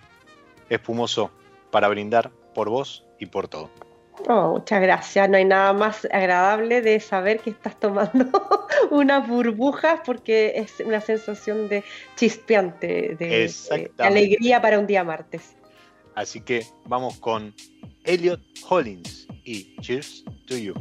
espumoso 0.69 1.31
para 1.71 1.87
brindar 1.89 2.31
por 2.55 2.69
vos 2.69 3.05
y 3.19 3.27
por 3.27 3.47
todo. 3.47 3.69
Oh, 4.27 4.53
muchas 4.53 4.81
gracias. 4.81 5.29
No 5.29 5.37
hay 5.37 5.45
nada 5.45 5.73
más 5.73 6.05
agradable 6.05 6.81
de 6.81 6.99
saber 6.99 7.39
que 7.39 7.49
estás 7.49 7.79
tomando 7.79 8.25
unas 8.91 9.27
burbujas 9.27 10.01
porque 10.05 10.53
es 10.55 10.79
una 10.79 11.01
sensación 11.01 11.67
de 11.67 11.83
chispeante, 12.15 13.15
de, 13.17 13.51
de, 13.69 13.91
alegría 13.97 14.61
para 14.61 14.79
un 14.79 14.87
día 14.87 15.03
martes. 15.03 15.55
Así 16.15 16.41
que 16.41 16.65
vamos 16.85 17.17
con 17.19 17.55
Elliot 18.03 18.41
Hollins 18.69 19.27
y 19.43 19.75
Cheers 19.81 20.23
to 20.47 20.57
You. 20.57 20.75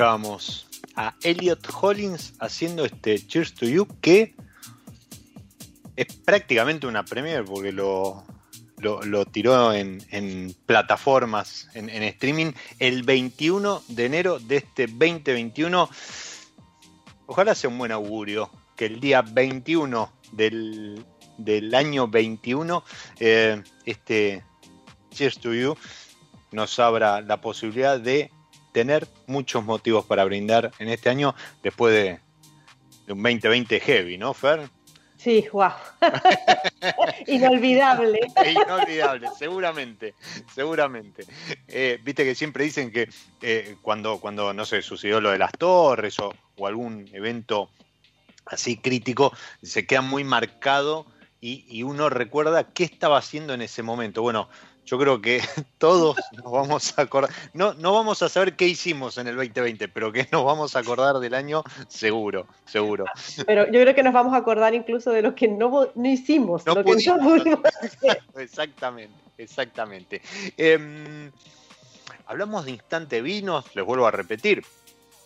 Escuchábamos 0.00 0.66
a 0.96 1.14
Elliot 1.22 1.68
Hollins 1.78 2.32
haciendo 2.40 2.86
este 2.86 3.18
Cheers 3.18 3.52
to 3.52 3.66
You 3.66 3.86
que 4.00 4.34
es 5.94 6.06
prácticamente 6.24 6.86
una 6.86 7.04
premiere 7.04 7.44
porque 7.44 7.70
lo, 7.70 8.24
lo, 8.78 9.26
tiró 9.26 9.74
en, 9.74 10.56
plataformas, 10.64 11.68
en, 11.74 11.90
streaming, 11.90 12.52
el 12.78 13.02
21 13.02 13.82
de 13.88 14.06
enero 14.06 14.38
de 14.38 14.56
este 14.56 14.86
2021. 14.86 15.90
Ojalá 17.26 17.54
sea 17.54 17.68
un 17.68 17.76
buen 17.76 17.92
augurio 17.92 18.50
que 18.76 18.86
el 18.86 19.00
día 19.00 19.20
21 19.20 20.10
del, 20.32 21.04
año 21.74 22.08
21, 22.08 22.84
eh, 23.18 23.62
este 23.84 24.42
Cheers 25.10 25.38
to 25.40 25.52
You 25.52 25.76
nos 26.52 26.78
abra 26.78 27.20
la 27.20 27.42
posibilidad 27.42 28.00
de 28.00 28.30
tener 28.72 29.06
muchos 29.26 29.64
motivos 29.64 30.04
para 30.04 30.24
brindar 30.24 30.70
en 30.78 30.88
este 30.88 31.10
año 31.10 31.34
después 31.62 31.94
de, 31.94 32.20
de 33.06 33.12
un 33.12 33.22
2020 33.22 33.80
heavy, 33.80 34.18
¿no, 34.18 34.34
Fer? 34.34 34.68
Sí, 35.22 35.46
wow. 35.52 35.72
Inolvidable. 37.26 38.20
Inolvidable, 38.50 39.28
seguramente, 39.38 40.14
seguramente. 40.54 41.26
Eh, 41.68 42.00
viste 42.02 42.24
que 42.24 42.34
siempre 42.34 42.64
dicen 42.64 42.90
que 42.90 43.06
eh, 43.42 43.76
cuando, 43.82 44.18
cuando, 44.18 44.54
no 44.54 44.64
sé, 44.64 44.80
sucedió 44.80 45.20
lo 45.20 45.30
de 45.30 45.36
las 45.36 45.52
torres 45.52 46.18
o, 46.20 46.32
algún 46.66 47.08
evento 47.12 47.70
así 48.46 48.78
crítico, 48.78 49.32
se 49.62 49.86
queda 49.86 50.00
muy 50.00 50.24
marcado 50.24 51.04
y, 51.40 51.66
y, 51.68 51.82
uno 51.82 52.08
recuerda 52.08 52.72
qué 52.72 52.84
estaba 52.84 53.18
haciendo 53.18 53.52
en 53.52 53.62
ese 53.62 53.82
momento. 53.82 54.22
Bueno, 54.22 54.48
yo 54.90 54.98
creo 54.98 55.22
que 55.22 55.40
todos 55.78 56.16
nos 56.32 56.50
vamos 56.50 56.98
a 56.98 57.02
acordar, 57.02 57.30
no, 57.52 57.74
no 57.74 57.92
vamos 57.92 58.22
a 58.22 58.28
saber 58.28 58.56
qué 58.56 58.66
hicimos 58.66 59.18
en 59.18 59.28
el 59.28 59.36
2020, 59.36 59.86
pero 59.88 60.10
que 60.10 60.26
nos 60.32 60.44
vamos 60.44 60.74
a 60.74 60.80
acordar 60.80 61.20
del 61.20 61.34
año 61.34 61.62
seguro, 61.86 62.48
seguro. 62.66 63.04
Pero 63.46 63.66
yo 63.66 63.80
creo 63.80 63.94
que 63.94 64.02
nos 64.02 64.12
vamos 64.12 64.34
a 64.34 64.38
acordar 64.38 64.74
incluso 64.74 65.12
de 65.12 65.22
lo 65.22 65.34
que 65.36 65.46
no, 65.46 65.88
no 65.94 66.08
hicimos, 66.08 66.66
lo 66.66 66.74
que 66.84 66.96
no 67.06 67.18
pudimos 67.18 67.60
Exactamente, 68.36 69.14
exactamente. 69.38 70.22
Em, 70.56 71.30
hablamos 72.26 72.64
de 72.64 72.72
instante 72.72 73.22
vinos, 73.22 73.64
les 73.76 73.84
vuelvo 73.84 74.08
a 74.08 74.10
repetir, 74.10 74.64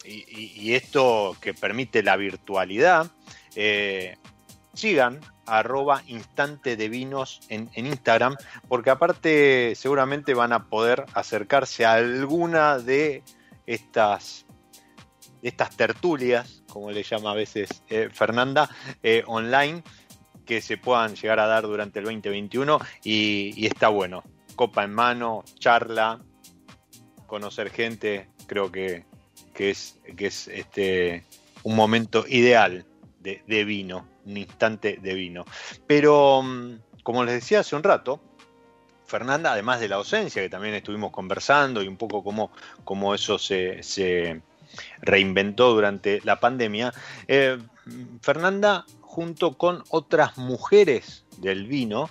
y, 0.05 0.75
esto 0.75 1.35
que 1.41 1.55
permite 1.55 2.03
la 2.03 2.17
virtualidad, 2.17 3.11
eh, 3.57 4.19
sigan 4.75 5.21
arroba 5.47 6.03
instante 6.07 6.77
de 6.77 6.89
vinos 6.89 7.41
en, 7.49 7.71
Instagram, 7.75 8.37
porque 8.69 8.91
aparte 8.91 9.75
seguramente 9.75 10.35
van 10.35 10.53
a 10.53 10.69
poder 10.69 11.05
acercarse 11.15 11.85
a 11.85 11.95
alguna 11.95 12.79
de 12.79 13.23
estas, 13.67 14.47
estas 15.43 15.77
tertulias, 15.77 16.63
como 16.69 16.91
le 16.91 17.03
llama 17.03 17.33
a 17.33 17.35
veces 17.35 17.83
eh, 17.89 18.09
Fernanda, 18.13 18.69
eh, 19.03 19.23
online, 19.27 19.83
que 20.45 20.61
se 20.61 20.77
puedan 20.77 21.15
llegar 21.15 21.41
a 21.41 21.47
dar 21.47 21.63
durante 21.63 22.01
el 22.01 22.05
2021 22.07 22.79
y, 23.03 23.67
está 23.67 23.89
bueno. 23.89 24.23
Copa 24.57 24.85
en 24.85 24.93
mano, 24.93 25.43
charla, 25.59 26.21
conocer 27.27 27.71
gente, 27.71 28.29
creo 28.47 28.71
que, 28.71 29.05
es, 29.59 29.99
que 30.17 30.27
es 30.27 30.49
este, 30.49 31.25
un 31.65 31.75
momento 31.75 32.25
ideal 32.29 32.87
de 33.21 33.65
vino 33.65 34.14
un 34.27 34.37
instante 34.37 34.99
de 35.01 35.15
vino. 35.15 35.45
Pero, 35.87 36.43
mm, 36.43 36.79
como 37.03 37.25
les 37.25 37.35
decía 37.35 37.61
hace 37.61 37.77
un 37.77 37.83
rato, 37.83 38.21
Fernanda, 39.07 39.53
además 39.53 39.81
de 39.81 39.89
la 39.89 39.97
ausencia, 39.97 40.43
que 40.43 40.49
también 40.49 40.75
estuvimos 40.75 41.11
conversando 41.11 41.83
y 41.83 41.89
un 41.89 41.97
poco 41.97 42.25
cómo, 42.85 43.15
eso 43.15 43.39
se, 43.39 44.43
reinventó 45.03 45.73
durante 45.73 46.21
la 46.25 46.41
pandemia, 46.41 46.93
eh, 47.29 47.59
Fernanda, 48.23 48.87
junto 49.03 49.57
con 49.57 49.85
otras 49.91 50.39
mujeres 50.39 51.25
del 51.39 51.67
vino, 51.67 52.11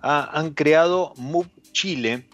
han 0.00 0.50
creado 0.50 1.14
MUB 1.16 1.46
Chile 1.72 2.28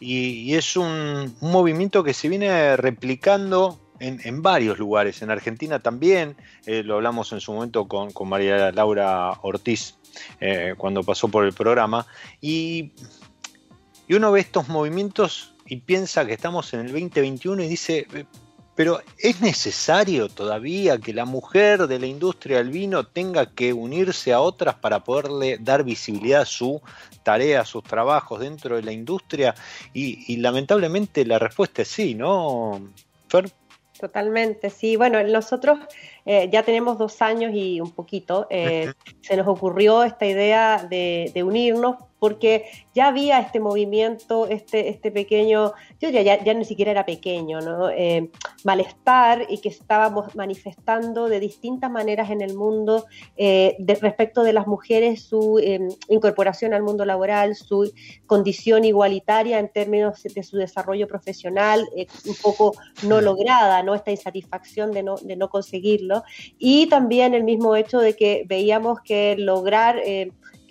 y, 0.00 0.54
es 0.54 0.76
un, 0.76 1.34
movimiento 1.40 2.04
que 2.04 2.14
se 2.14 2.28
viene 2.28 2.76
replicando 2.76 3.80
en, 4.02 4.42
varios 4.42 4.78
lugares, 4.78 5.22
en 5.22 5.30
Argentina 5.30 5.78
también, 5.78 6.36
eh, 6.66 6.82
lo 6.82 6.96
hablamos 6.96 7.32
en 7.32 7.40
su 7.40 7.52
momento 7.52 7.86
con, 7.86 8.12
María 8.28 8.72
Laura 8.72 9.38
Ortiz 9.42 9.96
eh, 10.40 10.74
cuando 10.76 11.02
pasó 11.02 11.28
por 11.28 11.44
el 11.44 11.52
programa, 11.52 12.06
y, 12.40 12.92
y 14.08 14.14
uno 14.14 14.32
ve 14.32 14.40
estos 14.40 14.68
movimientos 14.68 15.54
y 15.66 15.76
piensa 15.76 16.26
que 16.26 16.32
estamos 16.32 16.72
en 16.74 16.80
el 16.80 16.86
2021 16.88 17.62
y 17.62 17.68
dice, 17.68 18.06
eh, 18.12 18.24
pero 18.74 19.00
¿es 19.18 19.40
necesario 19.40 20.28
todavía 20.28 20.98
que 20.98 21.14
la 21.14 21.24
mujer 21.24 21.86
de 21.86 21.98
la 21.98 22.06
industria 22.06 22.58
del 22.58 22.70
vino 22.70 23.06
tenga 23.06 23.54
que 23.54 23.72
unirse 23.72 24.32
a 24.32 24.40
otras 24.40 24.74
para 24.76 25.04
poderle 25.04 25.58
dar 25.60 25.84
visibilidad 25.84 26.42
a 26.42 26.46
su 26.46 26.80
tarea, 27.22 27.60
a 27.60 27.66
sus 27.66 27.84
trabajos 27.84 28.40
dentro 28.40 28.76
de 28.76 28.82
la 28.82 28.92
industria? 28.92 29.54
Y, 29.92 30.32
y 30.32 30.38
lamentablemente 30.38 31.24
la 31.24 31.38
respuesta 31.38 31.82
es 31.82 31.88
sí, 31.88 32.14
¿no, 32.14 32.80
Fer? 33.28 33.52
Totalmente, 34.02 34.68
sí. 34.68 34.96
Bueno, 34.96 35.22
nosotros 35.22 35.78
eh, 36.24 36.48
ya 36.52 36.62
tenemos 36.62 36.98
dos 36.98 37.20
años 37.22 37.52
y 37.54 37.80
un 37.80 37.90
poquito. 37.90 38.46
Eh, 38.50 38.92
se 39.20 39.36
nos 39.36 39.46
ocurrió 39.46 40.04
esta 40.04 40.26
idea 40.26 40.86
de, 40.88 41.30
de 41.34 41.42
unirnos 41.42 41.96
porque 42.22 42.66
ya 42.94 43.08
había 43.08 43.40
este 43.40 43.58
movimiento, 43.58 44.46
este, 44.46 44.90
este 44.90 45.10
pequeño, 45.10 45.72
yo 45.98 46.08
diría 46.08 46.22
ya, 46.22 46.44
ya 46.44 46.54
ni 46.54 46.64
siquiera 46.64 46.92
era 46.92 47.04
pequeño, 47.04 47.60
¿no? 47.60 47.90
Eh, 47.90 48.30
malestar 48.62 49.46
y 49.48 49.58
que 49.58 49.70
estábamos 49.70 50.36
manifestando 50.36 51.28
de 51.28 51.40
distintas 51.40 51.90
maneras 51.90 52.30
en 52.30 52.40
el 52.40 52.54
mundo 52.54 53.06
respecto 53.36 54.44
de 54.44 54.52
las 54.52 54.68
mujeres, 54.68 55.24
su 55.24 55.58
eh, 55.58 55.80
incorporación 56.08 56.74
al 56.74 56.84
mundo 56.84 57.04
laboral, 57.04 57.56
su 57.56 57.92
condición 58.26 58.84
igualitaria 58.84 59.58
en 59.58 59.68
términos 59.68 60.22
de 60.22 60.44
su 60.44 60.58
desarrollo 60.58 61.08
profesional, 61.08 61.88
un 62.24 62.36
poco 62.40 62.74
no 63.02 63.20
lograda, 63.20 63.82
¿no? 63.82 63.96
esta 63.96 64.12
insatisfacción 64.12 64.92
de 64.92 65.02
no, 65.02 65.16
de 65.16 65.34
no 65.34 65.48
conseguirlo, 65.50 66.11
y 66.58 66.86
también 66.88 67.34
el 67.34 67.44
mismo 67.44 67.76
hecho 67.76 67.98
de 67.98 68.14
que 68.14 68.44
veíamos 68.46 69.00
que 69.00 69.36
lograr 69.38 70.00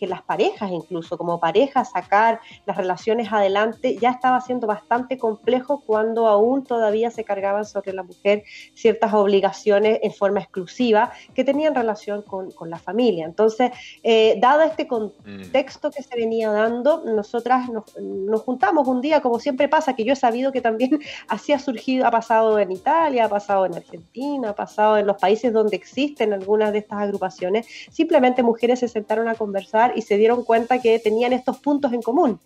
que 0.02 0.08
las 0.08 0.24
parejas, 0.24 0.72
incluso 0.72 1.16
como 1.16 1.40
parejas, 1.40 1.92
sacar 1.92 2.40
las 2.66 2.76
relaciones 2.76 3.32
adelante, 3.32 4.00
ya 4.02 4.10
estaba 4.10 4.42
siendo 4.42 4.66
bastante 4.66 5.20
complejo 5.20 5.84
cuando 5.86 6.26
aún 6.26 6.64
todavía 6.64 7.12
se 7.12 7.24
cargaban 7.24 7.66
sobre 7.66 7.94
la 7.94 8.02
mujer 8.02 8.44
ciertas 8.74 9.14
obligaciones 9.14 10.00
en 10.02 10.12
forma 10.12 10.40
exclusiva 10.40 11.12
que 11.36 11.44
tenían 11.44 11.76
relación 11.76 12.24
con, 12.24 12.52
la 12.68 12.80
familia. 12.80 13.26
Entonces, 13.26 13.72
eh, 14.02 14.40
dado 14.40 14.64
este 14.64 14.88
contexto 14.88 15.92
que 15.92 16.02
se 16.02 16.16
venía 16.16 16.50
dando, 16.50 17.04
nosotras 17.06 17.70
nos, 17.70 18.42
juntamos 18.42 18.88
un 18.88 19.02
día, 19.02 19.22
como 19.22 19.38
siempre 19.40 19.70
pasa, 19.70 19.96
que 19.96 20.04
yo 20.04 20.14
he 20.14 20.16
sabido 20.16 20.52
que 20.52 20.62
también 20.62 21.00
así 21.28 21.54
ha 21.54 21.60
surgido, 21.60 22.08
ha 22.08 22.12
pasado 22.12 22.58
en 22.58 22.72
Italia, 22.72 23.26
ha 23.26 23.30
pasado 23.30 23.68
en 23.68 23.76
Argentina, 23.76 24.50
ha 24.50 24.56
pasado 24.56 24.98
en 24.98 25.06
los 25.06 25.18
países 25.18 25.54
donde 25.54 25.76
existen 25.76 26.34
algunas 26.34 26.72
de 26.72 26.80
estas 26.80 27.02
agrupaciones, 27.02 27.68
simplemente 27.92 28.42
mujeres 28.42 28.80
se 28.80 28.88
sentaron 28.88 29.28
a 29.28 29.36
conversar 29.36 29.91
y 29.96 30.02
se 30.02 30.18
dieron 30.18 30.44
cuenta 30.44 30.82
que 30.82 31.00
tenían 31.00 31.34
estos 31.34 31.58
puntos 31.60 31.94
en 31.94 32.02
común, 32.02 32.40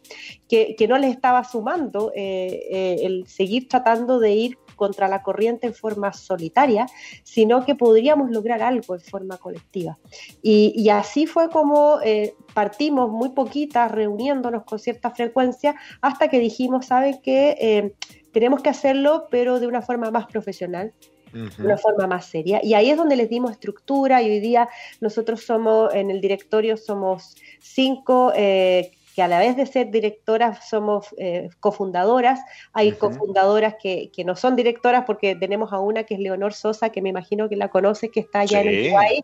que, 0.47 0.75
no 0.87 0.97
les 0.97 1.11
estaba 1.11 1.43
sumando 1.43 2.11
eh, 2.15 2.67
eh, 2.69 2.97
el 3.03 3.27
seguir 3.27 3.67
tratando 3.67 4.19
de 4.19 4.31
ir 4.31 4.57
contra 4.75 5.07
la 5.07 5.23
corriente 5.23 5.67
en 5.67 5.73
forma 5.73 6.13
solitaria, 6.13 6.85
sino 7.23 7.65
que 7.65 7.75
podríamos 7.75 8.29
lograr 8.29 8.61
algo 8.61 8.95
en 8.95 9.01
forma 9.01 9.37
colectiva. 9.37 9.97
Y, 10.43 10.89
así 10.89 11.25
fue 11.27 11.49
como 11.49 11.99
eh, 12.03 12.35
partimos 12.53 13.09
muy 13.09 13.29
poquitas, 13.29 13.91
reuniéndonos 13.91 14.63
con 14.63 14.77
cierta 14.79 15.11
frecuencia, 15.11 15.75
hasta 16.01 16.27
que 16.27 16.39
dijimos, 16.39 16.87
¿saben 16.87 17.19
qué? 17.23 17.93
tenemos 18.31 18.61
que 18.61 18.69
hacerlo, 18.69 19.27
pero 19.31 19.61
de 19.61 19.67
una 19.67 19.81
forma 19.81 20.11
más 20.11 20.25
profesional, 20.25 20.93
de 21.35 21.63
una 21.63 21.77
forma 21.77 22.07
más 22.07 22.25
seria. 22.25 22.59
Y 22.63 22.73
ahí 22.73 22.89
es 22.89 22.97
donde 22.97 23.15
les 23.15 23.29
dimos 23.29 23.51
estructura 23.51 24.21
y 24.21 24.29
hoy 24.29 24.39
día 24.39 24.69
nosotros 25.01 25.43
somos, 25.43 25.93
en 25.93 26.09
el 26.09 26.21
directorio 26.21 26.77
somos 26.77 27.35
cinco. 27.59 28.31
Eh, 28.35 28.91
que 29.15 29.21
a 29.21 29.29
la 29.29 29.39
vez 29.39 29.55
de 29.55 29.65
ser 29.65 29.91
directoras 29.91 30.67
somos 30.67 31.07
eh, 31.17 31.49
cofundadoras. 31.61 32.41
Hay 32.73 32.91
cofundadoras 32.91 33.75
que, 33.81 34.11
que, 34.11 34.25
no 34.25 34.35
son 34.35 34.57
directoras 34.57 35.05
porque 35.05 35.35
tenemos 35.35 35.71
a 35.71 35.79
una 35.79 36.03
que 36.03 36.15
es 36.15 36.19
Leonor 36.19 36.53
Sosa, 36.53 36.89
que 36.89 37.01
me 37.01 37.09
imagino 37.09 37.47
que 37.47 37.55
la 37.55 37.69
conoces, 37.69 38.11
que 38.11 38.19
está 38.19 38.41
allá 38.41 38.59
en 38.59 38.67
el 38.67 38.81
Uruguay. 38.81 39.21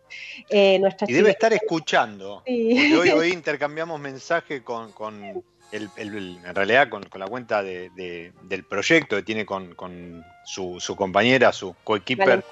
Eh, 0.48 0.78
nuestra 0.78 1.06
y 1.10 1.12
debe 1.12 1.28
estar 1.32 1.52
escuchando. 1.52 2.42
hoy, 2.46 3.10
hoy 3.10 3.28
intercambiamos 3.34 4.00
mensaje 4.00 4.62
con, 4.62 4.92
con 4.92 5.44
en 5.72 6.54
realidad 6.54 6.88
con, 6.88 7.04
la 7.14 7.26
cuenta 7.26 7.62
del 7.62 8.64
proyecto 8.68 9.16
que 9.16 9.22
tiene 9.22 9.46
con, 9.46 10.24
su, 10.44 10.94
compañera, 10.96 11.52
su 11.52 11.74
coequiper 11.82 12.44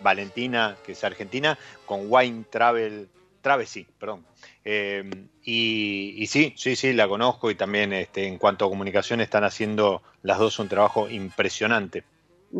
Valentina. 0.00 0.76
que 0.84 0.92
es 0.92 1.04
argentina, 1.04 1.58
con 1.84 2.06
Wine 2.08 2.44
Travel, 2.50 3.08
Travesy, 3.40 3.86
perdón. 3.98 4.26
Eh, 4.64 5.08
y, 5.44 6.26
sí, 6.28 6.52
sí, 6.56 6.74
sí, 6.74 6.92
la 6.92 7.06
conozco 7.06 7.50
y 7.50 7.54
también 7.54 7.92
este, 7.92 8.26
en 8.26 8.38
cuanto 8.38 8.64
a 8.64 8.68
comunicación 8.68 9.20
están 9.20 9.44
haciendo 9.44 10.02
las 10.22 10.38
dos 10.38 10.58
un 10.58 10.68
trabajo 10.68 11.08
impresionante. 11.08 12.02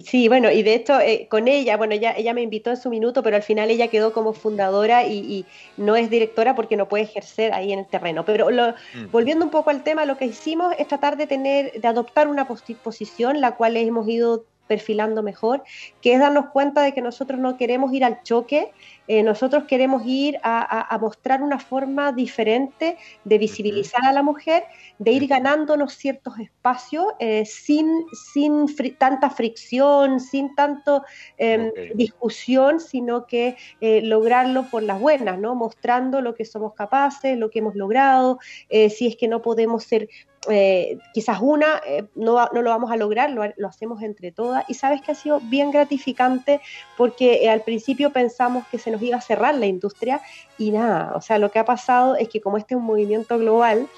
Sí, 0.05 0.29
bueno, 0.29 0.51
y 0.51 0.63
de 0.63 0.75
hecho 0.75 1.01
eh, 1.01 1.27
con 1.31 1.49
ella, 1.49 1.77
bueno, 1.77 1.95
ella, 1.95 2.13
ella 2.17 2.35
me 2.35 2.43
invitó 2.43 2.71
en 2.71 2.77
su 2.77 2.91
minuto, 2.91 3.23
pero 3.23 3.37
al 3.37 3.43
final 3.43 3.71
ella 3.71 3.89
quedó 3.89 4.13
como 4.13 4.33
fundadora 4.33 5.07
y, 5.07 5.47
no 5.77 5.97
es 5.97 6.11
directora 6.11 6.55
porque 6.55 6.77
no 6.77 6.89
puede 6.89 7.05
ejercer 7.05 7.55
ahí 7.55 7.73
en 7.73 7.79
el 7.79 7.87
terreno. 7.87 8.25
Pero 8.25 8.49
mm. 8.51 9.11
volviendo 9.13 9.45
un 9.45 9.51
poco 9.51 9.71
al 9.71 9.85
tema, 9.85 10.05
lo 10.05 10.19
que 10.19 10.27
hicimos 10.27 10.75
es 10.79 10.89
tratar 10.89 11.17
de 11.17 11.27
tener, 11.27 11.81
de 11.81 11.89
adoptar 11.89 12.29
una 12.29 12.47
posición, 12.47 13.41
la 13.41 13.55
cual 13.57 13.77
hemos 13.77 14.09
ido 14.09 14.45
perfilando 14.67 15.23
mejor, 15.23 15.63
que 16.01 16.15
es 16.15 16.21
darnos 16.21 16.47
cuenta 16.51 16.83
de 16.83 16.93
que 16.93 17.03
nosotros 17.03 17.39
no 17.41 17.57
queremos 17.57 17.93
ir 17.93 18.05
al 18.05 18.23
choque, 18.23 18.73
eh, 19.09 19.23
nosotros 19.23 19.65
queremos 19.65 20.03
ir 20.05 20.39
a, 20.43 20.99
mostrar 21.01 21.43
una 21.43 21.59
forma 21.59 22.13
diferente 22.13 22.97
de 23.25 23.39
visibilizar 23.39 24.05
a 24.05 24.13
la 24.13 24.23
mujer, 24.23 24.65
de 24.99 25.13
ir 25.13 25.27
ganándonos 25.29 25.95
ciertos 25.95 26.39
espacios 26.39 27.05
eh, 27.21 27.45
sin, 27.45 28.07
sin 28.33 28.67
tanta 28.99 29.31
fricción, 29.31 30.19
sin 30.19 30.55
tanto 30.55 31.05
em, 31.37 31.71
discusión, 31.95 32.81
sino 32.81 33.27
que 33.27 33.57
eh, 33.81 34.01
lograrlo 34.03 34.65
por 34.71 34.83
las 34.83 34.99
buenas, 34.99 35.39
¿no? 35.39 35.55
mostrando 35.55 36.21
lo 36.21 36.35
que 36.35 36.45
somos 36.45 36.75
capaces, 36.75 37.39
lo 37.39 37.51
que 37.51 37.61
hemos 37.61 37.75
logrado, 37.75 38.39
si 38.71 39.07
es 39.07 39.17
que 39.17 39.29
no 39.29 39.43
podemos 39.43 39.85
ser 39.85 40.09
eh, 40.51 40.99
quizás 41.13 41.39
una 41.41 41.81
eh, 41.87 42.05
no, 42.15 42.49
no, 42.53 42.63
lo 42.63 42.71
vamos 42.71 42.91
a 42.91 42.97
lograr, 42.97 43.31
lo, 43.31 43.69
hacemos 43.69 44.03
entre 44.03 44.33
todas. 44.33 44.65
Y 44.69 44.75
sabes 44.75 45.03
que 45.03 45.13
ha 45.13 45.15
sido 45.15 45.41
bien 45.41 45.71
gratificante 45.71 46.61
porque 46.97 47.45
eh, 47.45 47.51
al 47.51 47.63
principio 47.63 48.11
pensamos 48.11 48.67
que 48.69 48.79
se 48.79 48.91
nos 48.91 49.03
iba 49.03 49.17
a 49.17 49.21
cerrar 49.21 49.55
la 49.55 49.67
industria 49.67 50.21
y 50.59 50.71
nada, 50.71 51.13
o 51.15 51.21
sea, 51.21 51.39
lo 51.39 51.51
que 51.51 51.59
ha 51.59 51.65
pasado 51.65 52.17
es 52.17 52.29
que 52.29 52.41
como 52.41 52.57
este 52.57 52.75
es 52.75 52.79
un 52.79 52.87
movimiento 52.87 53.39
global, 53.39 53.89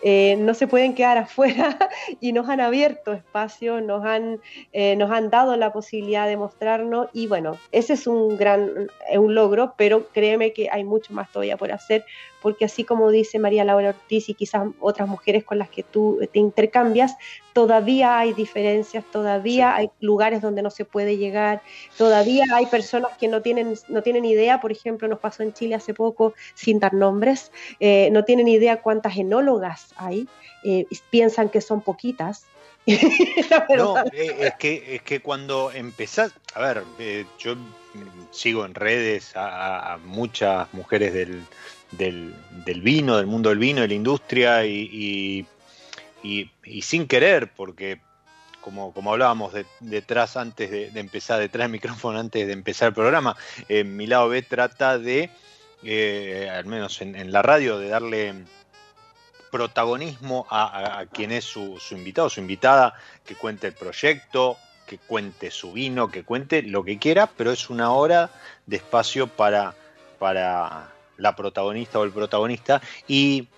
no 0.00 0.54
se 0.54 0.68
pueden 0.68 0.94
quedar 0.94 1.18
afuera 1.18 1.76
y 2.20 2.32
nos 2.32 2.48
han 2.48 2.60
abierto 2.60 3.12
espacio, 3.12 3.80
nos 3.80 4.04
han, 4.04 4.40
nos 4.96 5.10
han 5.10 5.28
dado 5.28 5.56
la 5.56 5.72
posibilidad 5.72 6.28
de 6.28 6.36
mostrarnos 6.36 7.08
y 7.12 7.26
bueno, 7.26 7.56
ese 7.72 7.94
es 7.94 8.06
un 8.06 8.36
gran 8.36 8.88
un 9.16 9.34
logro, 9.34 9.74
pero 9.76 10.06
créeme 10.08 10.52
que 10.52 10.68
hay 10.70 10.84
mucho 10.84 11.12
más 11.14 11.32
todavía 11.32 11.56
por 11.56 11.72
hacer 11.72 12.04
porque 12.40 12.64
así 12.64 12.84
como 12.84 13.10
dice 13.10 13.38
María 13.38 13.64
Laura 13.64 13.90
Ortiz 13.90 14.28
y 14.28 14.34
quizás 14.34 14.68
otras 14.80 15.08
mujeres 15.08 15.44
con 15.44 15.58
las 15.58 15.68
que 15.68 15.82
tú 15.82 16.20
te 16.32 16.38
intercambias, 16.38 17.16
todavía 17.52 18.18
hay 18.18 18.32
diferencias, 18.32 19.04
todavía 19.10 19.74
hay 19.74 19.90
lugares 20.00 20.40
donde 20.40 20.62
no 20.62 20.70
se 20.70 20.84
puede 20.84 21.16
llegar, 21.16 21.60
todavía 21.96 22.44
hay 22.54 22.66
personas 22.66 23.16
que 23.18 23.28
no 23.28 23.42
tienen, 23.42 23.74
no 23.88 24.02
tienen 24.02 24.24
idea, 24.24 24.60
por 24.60 24.70
ejemplo, 24.70 25.08
nos 25.08 25.18
pasó 25.18 25.42
en 25.42 25.52
Chile 25.52 25.74
hace 25.74 25.94
poco, 25.94 26.34
sin 26.54 26.78
dar 26.78 26.94
nombres, 26.94 27.50
eh, 27.80 28.10
no 28.12 28.24
tienen 28.24 28.48
idea 28.48 28.80
cuántas 28.80 29.16
enólogas 29.16 29.92
hay, 29.96 30.28
eh, 30.64 30.86
piensan 31.10 31.48
que 31.48 31.60
son 31.60 31.80
poquitas. 31.80 32.46
no, 33.76 33.98
eh, 34.12 34.36
es 34.38 34.54
que, 34.54 34.94
es 34.94 35.02
que 35.02 35.20
cuando 35.20 35.70
empezás, 35.72 36.32
a 36.54 36.60
ver, 36.60 36.84
yo 37.38 37.54
sigo 38.30 38.64
en 38.64 38.74
redes 38.74 39.32
a, 39.34 39.98
muchas 40.04 40.72
mujeres 40.72 41.12
del, 41.12 41.42
del, 41.92 42.34
vino, 42.82 43.16
del 43.16 43.26
mundo 43.26 43.48
del 43.48 43.58
vino, 43.58 43.80
de 43.80 43.88
la 43.88 43.94
industria 43.94 44.64
y 44.64 45.46
y, 46.22 46.82
sin 46.82 47.06
querer, 47.06 47.52
porque 47.54 48.00
como, 48.60 48.92
como 48.92 49.12
hablábamos 49.12 49.52
detrás 49.80 50.36
antes 50.36 50.70
de, 50.70 50.90
empezar, 50.94 51.40
detrás 51.40 51.64
del 51.64 51.72
micrófono 51.72 52.18
antes 52.18 52.46
de 52.46 52.52
empezar 52.52 52.88
el 52.88 52.94
programa, 52.94 53.36
eh, 53.68 53.84
mi 53.84 54.06
lado 54.06 54.28
B 54.28 54.42
trata 54.42 54.98
de, 54.98 55.30
eh, 55.82 56.50
al 56.52 56.66
menos 56.66 57.00
en, 57.00 57.32
la 57.32 57.42
radio, 57.42 57.78
de 57.78 57.88
darle 57.88 58.34
protagonismo 59.50 60.46
a, 60.50 61.04
quien 61.12 61.32
es 61.32 61.44
su, 61.44 61.78
su, 61.80 61.96
invitado, 61.96 62.28
su 62.28 62.40
invitada, 62.40 62.94
que 63.24 63.34
cuente 63.34 63.68
el 63.68 63.72
proyecto, 63.72 64.58
que 64.86 64.98
cuente 64.98 65.50
su 65.50 65.72
vino, 65.72 66.10
que 66.10 66.24
cuente 66.24 66.62
lo 66.62 66.84
que 66.84 66.98
quiera, 66.98 67.26
pero 67.26 67.52
es 67.52 67.70
una 67.70 67.92
hora 67.92 68.30
de 68.66 68.76
espacio 68.76 69.26
para, 69.26 69.74
para 70.18 70.90
la 71.18 71.36
protagonista 71.36 71.98
o 71.98 72.04
el 72.04 72.12
protagonista. 72.12 72.80
Y 73.06 73.48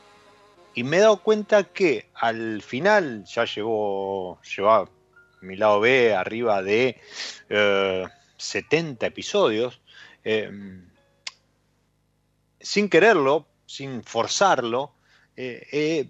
y 0.74 0.84
me 0.84 0.98
he 0.98 1.00
dado 1.00 1.22
cuenta 1.22 1.64
que 1.64 2.08
al 2.14 2.62
final 2.62 3.24
ya 3.24 3.44
llegó, 3.44 4.40
llevaba 4.42 4.88
mi 5.40 5.56
lado 5.56 5.80
B 5.80 6.14
arriba 6.14 6.62
de 6.62 7.00
70 8.36 9.04
eh, 9.04 9.08
episodios. 9.08 9.80
Em, 10.22 10.88
sin 12.60 12.88
quererlo, 12.88 13.46
sin 13.66 14.04
forzarlo, 14.04 14.92
eh, 15.36 16.08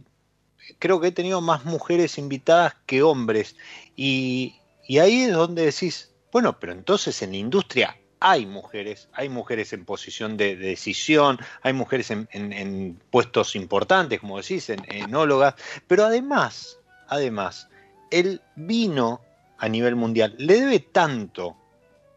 creo 0.78 1.00
que 1.00 1.08
he 1.08 1.12
tenido 1.12 1.40
más 1.40 1.64
mujeres 1.64 2.18
invitadas 2.18 2.74
que 2.86 3.02
hombres. 3.02 3.56
Y, 3.96 4.56
y 4.86 4.98
ahí 4.98 5.22
es 5.22 5.32
donde 5.32 5.64
decís, 5.66 6.12
bueno, 6.32 6.58
pero 6.58 6.72
entonces 6.72 7.22
en 7.22 7.30
la 7.30 7.38
industria 7.38 7.96
hay 8.20 8.44
mujeres, 8.44 9.08
hay 9.12 9.30
mujeres 9.30 9.72
en 9.72 9.86
posición 9.86 10.36
de, 10.36 10.54
decisión, 10.54 11.38
hay 11.62 11.72
mujeres 11.72 12.10
en, 12.10 13.00
puestos 13.10 13.56
importantes, 13.56 14.20
como 14.20 14.36
decís, 14.36 14.68
en 14.68 14.80
enólogas, 14.92 15.54
pero 15.88 16.04
además, 16.04 16.78
además, 17.08 17.68
el 18.10 18.42
vino 18.56 19.22
a 19.58 19.68
nivel 19.68 19.96
mundial 19.96 20.34
le 20.38 20.60
debe 20.60 20.80
tanto 20.80 21.56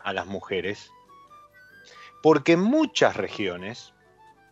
a 0.02 0.12
las 0.12 0.28
mujeres, 0.28 0.92
porque 2.22 2.54
en 2.54 2.62
muchas 2.62 3.16
regiones, 3.16 3.93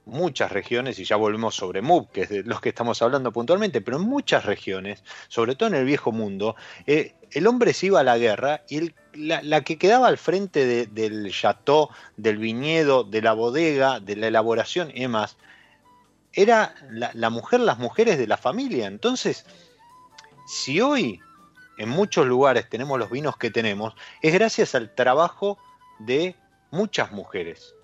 muchas 0.06 0.52
regiones, 0.52 1.00
y 1.00 1.06
ya 1.06 1.16
volvemos 1.16 1.56
sobre 1.56 1.82
MUB, 1.82 2.10
que 2.12 2.22
es 2.22 2.30
de 2.30 2.44
los 2.44 2.62
que 2.62 2.70
estamos 2.70 3.02
hablando 3.02 3.32
puntualmente, 3.32 3.82
pero 3.82 3.98
en 3.98 4.04
muchas 4.04 4.46
regiones, 4.46 5.04
sobre 5.28 5.56
todo 5.56 5.70
en 5.70 5.76
el 5.76 5.86
viejo 5.86 6.12
mundo, 6.12 6.56
eh, 6.88 7.14
el 7.32 7.48
hombre 7.48 7.74
se 7.74 7.88
iba 7.88 8.00
a 8.00 8.04
la 8.04 8.18
guerra 8.18 8.64
y 8.70 8.92
la, 9.14 9.62
que 9.62 9.78
quedaba 9.78 10.08
al 10.08 10.18
frente 10.18 10.88
del 10.88 11.32
chateau, 11.32 11.90
del 12.18 12.38
viñedo, 12.38 13.04
de 13.04 13.22
la 13.22 13.34
bodega, 13.34 14.00
de 14.00 14.16
la 14.16 14.28
elaboración 14.28 14.92
y 14.94 15.02
demás, 15.02 15.38
era 16.34 16.76
la, 16.90 17.30
mujer, 17.30 17.60
las 17.60 17.78
mujeres 17.78 18.18
de 18.18 18.28
la 18.28 18.38
familia. 18.38 18.88
Entonces, 18.88 19.46
si 20.48 20.82
hoy 20.82 21.20
en 21.78 21.90
muchos 21.90 22.26
lugares 22.26 22.70
tenemos 22.70 23.00
los 23.00 23.10
vinos 23.10 23.38
que 23.38 23.52
tenemos, 23.52 23.94
es 24.22 24.34
gracias 24.34 24.76
al 24.76 24.94
trabajo 24.94 25.58
de 26.00 26.36
muchas 26.72 27.12
mujeres. 27.12 27.76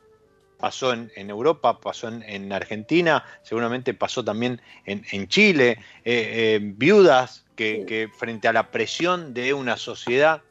Pasó 0.59 0.91
en, 0.91 1.11
Europa, 1.29 1.79
pasó 1.79 2.07
en, 2.07 2.51
Argentina, 2.51 3.23
seguramente 3.43 3.93
pasó 3.93 4.23
también 4.23 4.59
en, 4.85 5.27
Chile, 5.27 5.79
eh, 6.03 6.55
eh, 6.55 6.59
viudas 6.61 7.45
que, 7.55 8.09
frente 8.17 8.47
a 8.47 8.53
la 8.53 8.71
presión 8.71 9.33
de 9.33 9.53
una 9.53 9.77
sociedad 9.77 10.41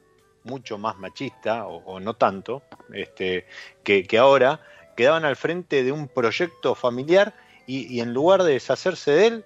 mucho 0.44 0.78
más 0.78 0.96
machista, 0.98 1.66
o, 1.66 2.00
no 2.00 2.14
tanto, 2.14 2.62
este, 2.92 3.46
que, 3.82 4.18
ahora, 4.18 4.60
quedaban 4.96 5.24
al 5.24 5.36
frente 5.36 5.82
de 5.82 5.92
un 5.92 6.08
proyecto 6.08 6.74
familiar 6.74 7.34
y, 7.66 8.00
en 8.00 8.14
lugar 8.14 8.42
de 8.42 8.52
deshacerse 8.52 9.10
de 9.10 9.26
él, 9.26 9.44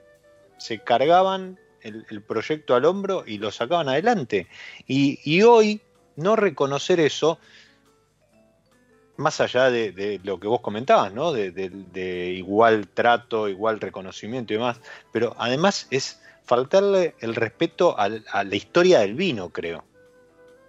se 0.58 0.82
cargaban 0.82 1.58
el, 1.80 2.22
proyecto 2.22 2.74
al 2.74 2.84
hombro 2.84 3.24
y 3.26 3.38
lo 3.38 3.50
sacaban 3.50 3.88
adelante. 3.88 4.46
Y, 4.86 5.42
hoy 5.42 5.80
no 6.16 6.36
reconocer 6.36 7.00
eso, 7.00 7.38
más 9.20 9.40
allá 9.40 9.70
de, 9.70 10.20
lo 10.24 10.40
que 10.40 10.48
vos 10.48 10.60
comentabas, 10.60 11.12
¿no? 11.12 11.32
De, 11.32 12.34
igual 12.36 12.88
trato, 12.88 13.48
igual 13.48 13.80
reconocimiento 13.80 14.52
y 14.52 14.56
demás, 14.56 14.80
pero 15.12 15.34
además 15.38 15.86
es 15.90 16.20
faltarle 16.44 17.14
el 17.20 17.34
respeto 17.34 17.96
a 17.98 18.08
la 18.08 18.56
historia 18.56 19.00
del 19.00 19.14
vino, 19.14 19.50
creo. 19.50 19.84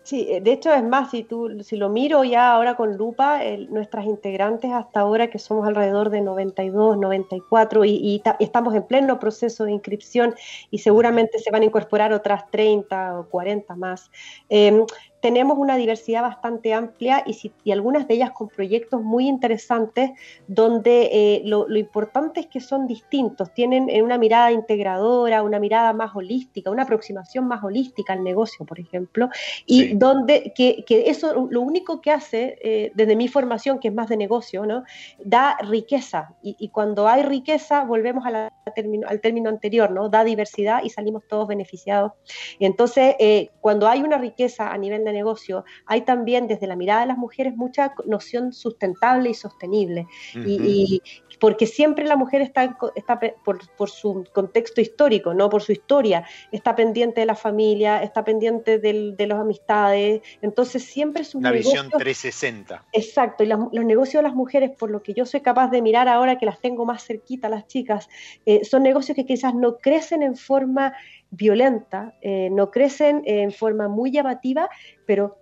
Sí, 0.04 0.28
eh, 0.30 0.42
de 0.42 0.54
hecho 0.54 0.74
es 0.74 0.84
más, 0.84 1.12
si, 1.12 1.24
tú, 1.24 1.64
si 1.64 1.78
lo 1.78 1.88
miro 1.88 2.24
ya 2.24 2.52
ahora 2.52 2.76
con 2.76 2.98
lupa, 2.98 3.40
nuestras 3.70 4.06
integrantes 4.06 4.72
hasta 4.72 5.02
ahora, 5.02 5.30
que 5.30 5.38
somos 5.38 5.68
alrededor 5.68 6.10
de 6.10 6.22
92, 6.22 6.98
94, 6.98 7.86
y, 7.86 8.22
estamos 8.40 8.74
en 8.74 8.84
pleno 8.84 9.20
proceso 9.20 9.64
de 9.64 9.74
inscripción 9.74 10.34
y 10.72 10.80
seguramente 10.80 11.38
se 11.38 11.52
van 11.52 11.62
a 11.62 11.66
incorporar 11.66 12.14
otras 12.14 12.50
30 12.50 13.20
o 13.20 13.30
40 13.30 13.76
más. 13.76 14.10
Em, 14.50 14.86
tenemos 15.22 15.58
una 15.58 15.78
diversidad 15.78 16.24
bastante 16.24 16.74
amplia 16.74 17.24
y, 17.26 17.72
algunas 17.72 18.08
de 18.08 18.16
ellas 18.16 18.32
con 18.32 18.50
proyectos 18.50 19.02
muy 19.02 19.28
interesantes 19.28 20.12
donde 20.48 21.10
eh, 21.12 21.42
lo, 21.46 21.68
importante 21.78 22.42
es 22.42 22.48
que 22.48 22.60
son 22.60 22.88
distintos, 22.88 23.54
tienen 23.54 23.90
eh, 23.90 24.02
una 24.02 24.18
mirada 24.18 24.52
integradora, 24.52 25.44
una 25.44 25.60
mirada 25.60 25.94
más 25.94 26.16
holística, 26.16 26.72
una 26.72 26.84
aproximación 26.84 27.48
más 27.48 27.64
holística 27.64 28.14
al 28.14 28.24
negocio, 28.24 28.66
por 28.66 28.80
ejemplo, 28.80 29.30
y 29.66 29.94
donde 29.94 30.54
que, 30.56 30.84
eso 30.88 31.48
lo 31.50 31.62
único 31.62 32.02
que 32.02 32.12
hace, 32.12 32.58
eh, 32.62 32.92
desde 32.96 33.16
mi 33.16 33.28
formación, 33.28 33.80
que 33.80 33.90
es 33.90 33.94
más 33.94 34.10
de 34.10 34.18
negocio, 34.18 34.66
¿no? 34.66 34.84
da 35.24 35.58
riqueza 35.62 36.34
y, 36.42 36.56
y 36.60 36.70
cuando 36.70 37.08
hay 37.08 37.24
riqueza 37.24 37.84
volvemos 37.84 38.26
a 38.26 38.32
la 38.32 38.52
término, 38.74 39.08
al 39.08 39.20
término 39.20 39.50
anterior, 39.50 39.92
¿no? 39.92 40.10
Da 40.10 40.24
diversidad 40.24 40.84
y 40.84 40.90
salimos 40.90 41.28
todos 41.28 41.48
beneficiados. 41.48 42.14
Entonces, 42.60 43.16
eh, 43.20 43.50
cuando 43.60 43.88
hay 43.88 44.02
una 44.02 44.18
riqueza 44.18 44.72
a 44.72 44.78
nivel 44.78 45.04
de 45.12 45.18
negocio, 45.18 45.64
hay 45.86 46.02
también 46.02 46.48
desde 46.48 46.68
la 46.68 46.76
mirada 46.76 47.02
de 47.02 47.08
las 47.08 47.18
mujeres 47.18 47.56
mucha 47.56 47.94
noción 48.06 48.54
sustentable 48.54 49.30
y 49.30 49.34
sostenible. 49.34 50.08
y, 50.36 51.02
porque 51.42 51.66
siempre 51.66 52.06
la 52.06 52.16
mujer 52.16 52.44
está, 52.44 52.78
está 52.96 53.20
por, 53.44 53.90
su 53.90 54.24
contexto 54.32 54.80
histórico, 54.80 55.34
no 55.34 55.50
por 55.50 55.64
su 55.64 55.72
historia, 55.72 56.24
está 56.52 56.76
pendiente 56.76 57.22
de 57.22 57.26
la 57.26 57.34
familia, 57.34 58.04
está 58.04 58.24
pendiente 58.24 58.78
de 58.78 59.26
las 59.28 59.40
amistades, 59.40 60.22
entonces 60.44 60.84
siempre 60.84 61.24
es 61.24 61.34
una 61.34 61.52
visión 61.52 61.90
360. 61.90 62.86
Exacto, 62.94 63.44
y 63.44 63.48
los 63.48 63.72
negocios 63.72 64.22
de 64.22 64.30
las 64.30 64.36
mujeres, 64.36 64.70
por 64.78 64.92
lo 64.92 65.02
que 65.02 65.16
yo 65.16 65.26
soy 65.26 65.42
capaz 65.42 65.70
de 65.72 65.82
mirar 65.82 66.08
ahora 66.08 66.38
que 66.38 66.46
las 66.46 66.62
tengo 66.62 66.86
más 66.86 67.04
cerquita 67.04 67.50
las 67.50 67.66
chicas, 67.66 68.08
eh, 68.46 68.64
son 68.64 68.84
negocios 68.84 69.16
que 69.16 69.26
quizás 69.26 69.56
no 69.56 69.80
crecen 69.80 70.22
en 70.22 70.36
forma 70.36 70.94
violenta, 71.32 72.14
eh, 72.22 72.50
no 72.52 72.70
crecen 72.70 73.24
en 73.26 73.52
forma 73.52 73.88
muy 73.88 74.12
llamativa, 74.12 74.70
pero 75.08 75.41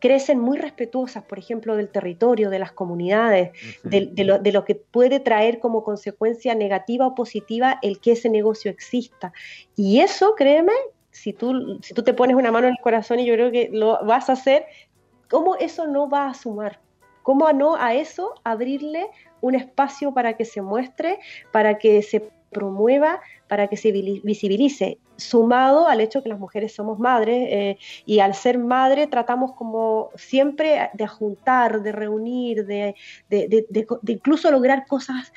crecen 0.00 0.38
muy 0.38 0.58
respetuosas, 0.58 1.24
por 1.24 1.38
ejemplo, 1.38 1.76
del 1.76 1.88
territorio, 1.88 2.50
de 2.50 2.58
las 2.58 2.72
comunidades, 2.72 3.50
de, 3.82 4.52
lo, 4.52 4.64
que 4.64 4.74
puede 4.74 5.20
traer 5.20 5.58
como 5.58 5.82
consecuencia 5.82 6.54
negativa 6.54 7.06
o 7.06 7.14
positiva 7.14 7.78
el 7.82 8.00
que 8.00 8.12
ese 8.12 8.28
negocio 8.28 8.70
exista. 8.70 9.32
Y 9.76 10.00
eso, 10.00 10.34
créeme, 10.36 10.72
si 11.10 11.32
tú, 11.32 11.78
si 11.82 11.94
tú 11.94 12.02
te 12.02 12.14
pones 12.14 12.36
una 12.36 12.52
mano 12.52 12.68
en 12.68 12.74
el 12.74 12.82
corazón 12.82 13.18
y 13.18 13.26
yo 13.26 13.34
creo 13.34 13.50
que 13.50 13.70
lo 13.72 14.04
vas 14.04 14.28
a 14.28 14.34
hacer, 14.34 14.66
¿cómo 15.28 15.56
eso 15.56 15.86
no 15.86 16.08
va 16.08 16.28
a 16.28 16.34
sumar? 16.34 16.80
¿Cómo 17.22 17.52
no 17.52 17.76
a 17.76 17.94
eso 17.94 18.34
abrirle 18.44 19.08
un 19.40 19.54
espacio 19.54 20.14
para 20.14 20.36
que 20.36 20.44
se 20.44 20.62
muestre, 20.62 21.18
para 21.52 21.78
que 21.78 22.02
se 22.02 22.30
promueva, 22.50 23.20
para 23.48 23.68
que 23.68 23.76
se 23.76 23.90
visibilice, 23.90 24.98
sumado 25.16 25.88
al 25.88 26.00
hecho 26.00 26.22
que 26.22 26.28
las 26.28 26.38
mujeres 26.38 26.74
somos 26.74 26.98
madres 26.98 27.48
eh, 27.50 27.78
y 28.06 28.20
al 28.20 28.34
ser 28.34 28.58
madre 28.58 29.06
tratamos 29.06 29.52
como 29.52 30.10
siempre 30.14 30.90
de 30.94 31.06
juntar, 31.06 31.82
de 31.82 31.92
reunir, 31.92 32.66
de, 32.66 32.94
incluso 34.06 34.50
lograr 34.50 34.86
cosas 34.86 35.32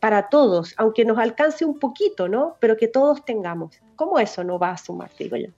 para 0.00 0.28
todos, 0.28 0.74
aunque 0.76 1.04
nos 1.04 1.18
alcance 1.18 1.64
un 1.64 1.78
poquito, 1.78 2.28
¿no? 2.28 2.56
Pero 2.60 2.76
que 2.76 2.88
todos 2.88 3.24
tengamos. 3.24 3.80
¿Cómo 3.96 4.18
eso 4.18 4.44
no 4.44 4.58
va 4.58 4.70
a 4.70 4.76
sumar, 4.76 5.10
digo 5.18 5.36
yo? 5.36 5.48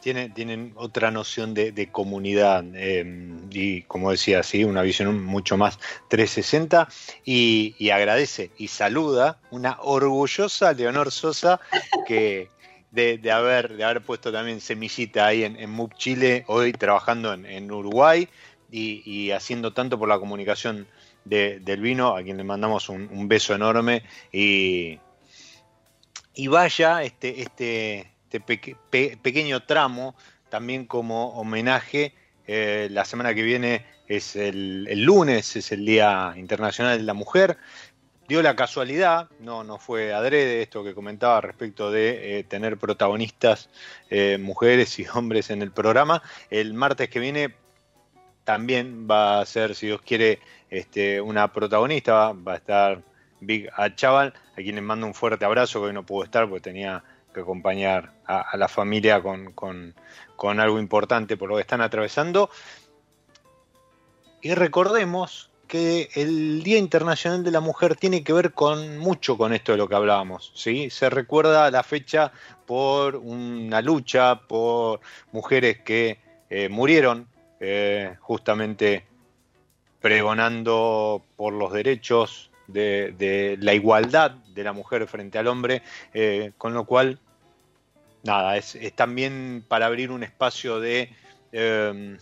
Tienen 0.00 0.72
otra 0.76 1.10
noción 1.10 1.54
de, 1.54 1.88
comunidad 1.90 2.64
em, 2.74 3.48
y, 3.50 3.82
como 3.82 4.10
decía, 4.10 4.42
¿sí? 4.42 4.64
una 4.64 4.82
visión 4.82 5.22
mucho 5.24 5.56
más 5.56 5.78
360 6.08 6.88
y, 7.24 7.90
agradece 7.90 8.50
y 8.56 8.68
saluda 8.68 9.38
una 9.50 9.78
orgullosa 9.80 10.72
Leonor 10.72 11.10
Sosa 11.10 11.60
que 12.06 12.48
de, 12.92 13.32
haber, 13.32 13.76
de 13.76 13.84
haber 13.84 14.02
puesto 14.02 14.30
también 14.30 14.60
semillita 14.60 15.26
ahí 15.26 15.44
en, 15.44 15.56
en 15.56 15.88
Chile, 15.96 16.44
hoy 16.46 16.72
trabajando 16.72 17.32
en, 17.32 17.70
Uruguay 17.70 18.28
y, 18.70 19.30
haciendo 19.30 19.72
tanto 19.72 19.98
por 19.98 20.08
la 20.08 20.18
comunicación 20.18 20.86
del 21.24 21.80
vino, 21.80 22.16
a 22.16 22.22
quien 22.22 22.36
le 22.36 22.44
mandamos 22.44 22.88
un, 22.88 23.28
beso 23.28 23.54
enorme 23.54 24.02
y, 24.32 24.98
y 26.34 26.46
vaya 26.48 27.02
este, 27.02 27.42
este, 27.42 28.11
este 28.32 29.16
pequeño 29.16 29.62
tramo 29.64 30.14
también 30.48 30.86
como 30.86 31.28
homenaje. 31.30 32.14
Eh, 32.46 32.88
la 32.90 33.04
semana 33.04 33.34
que 33.34 33.42
viene 33.42 33.84
es 34.08 34.36
el, 34.36 34.84
lunes, 35.02 35.56
es 35.56 35.72
el 35.72 35.84
Día 35.84 36.34
Internacional 36.36 36.98
de 36.98 37.04
la 37.04 37.14
Mujer. 37.14 37.58
Dio 38.28 38.40
la 38.42 38.56
casualidad, 38.56 39.28
no, 39.40 39.64
no 39.64 39.78
fue 39.78 40.12
adrede 40.12 40.62
esto 40.62 40.82
que 40.84 40.94
comentaba 40.94 41.40
respecto 41.40 41.90
de 41.90 42.38
eh, 42.38 42.44
tener 42.44 42.78
protagonistas 42.78 43.68
eh, 44.10 44.38
mujeres 44.40 44.98
y 44.98 45.06
hombres 45.14 45.50
en 45.50 45.60
el 45.60 45.72
programa. 45.72 46.22
El 46.50 46.72
martes 46.74 47.08
que 47.10 47.20
viene 47.20 47.54
también 48.44 49.06
va 49.10 49.40
a 49.40 49.46
ser, 49.46 49.74
si 49.74 49.86
Dios 49.86 50.00
quiere, 50.02 50.40
este, 50.70 51.20
una 51.20 51.52
protagonista, 51.52 52.32
va, 52.32 52.54
a 52.54 52.56
estar 52.56 53.02
Big 53.40 53.68
Chaval, 53.96 54.32
a 54.52 54.56
quien 54.56 54.76
le 54.76 54.80
mando 54.80 55.06
un 55.06 55.14
fuerte 55.14 55.44
abrazo, 55.44 55.80
que 55.80 55.88
hoy 55.88 55.92
no 55.92 56.06
pudo 56.06 56.24
estar 56.24 56.48
porque 56.48 56.62
tenía 56.62 57.02
que 57.32 57.40
acompañar 57.40 58.12
a, 58.26 58.56
la 58.56 58.68
familia 58.68 59.22
con, 59.22 59.94
algo 60.60 60.78
importante 60.78 61.36
por 61.36 61.48
lo 61.48 61.56
que 61.56 61.62
están 61.62 61.80
atravesando. 61.80 62.50
Y 64.40 64.54
recordemos 64.54 65.50
que 65.68 66.10
el 66.14 66.62
Día 66.62 66.78
Internacional 66.78 67.44
de 67.44 67.50
la 67.50 67.60
Mujer 67.60 67.96
tiene 67.96 68.22
que 68.22 68.32
ver 68.32 68.52
con 68.52 68.98
mucho 68.98 69.38
con 69.38 69.52
esto 69.52 69.72
de 69.72 69.78
lo 69.78 69.88
que 69.88 69.94
hablábamos. 69.94 70.52
¿sí? 70.54 70.90
Se 70.90 71.08
recuerda 71.08 71.70
la 71.70 71.82
fecha 71.82 72.32
por 72.66 73.16
una 73.16 73.80
lucha, 73.80 74.40
por 74.40 75.00
mujeres 75.32 75.80
que 75.80 76.18
eh, 76.50 76.68
murieron 76.68 77.28
eh, 77.60 78.16
justamente 78.20 79.06
pregonando 80.00 81.22
por 81.36 81.54
los 81.54 81.72
derechos 81.72 82.51
de, 82.66 83.56
la 83.60 83.74
igualdad 83.74 84.30
de 84.30 84.64
la 84.64 84.72
mujer 84.72 85.06
frente 85.06 85.38
al 85.38 85.46
hombre, 85.46 85.82
eh, 86.14 86.52
con 86.58 86.74
lo 86.74 86.84
cual, 86.84 87.18
nada, 88.22 88.56
es, 88.56 88.76
también 88.94 89.64
para 89.66 89.86
abrir 89.86 90.10
un 90.10 90.22
espacio 90.22 90.80
de, 90.80 91.10
em, 91.52 92.18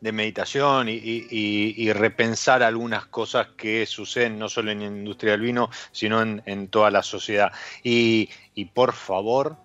de 0.00 0.12
meditación 0.12 0.88
y, 0.88 1.92
repensar 1.92 2.62
algunas 2.62 3.06
cosas 3.06 3.48
que 3.56 3.86
suceden 3.86 4.38
no 4.38 4.48
solo 4.48 4.72
en 4.72 4.80
la 4.80 4.86
industria 4.86 5.32
del 5.32 5.42
vino, 5.42 5.70
sino 5.92 6.20
en, 6.22 6.68
toda 6.68 6.90
la 6.90 7.02
sociedad. 7.02 7.52
Y, 7.84 8.28
y 8.54 8.64
por 8.66 8.92
favor, 8.94 9.56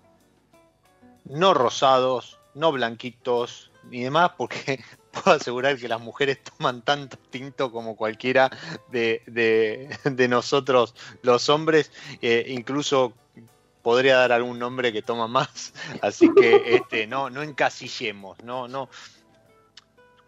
no 1.24 1.54
rosados, 1.54 2.38
no 2.54 2.70
blanquitos, 2.70 3.70
ni 3.90 4.02
demás, 4.02 4.32
porque 4.36 4.80
puedo 5.22 5.36
asegurar 5.36 5.76
que 5.76 5.88
las 5.88 6.00
mujeres 6.00 6.38
toman 6.42 6.82
tanto 6.82 7.16
tinto 7.30 7.70
como 7.72 7.96
cualquiera 7.96 8.50
de, 8.90 10.28
nosotros 10.28 10.94
los 11.22 11.48
hombres, 11.48 11.92
eh, 12.22 12.46
incluso 12.48 13.12
podría 13.82 14.16
dar 14.16 14.32
algún 14.32 14.58
nombre 14.58 14.92
que 14.92 15.02
toma 15.02 15.28
más, 15.28 15.72
así 16.02 16.30
que 16.34 16.76
este, 16.76 17.06
no, 17.06 17.30
no 17.30 17.42
encasillemos, 17.42 18.42
no, 18.44 18.68
no, 18.68 18.88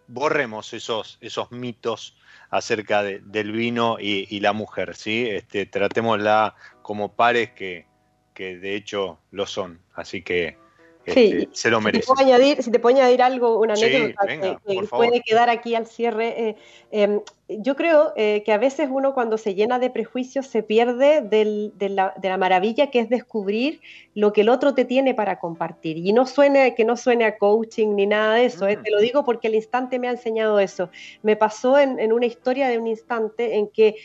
borremos 0.06 0.72
esos, 0.72 1.18
esos 1.20 1.50
mitos 1.52 2.16
acerca 2.50 3.02
del 3.02 3.52
vino 3.52 3.96
y, 4.00 4.40
la 4.40 4.52
mujer, 4.52 4.96
¿sí? 4.96 5.28
Este, 5.28 5.66
tratémosla 5.66 6.56
como 6.82 7.14
pares 7.14 7.50
que, 7.50 7.86
que 8.34 8.58
de 8.58 8.74
hecho 8.74 9.20
lo 9.30 9.46
son, 9.46 9.80
así 9.94 10.22
que 10.22 10.58
este, 11.04 11.48
se 11.52 11.70
lo 11.70 11.80
merece. 11.80 12.02
Si 12.02 12.08
te, 12.08 12.14
puedo 12.14 12.26
añadir, 12.26 12.62
si 12.62 12.70
te 12.70 12.78
puedo 12.78 12.96
añadir 12.96 13.22
algo, 13.22 13.58
una 13.58 13.74
anécdota 13.74 14.26
que, 14.26 14.82
puede 14.88 15.22
quedar 15.22 15.50
aquí 15.50 15.74
al 15.74 15.86
cierre. 15.86 16.48
Eh, 16.48 16.56
em, 16.90 17.20
yo 17.58 17.74
creo 17.74 18.12
eh, 18.16 18.42
que 18.44 18.52
a 18.52 18.58
veces 18.58 18.88
uno 18.90 19.12
cuando 19.12 19.36
se 19.36 19.54
llena 19.54 19.78
de 19.78 19.90
prejuicios 19.90 20.46
se 20.46 20.62
pierde 20.62 21.20
de, 21.20 21.88
la, 21.88 22.36
maravilla 22.38 22.90
que 22.90 23.00
es 23.00 23.08
descubrir 23.08 23.80
lo 24.14 24.32
que 24.32 24.42
el 24.42 24.48
otro 24.48 24.74
te 24.74 24.84
tiene 24.84 25.14
para 25.14 25.38
compartir. 25.38 25.96
Y 25.98 26.12
no 26.12 26.26
suene, 26.26 26.74
que 26.74 26.84
no 26.84 26.96
suene 26.96 27.24
a 27.24 27.38
coaching 27.38 27.94
ni 27.94 28.06
nada 28.06 28.34
de 28.34 28.44
eso, 28.46 28.68
eh, 28.68 28.76
te 28.76 28.90
lo 28.90 29.00
digo 29.00 29.24
porque 29.24 29.48
el 29.48 29.54
instante 29.54 29.98
me 29.98 30.08
ha 30.08 30.12
enseñado 30.12 30.60
eso. 30.60 30.90
Me 31.22 31.36
pasó 31.36 31.78
en, 31.78 32.12
una 32.12 32.26
historia 32.26 32.68
de 32.68 32.78
un 32.78 32.86
instante 32.86 33.56
en 33.56 33.68
que 33.68 33.96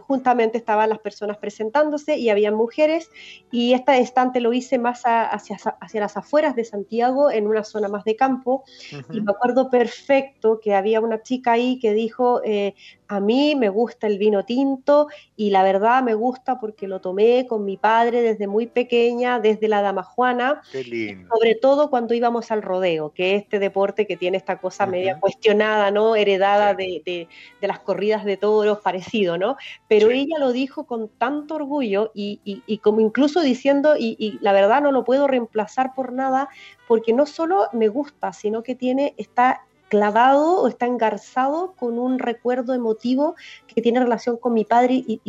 juntamente 0.00 0.58
estaban 0.58 0.88
las 0.88 0.98
personas 0.98 1.38
presentándose 1.38 2.16
y 2.16 2.28
había 2.28 2.52
mujeres 2.52 3.10
y 3.50 3.72
este 3.72 3.98
instante 3.98 4.40
lo 4.40 4.52
hice 4.52 4.78
más 4.78 5.02
hacia, 5.04 5.56
hacia 5.80 6.00
las 6.00 6.16
afueras 6.16 6.54
de 6.54 6.64
Santiago, 6.64 7.30
en 7.30 7.46
una 7.46 7.64
zona 7.64 7.88
más 7.88 8.04
de 8.04 8.16
campo. 8.16 8.64
Y 9.10 9.20
me 9.20 9.32
acuerdo 9.32 9.70
perfecto 9.70 10.60
que 10.60 10.74
había 10.74 11.00
una 11.00 11.22
chica 11.22 11.52
ahí 11.52 11.78
que 11.78 11.92
dijo... 11.92 12.40
Eh, 12.44 12.74
a 13.08 13.20
mí 13.20 13.54
me 13.56 13.68
gusta 13.68 14.06
el 14.06 14.18
vino 14.18 14.44
tinto 14.44 15.08
y 15.36 15.50
la 15.50 15.62
verdad 15.62 16.02
me 16.02 16.14
gusta 16.14 16.58
porque 16.58 16.88
lo 16.88 17.00
tomé 17.00 17.46
con 17.46 17.64
mi 17.64 17.76
padre 17.76 18.22
desde 18.22 18.46
muy 18.46 18.66
pequeña, 18.66 19.38
desde 19.38 19.68
la 19.68 19.82
dama 19.82 20.02
Juana, 20.02 20.62
sobre 20.72 21.54
todo 21.60 21.90
cuando 21.90 22.14
íbamos 22.14 22.50
al 22.50 22.62
rodeo, 22.62 23.12
que 23.12 23.34
es 23.36 23.42
este 23.42 23.58
deporte 23.58 24.06
que 24.06 24.16
tiene 24.16 24.38
esta 24.38 24.58
cosa 24.58 24.86
media 24.86 25.20
cuestionada, 25.20 25.90
¿no? 25.90 26.16
Heredada 26.16 26.74
de, 26.74 27.28
las 27.60 27.80
corridas 27.80 28.24
de 28.24 28.36
toros, 28.36 28.80
parecido, 28.80 29.36
¿no? 29.36 29.56
Pero 29.88 30.10
ella 30.10 30.38
lo 30.38 30.52
dijo 30.52 30.84
con 30.84 31.08
tanto 31.08 31.56
orgullo 31.56 32.12
y, 32.14 32.40
y 32.44 32.78
como 32.78 33.00
incluso 33.00 33.42
diciendo, 33.42 33.94
y, 33.98 34.38
la 34.40 34.52
verdad 34.52 34.82
no 34.82 34.92
lo 34.92 35.04
puedo 35.04 35.26
reemplazar 35.26 35.94
por 35.94 36.12
nada, 36.12 36.48
porque 36.88 37.12
no 37.12 37.26
solo 37.26 37.68
me 37.72 37.88
gusta, 37.88 38.32
sino 38.32 38.62
que 38.62 38.74
tiene, 38.74 39.14
está 39.16 39.62
clavado 39.92 40.62
o 40.62 40.68
está 40.68 40.86
engarzado 40.86 41.74
con 41.76 41.98
un 41.98 42.18
recuerdo 42.18 42.72
emotivo 42.72 43.34
que 43.66 43.82
tiene 43.82 44.00
relación 44.00 44.38
con 44.38 44.54
mi 44.54 44.64
padre 44.64 45.04
y, 45.06 45.20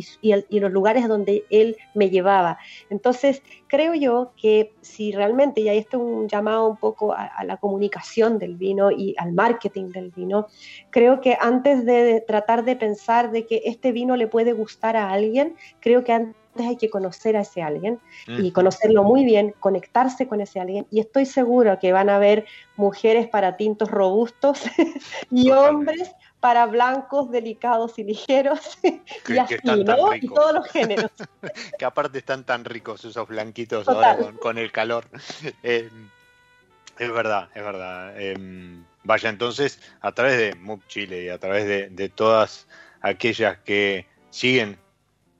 los 0.57 0.71
lugares 0.71 1.05
donde 1.09 1.43
él 1.49 1.75
me 1.93 2.09
llevaba. 2.09 2.57
Entonces, 2.89 3.43
creo 3.67 3.93
yo 3.93 4.31
que 4.41 4.71
si 4.79 5.11
realmente, 5.11 5.59
y 5.59 5.67
ahí 5.67 5.79
está 5.79 5.97
un 5.97 6.29
llamado 6.29 6.65
un 6.69 6.77
poco 6.77 7.11
a, 7.11 7.43
la 7.43 7.57
comunicación 7.57 8.39
del 8.39 8.55
vino 8.55 8.89
y 8.89 9.15
al 9.17 9.33
marketing 9.33 9.89
del 9.89 10.11
vino, 10.11 10.47
creo 10.91 11.19
que 11.19 11.37
antes 11.41 11.85
de 11.85 12.23
tratar 12.25 12.63
de 12.63 12.77
pensar 12.77 13.31
de 13.31 13.45
que 13.45 13.63
este 13.65 13.91
vino 13.91 14.15
le 14.15 14.27
puede 14.27 14.53
gustar 14.53 14.95
a 14.95 15.11
alguien, 15.11 15.57
creo 15.81 16.05
que 16.05 16.13
hay 16.57 16.77
que 16.77 16.89
conocer 16.89 17.35
a 17.35 17.41
ese 17.41 17.61
alguien 17.61 17.99
y 18.27 18.51
conocerlo 18.51 19.03
muy 19.03 19.25
bien, 19.25 19.53
conectarse 19.59 20.27
con 20.27 20.41
ese 20.41 20.59
alguien. 20.59 20.85
Y 20.91 20.99
estoy 20.99 21.25
seguro 21.25 21.79
que 21.79 21.91
van 21.91 22.09
a 22.09 22.17
haber 22.17 22.45
mujeres 22.75 23.27
para 23.27 23.57
tintos 23.57 23.89
robustos 23.89 24.61
y 25.31 25.51
hombres 25.51 26.11
para 26.39 26.65
blancos, 26.65 27.31
delicados 27.31 27.97
y 27.99 28.03
ligeros, 28.03 28.77
y 29.29 29.37
así, 29.37 29.55
¿no? 29.85 30.13
Y 30.13 30.27
todos 30.27 30.53
los 30.53 30.67
géneros. 30.67 31.09
que 31.79 31.85
aparte 31.85 32.17
están 32.17 32.43
tan 32.43 32.65
ricos 32.65 33.05
esos 33.05 33.27
blanquitos 33.29 33.87
ahora 33.87 34.17
con, 34.41 34.57
el 34.57 34.71
calor. 34.71 35.05
Eh, 35.63 35.89
es 36.99 37.11
verdad, 37.11 37.49
es 37.55 37.63
verdad. 37.63 38.19
Em, 38.19 38.83
vaya 39.03 39.29
entonces, 39.29 39.79
a 40.01 40.11
través 40.11 40.37
de 40.37 40.55
MUC 40.55 40.85
Chile 40.87 41.23
y 41.23 41.29
a 41.29 41.37
través 41.37 41.65
de, 41.65 42.09
todas 42.09 42.67
aquellas 43.01 43.59
que 43.59 44.05
siguen 44.29 44.77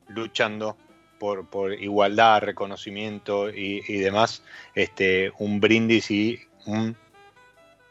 luchando 0.07 0.77
por, 1.23 1.45
por 1.45 1.71
igualdad, 1.71 2.41
reconocimiento 2.41 3.49
y, 3.49 3.79
demás, 3.99 4.43
este, 4.75 5.31
un 5.37 5.61
brindis 5.61 6.11
y 6.11 6.41
un, 6.65 6.97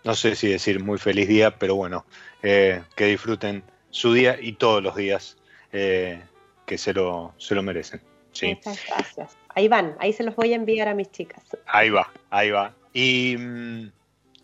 no 0.04 0.14
sé 0.14 0.36
si 0.36 0.48
decir 0.48 0.84
muy 0.84 0.98
feliz 0.98 1.28
día, 1.28 1.56
pero 1.58 1.74
bueno, 1.74 2.04
eh, 2.42 2.82
que 2.94 3.06
disfruten 3.06 3.62
su 3.88 4.12
día 4.12 4.36
y 4.38 4.52
todos 4.52 4.82
los 4.82 4.94
días 4.96 5.38
eh, 5.72 6.22
que 6.66 6.76
se 6.76 6.92
lo, 6.92 7.32
se 7.38 7.54
lo 7.54 7.62
merecen. 7.62 8.02
¿sí? 8.32 8.48
Muchas 8.48 8.84
gracias. 8.86 9.34
Ahí 9.54 9.66
van, 9.66 9.96
ahí 9.98 10.12
se 10.12 10.24
los 10.24 10.36
voy 10.36 10.52
a 10.52 10.56
enviar 10.56 10.88
a 10.88 10.94
mis 10.94 11.10
chicas. 11.10 11.42
Ahí 11.64 11.88
va, 11.88 12.12
ahí 12.28 12.50
va. 12.50 12.74
Y 12.92 13.34
mm, 13.38 13.92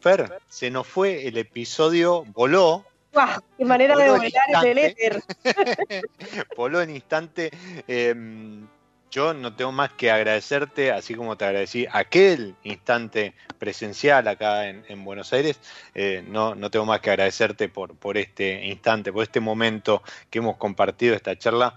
Fer, 0.01 0.33
se 0.49 0.71
nos 0.71 0.87
fue 0.87 1.29
el 1.29 1.37
episodio, 1.37 2.25
voló. 2.33 2.87
¡Guau! 3.13 3.43
¡Qué 3.59 3.67
manera 3.67 3.95
de 3.97 4.09
volar 4.09 4.67
el 4.67 4.79
éter! 4.79 5.23
voló 6.57 6.81
en 6.81 6.89
instante. 6.89 7.51
Em, 7.87 8.67
yo 9.11 9.35
no 9.35 9.55
tengo 9.55 9.73
más 9.73 9.93
que 9.93 10.11
agradecerte, 10.11 10.93
así 10.93 11.15
como 11.15 11.37
te 11.37 11.45
agradecí 11.45 11.87
aquel 11.91 12.57
instante 12.63 13.35
presencial 13.59 14.29
acá 14.29 14.69
en, 14.69 15.05
Buenos 15.05 15.33
Aires, 15.33 15.61
eh, 15.95 16.25
no, 16.29 16.55
no 16.55 16.71
tengo 16.71 16.87
más 16.87 17.01
que 17.01 17.11
agradecerte 17.11 17.69
por, 17.69 17.97
por 17.97 18.19
este 18.19 18.67
instante, 18.67 19.13
por 19.13 19.23
este 19.23 19.41
momento 19.41 20.03
que 20.31 20.39
hemos 20.39 20.57
compartido, 20.57 21.15
esta 21.15 21.37
charla 21.37 21.77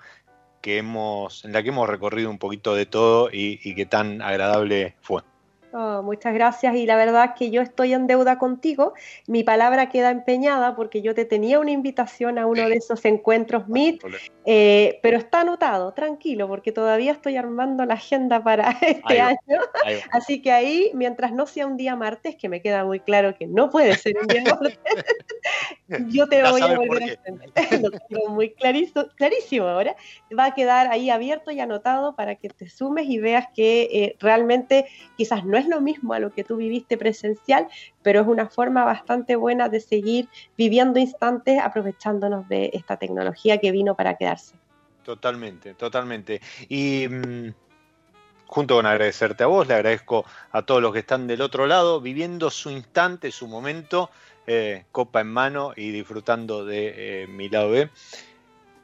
que 0.62 0.78
hemos, 0.78 1.44
en 1.46 1.54
la 1.54 1.64
que 1.64 1.70
hemos 1.70 1.90
recorrido 1.90 2.30
un 2.30 2.38
poquito 2.38 2.76
de 2.76 2.86
todo 2.86 3.30
y, 3.32 3.60
y 3.64 3.76
que 3.76 3.86
tan 3.86 4.22
agradable 4.22 4.96
fue. 5.02 5.24
Oh, 5.74 6.02
muchas 6.04 6.34
gracias 6.34 6.76
y 6.76 6.86
la 6.86 6.98
verdad 6.98 7.34
que 7.38 7.50
yo 7.50 7.62
estoy 7.62 7.94
en 7.94 8.06
deuda 8.06 8.38
contigo. 8.38 8.94
Mi 9.28 9.44
palabra 9.44 9.88
queda 9.88 10.12
empeñada 10.12 10.76
porque 10.76 11.02
yo 11.02 11.16
te 11.16 11.24
tenía 11.24 11.60
una 11.60 11.72
invitación 11.72 12.38
a 12.38 12.46
uno 12.46 12.68
de 12.68 12.76
esos 12.76 13.06
encuentros 13.06 13.70
Meet, 13.70 14.02
eh, 14.46 15.00
pero 15.02 15.18
está 15.18 15.42
anotado, 15.42 15.94
tranquilo, 15.94 16.50
porque 16.50 16.74
todavía 16.74 17.14
estoy 17.14 17.38
armando 17.38 17.86
la 17.86 17.94
agenda 17.94 18.44
para 18.44 18.72
este 18.82 19.22
año. 19.22 19.38
Así 20.12 20.42
que 20.42 20.52
ahí, 20.52 20.92
mientras 20.94 21.32
no 21.32 21.46
sea 21.46 21.68
un 21.68 21.78
día 21.78 21.96
martes, 21.96 22.36
que 22.36 22.50
me 22.50 22.62
queda 22.62 22.84
muy 22.84 23.00
claro 23.00 23.36
que 23.38 23.48
no 23.48 23.70
puede 23.70 23.96
ser 23.96 24.18
un 24.20 24.28
día 24.28 24.44
martes, 24.44 24.78
yo 26.10 26.28
te 26.28 26.44
voy 26.44 26.62
a 26.62 26.78
volver 26.78 27.04
a 27.04 27.06
extender. 27.08 27.50
Lo 27.82 27.92
tengo 27.92 28.30
muy 28.30 28.52
clarísimo, 28.52 29.06
clarísimo 29.16 29.68
ahora. 29.68 29.96
Va 30.38 30.46
a 30.46 30.54
quedar 30.54 30.92
ahí 30.92 31.10
abierto 31.10 31.52
y 31.52 31.62
anotado 31.62 32.16
para 32.16 32.36
que 32.36 32.50
te 32.50 32.68
sumes 32.68 33.06
y 33.08 33.20
veas 33.20 33.48
que 33.54 33.84
eh, 33.84 34.16
realmente 34.20 34.88
quizás 35.16 35.46
no 35.46 35.61
es 35.62 35.68
lo 35.68 35.82
mismo 35.82 36.14
a 36.14 36.20
lo 36.20 36.32
que 36.32 36.44
tú 36.44 36.58
viviste 36.58 36.98
presencial, 36.98 37.68
pero 38.02 38.22
es 38.22 38.28
una 38.28 38.50
forma 38.50 38.84
bastante 38.84 39.36
buena 39.36 39.70
de 39.70 39.80
seguir 39.80 40.28
viviendo 40.58 41.00
instantes 41.00 41.60
aprovechándonos 41.62 42.48
de 42.50 42.72
esta 42.74 42.98
tecnología 42.98 43.60
que 43.60 43.72
vino 43.72 43.96
para 43.96 44.18
quedarse. 44.18 44.56
Totalmente, 45.04 45.74
totalmente. 45.74 46.42
Y 46.70 47.08
mm, 47.08 47.54
junto 48.46 48.76
con 48.76 48.86
agradecerte 48.86 49.44
a 49.44 49.48
vos, 49.48 49.68
le 49.68 49.74
agradezco 49.76 50.26
a 50.52 50.62
todos 50.64 50.82
los 50.82 50.94
que 50.94 51.00
están 51.00 51.28
del 51.28 51.42
otro 51.42 51.68
lado, 51.68 52.02
viviendo 52.02 52.50
su 52.50 52.70
instante, 52.70 53.32
su 53.32 53.48
momento, 53.48 54.10
eh, 54.48 54.86
copa 54.92 55.22
en 55.22 55.28
mano 55.28 55.74
y 55.76 55.92
disfrutando 55.92 56.66
de 56.66 57.24
eh, 57.24 57.28
mi 57.28 57.50
lado 57.50 57.72
B. 57.72 57.90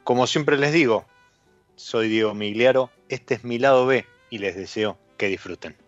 Como 0.04 0.26
siempre 0.26 0.56
les 0.56 0.72
digo, 0.72 1.04
soy 1.76 2.08
Diego 2.08 2.34
Migliaro, 2.34 2.90
este 3.08 3.34
es 3.34 3.44
mi 3.44 3.58
lado 3.58 3.86
B 3.86 4.06
y 4.30 4.38
les 4.38 4.56
deseo 4.56 4.96
que 5.16 5.26
disfruten. 5.26 5.87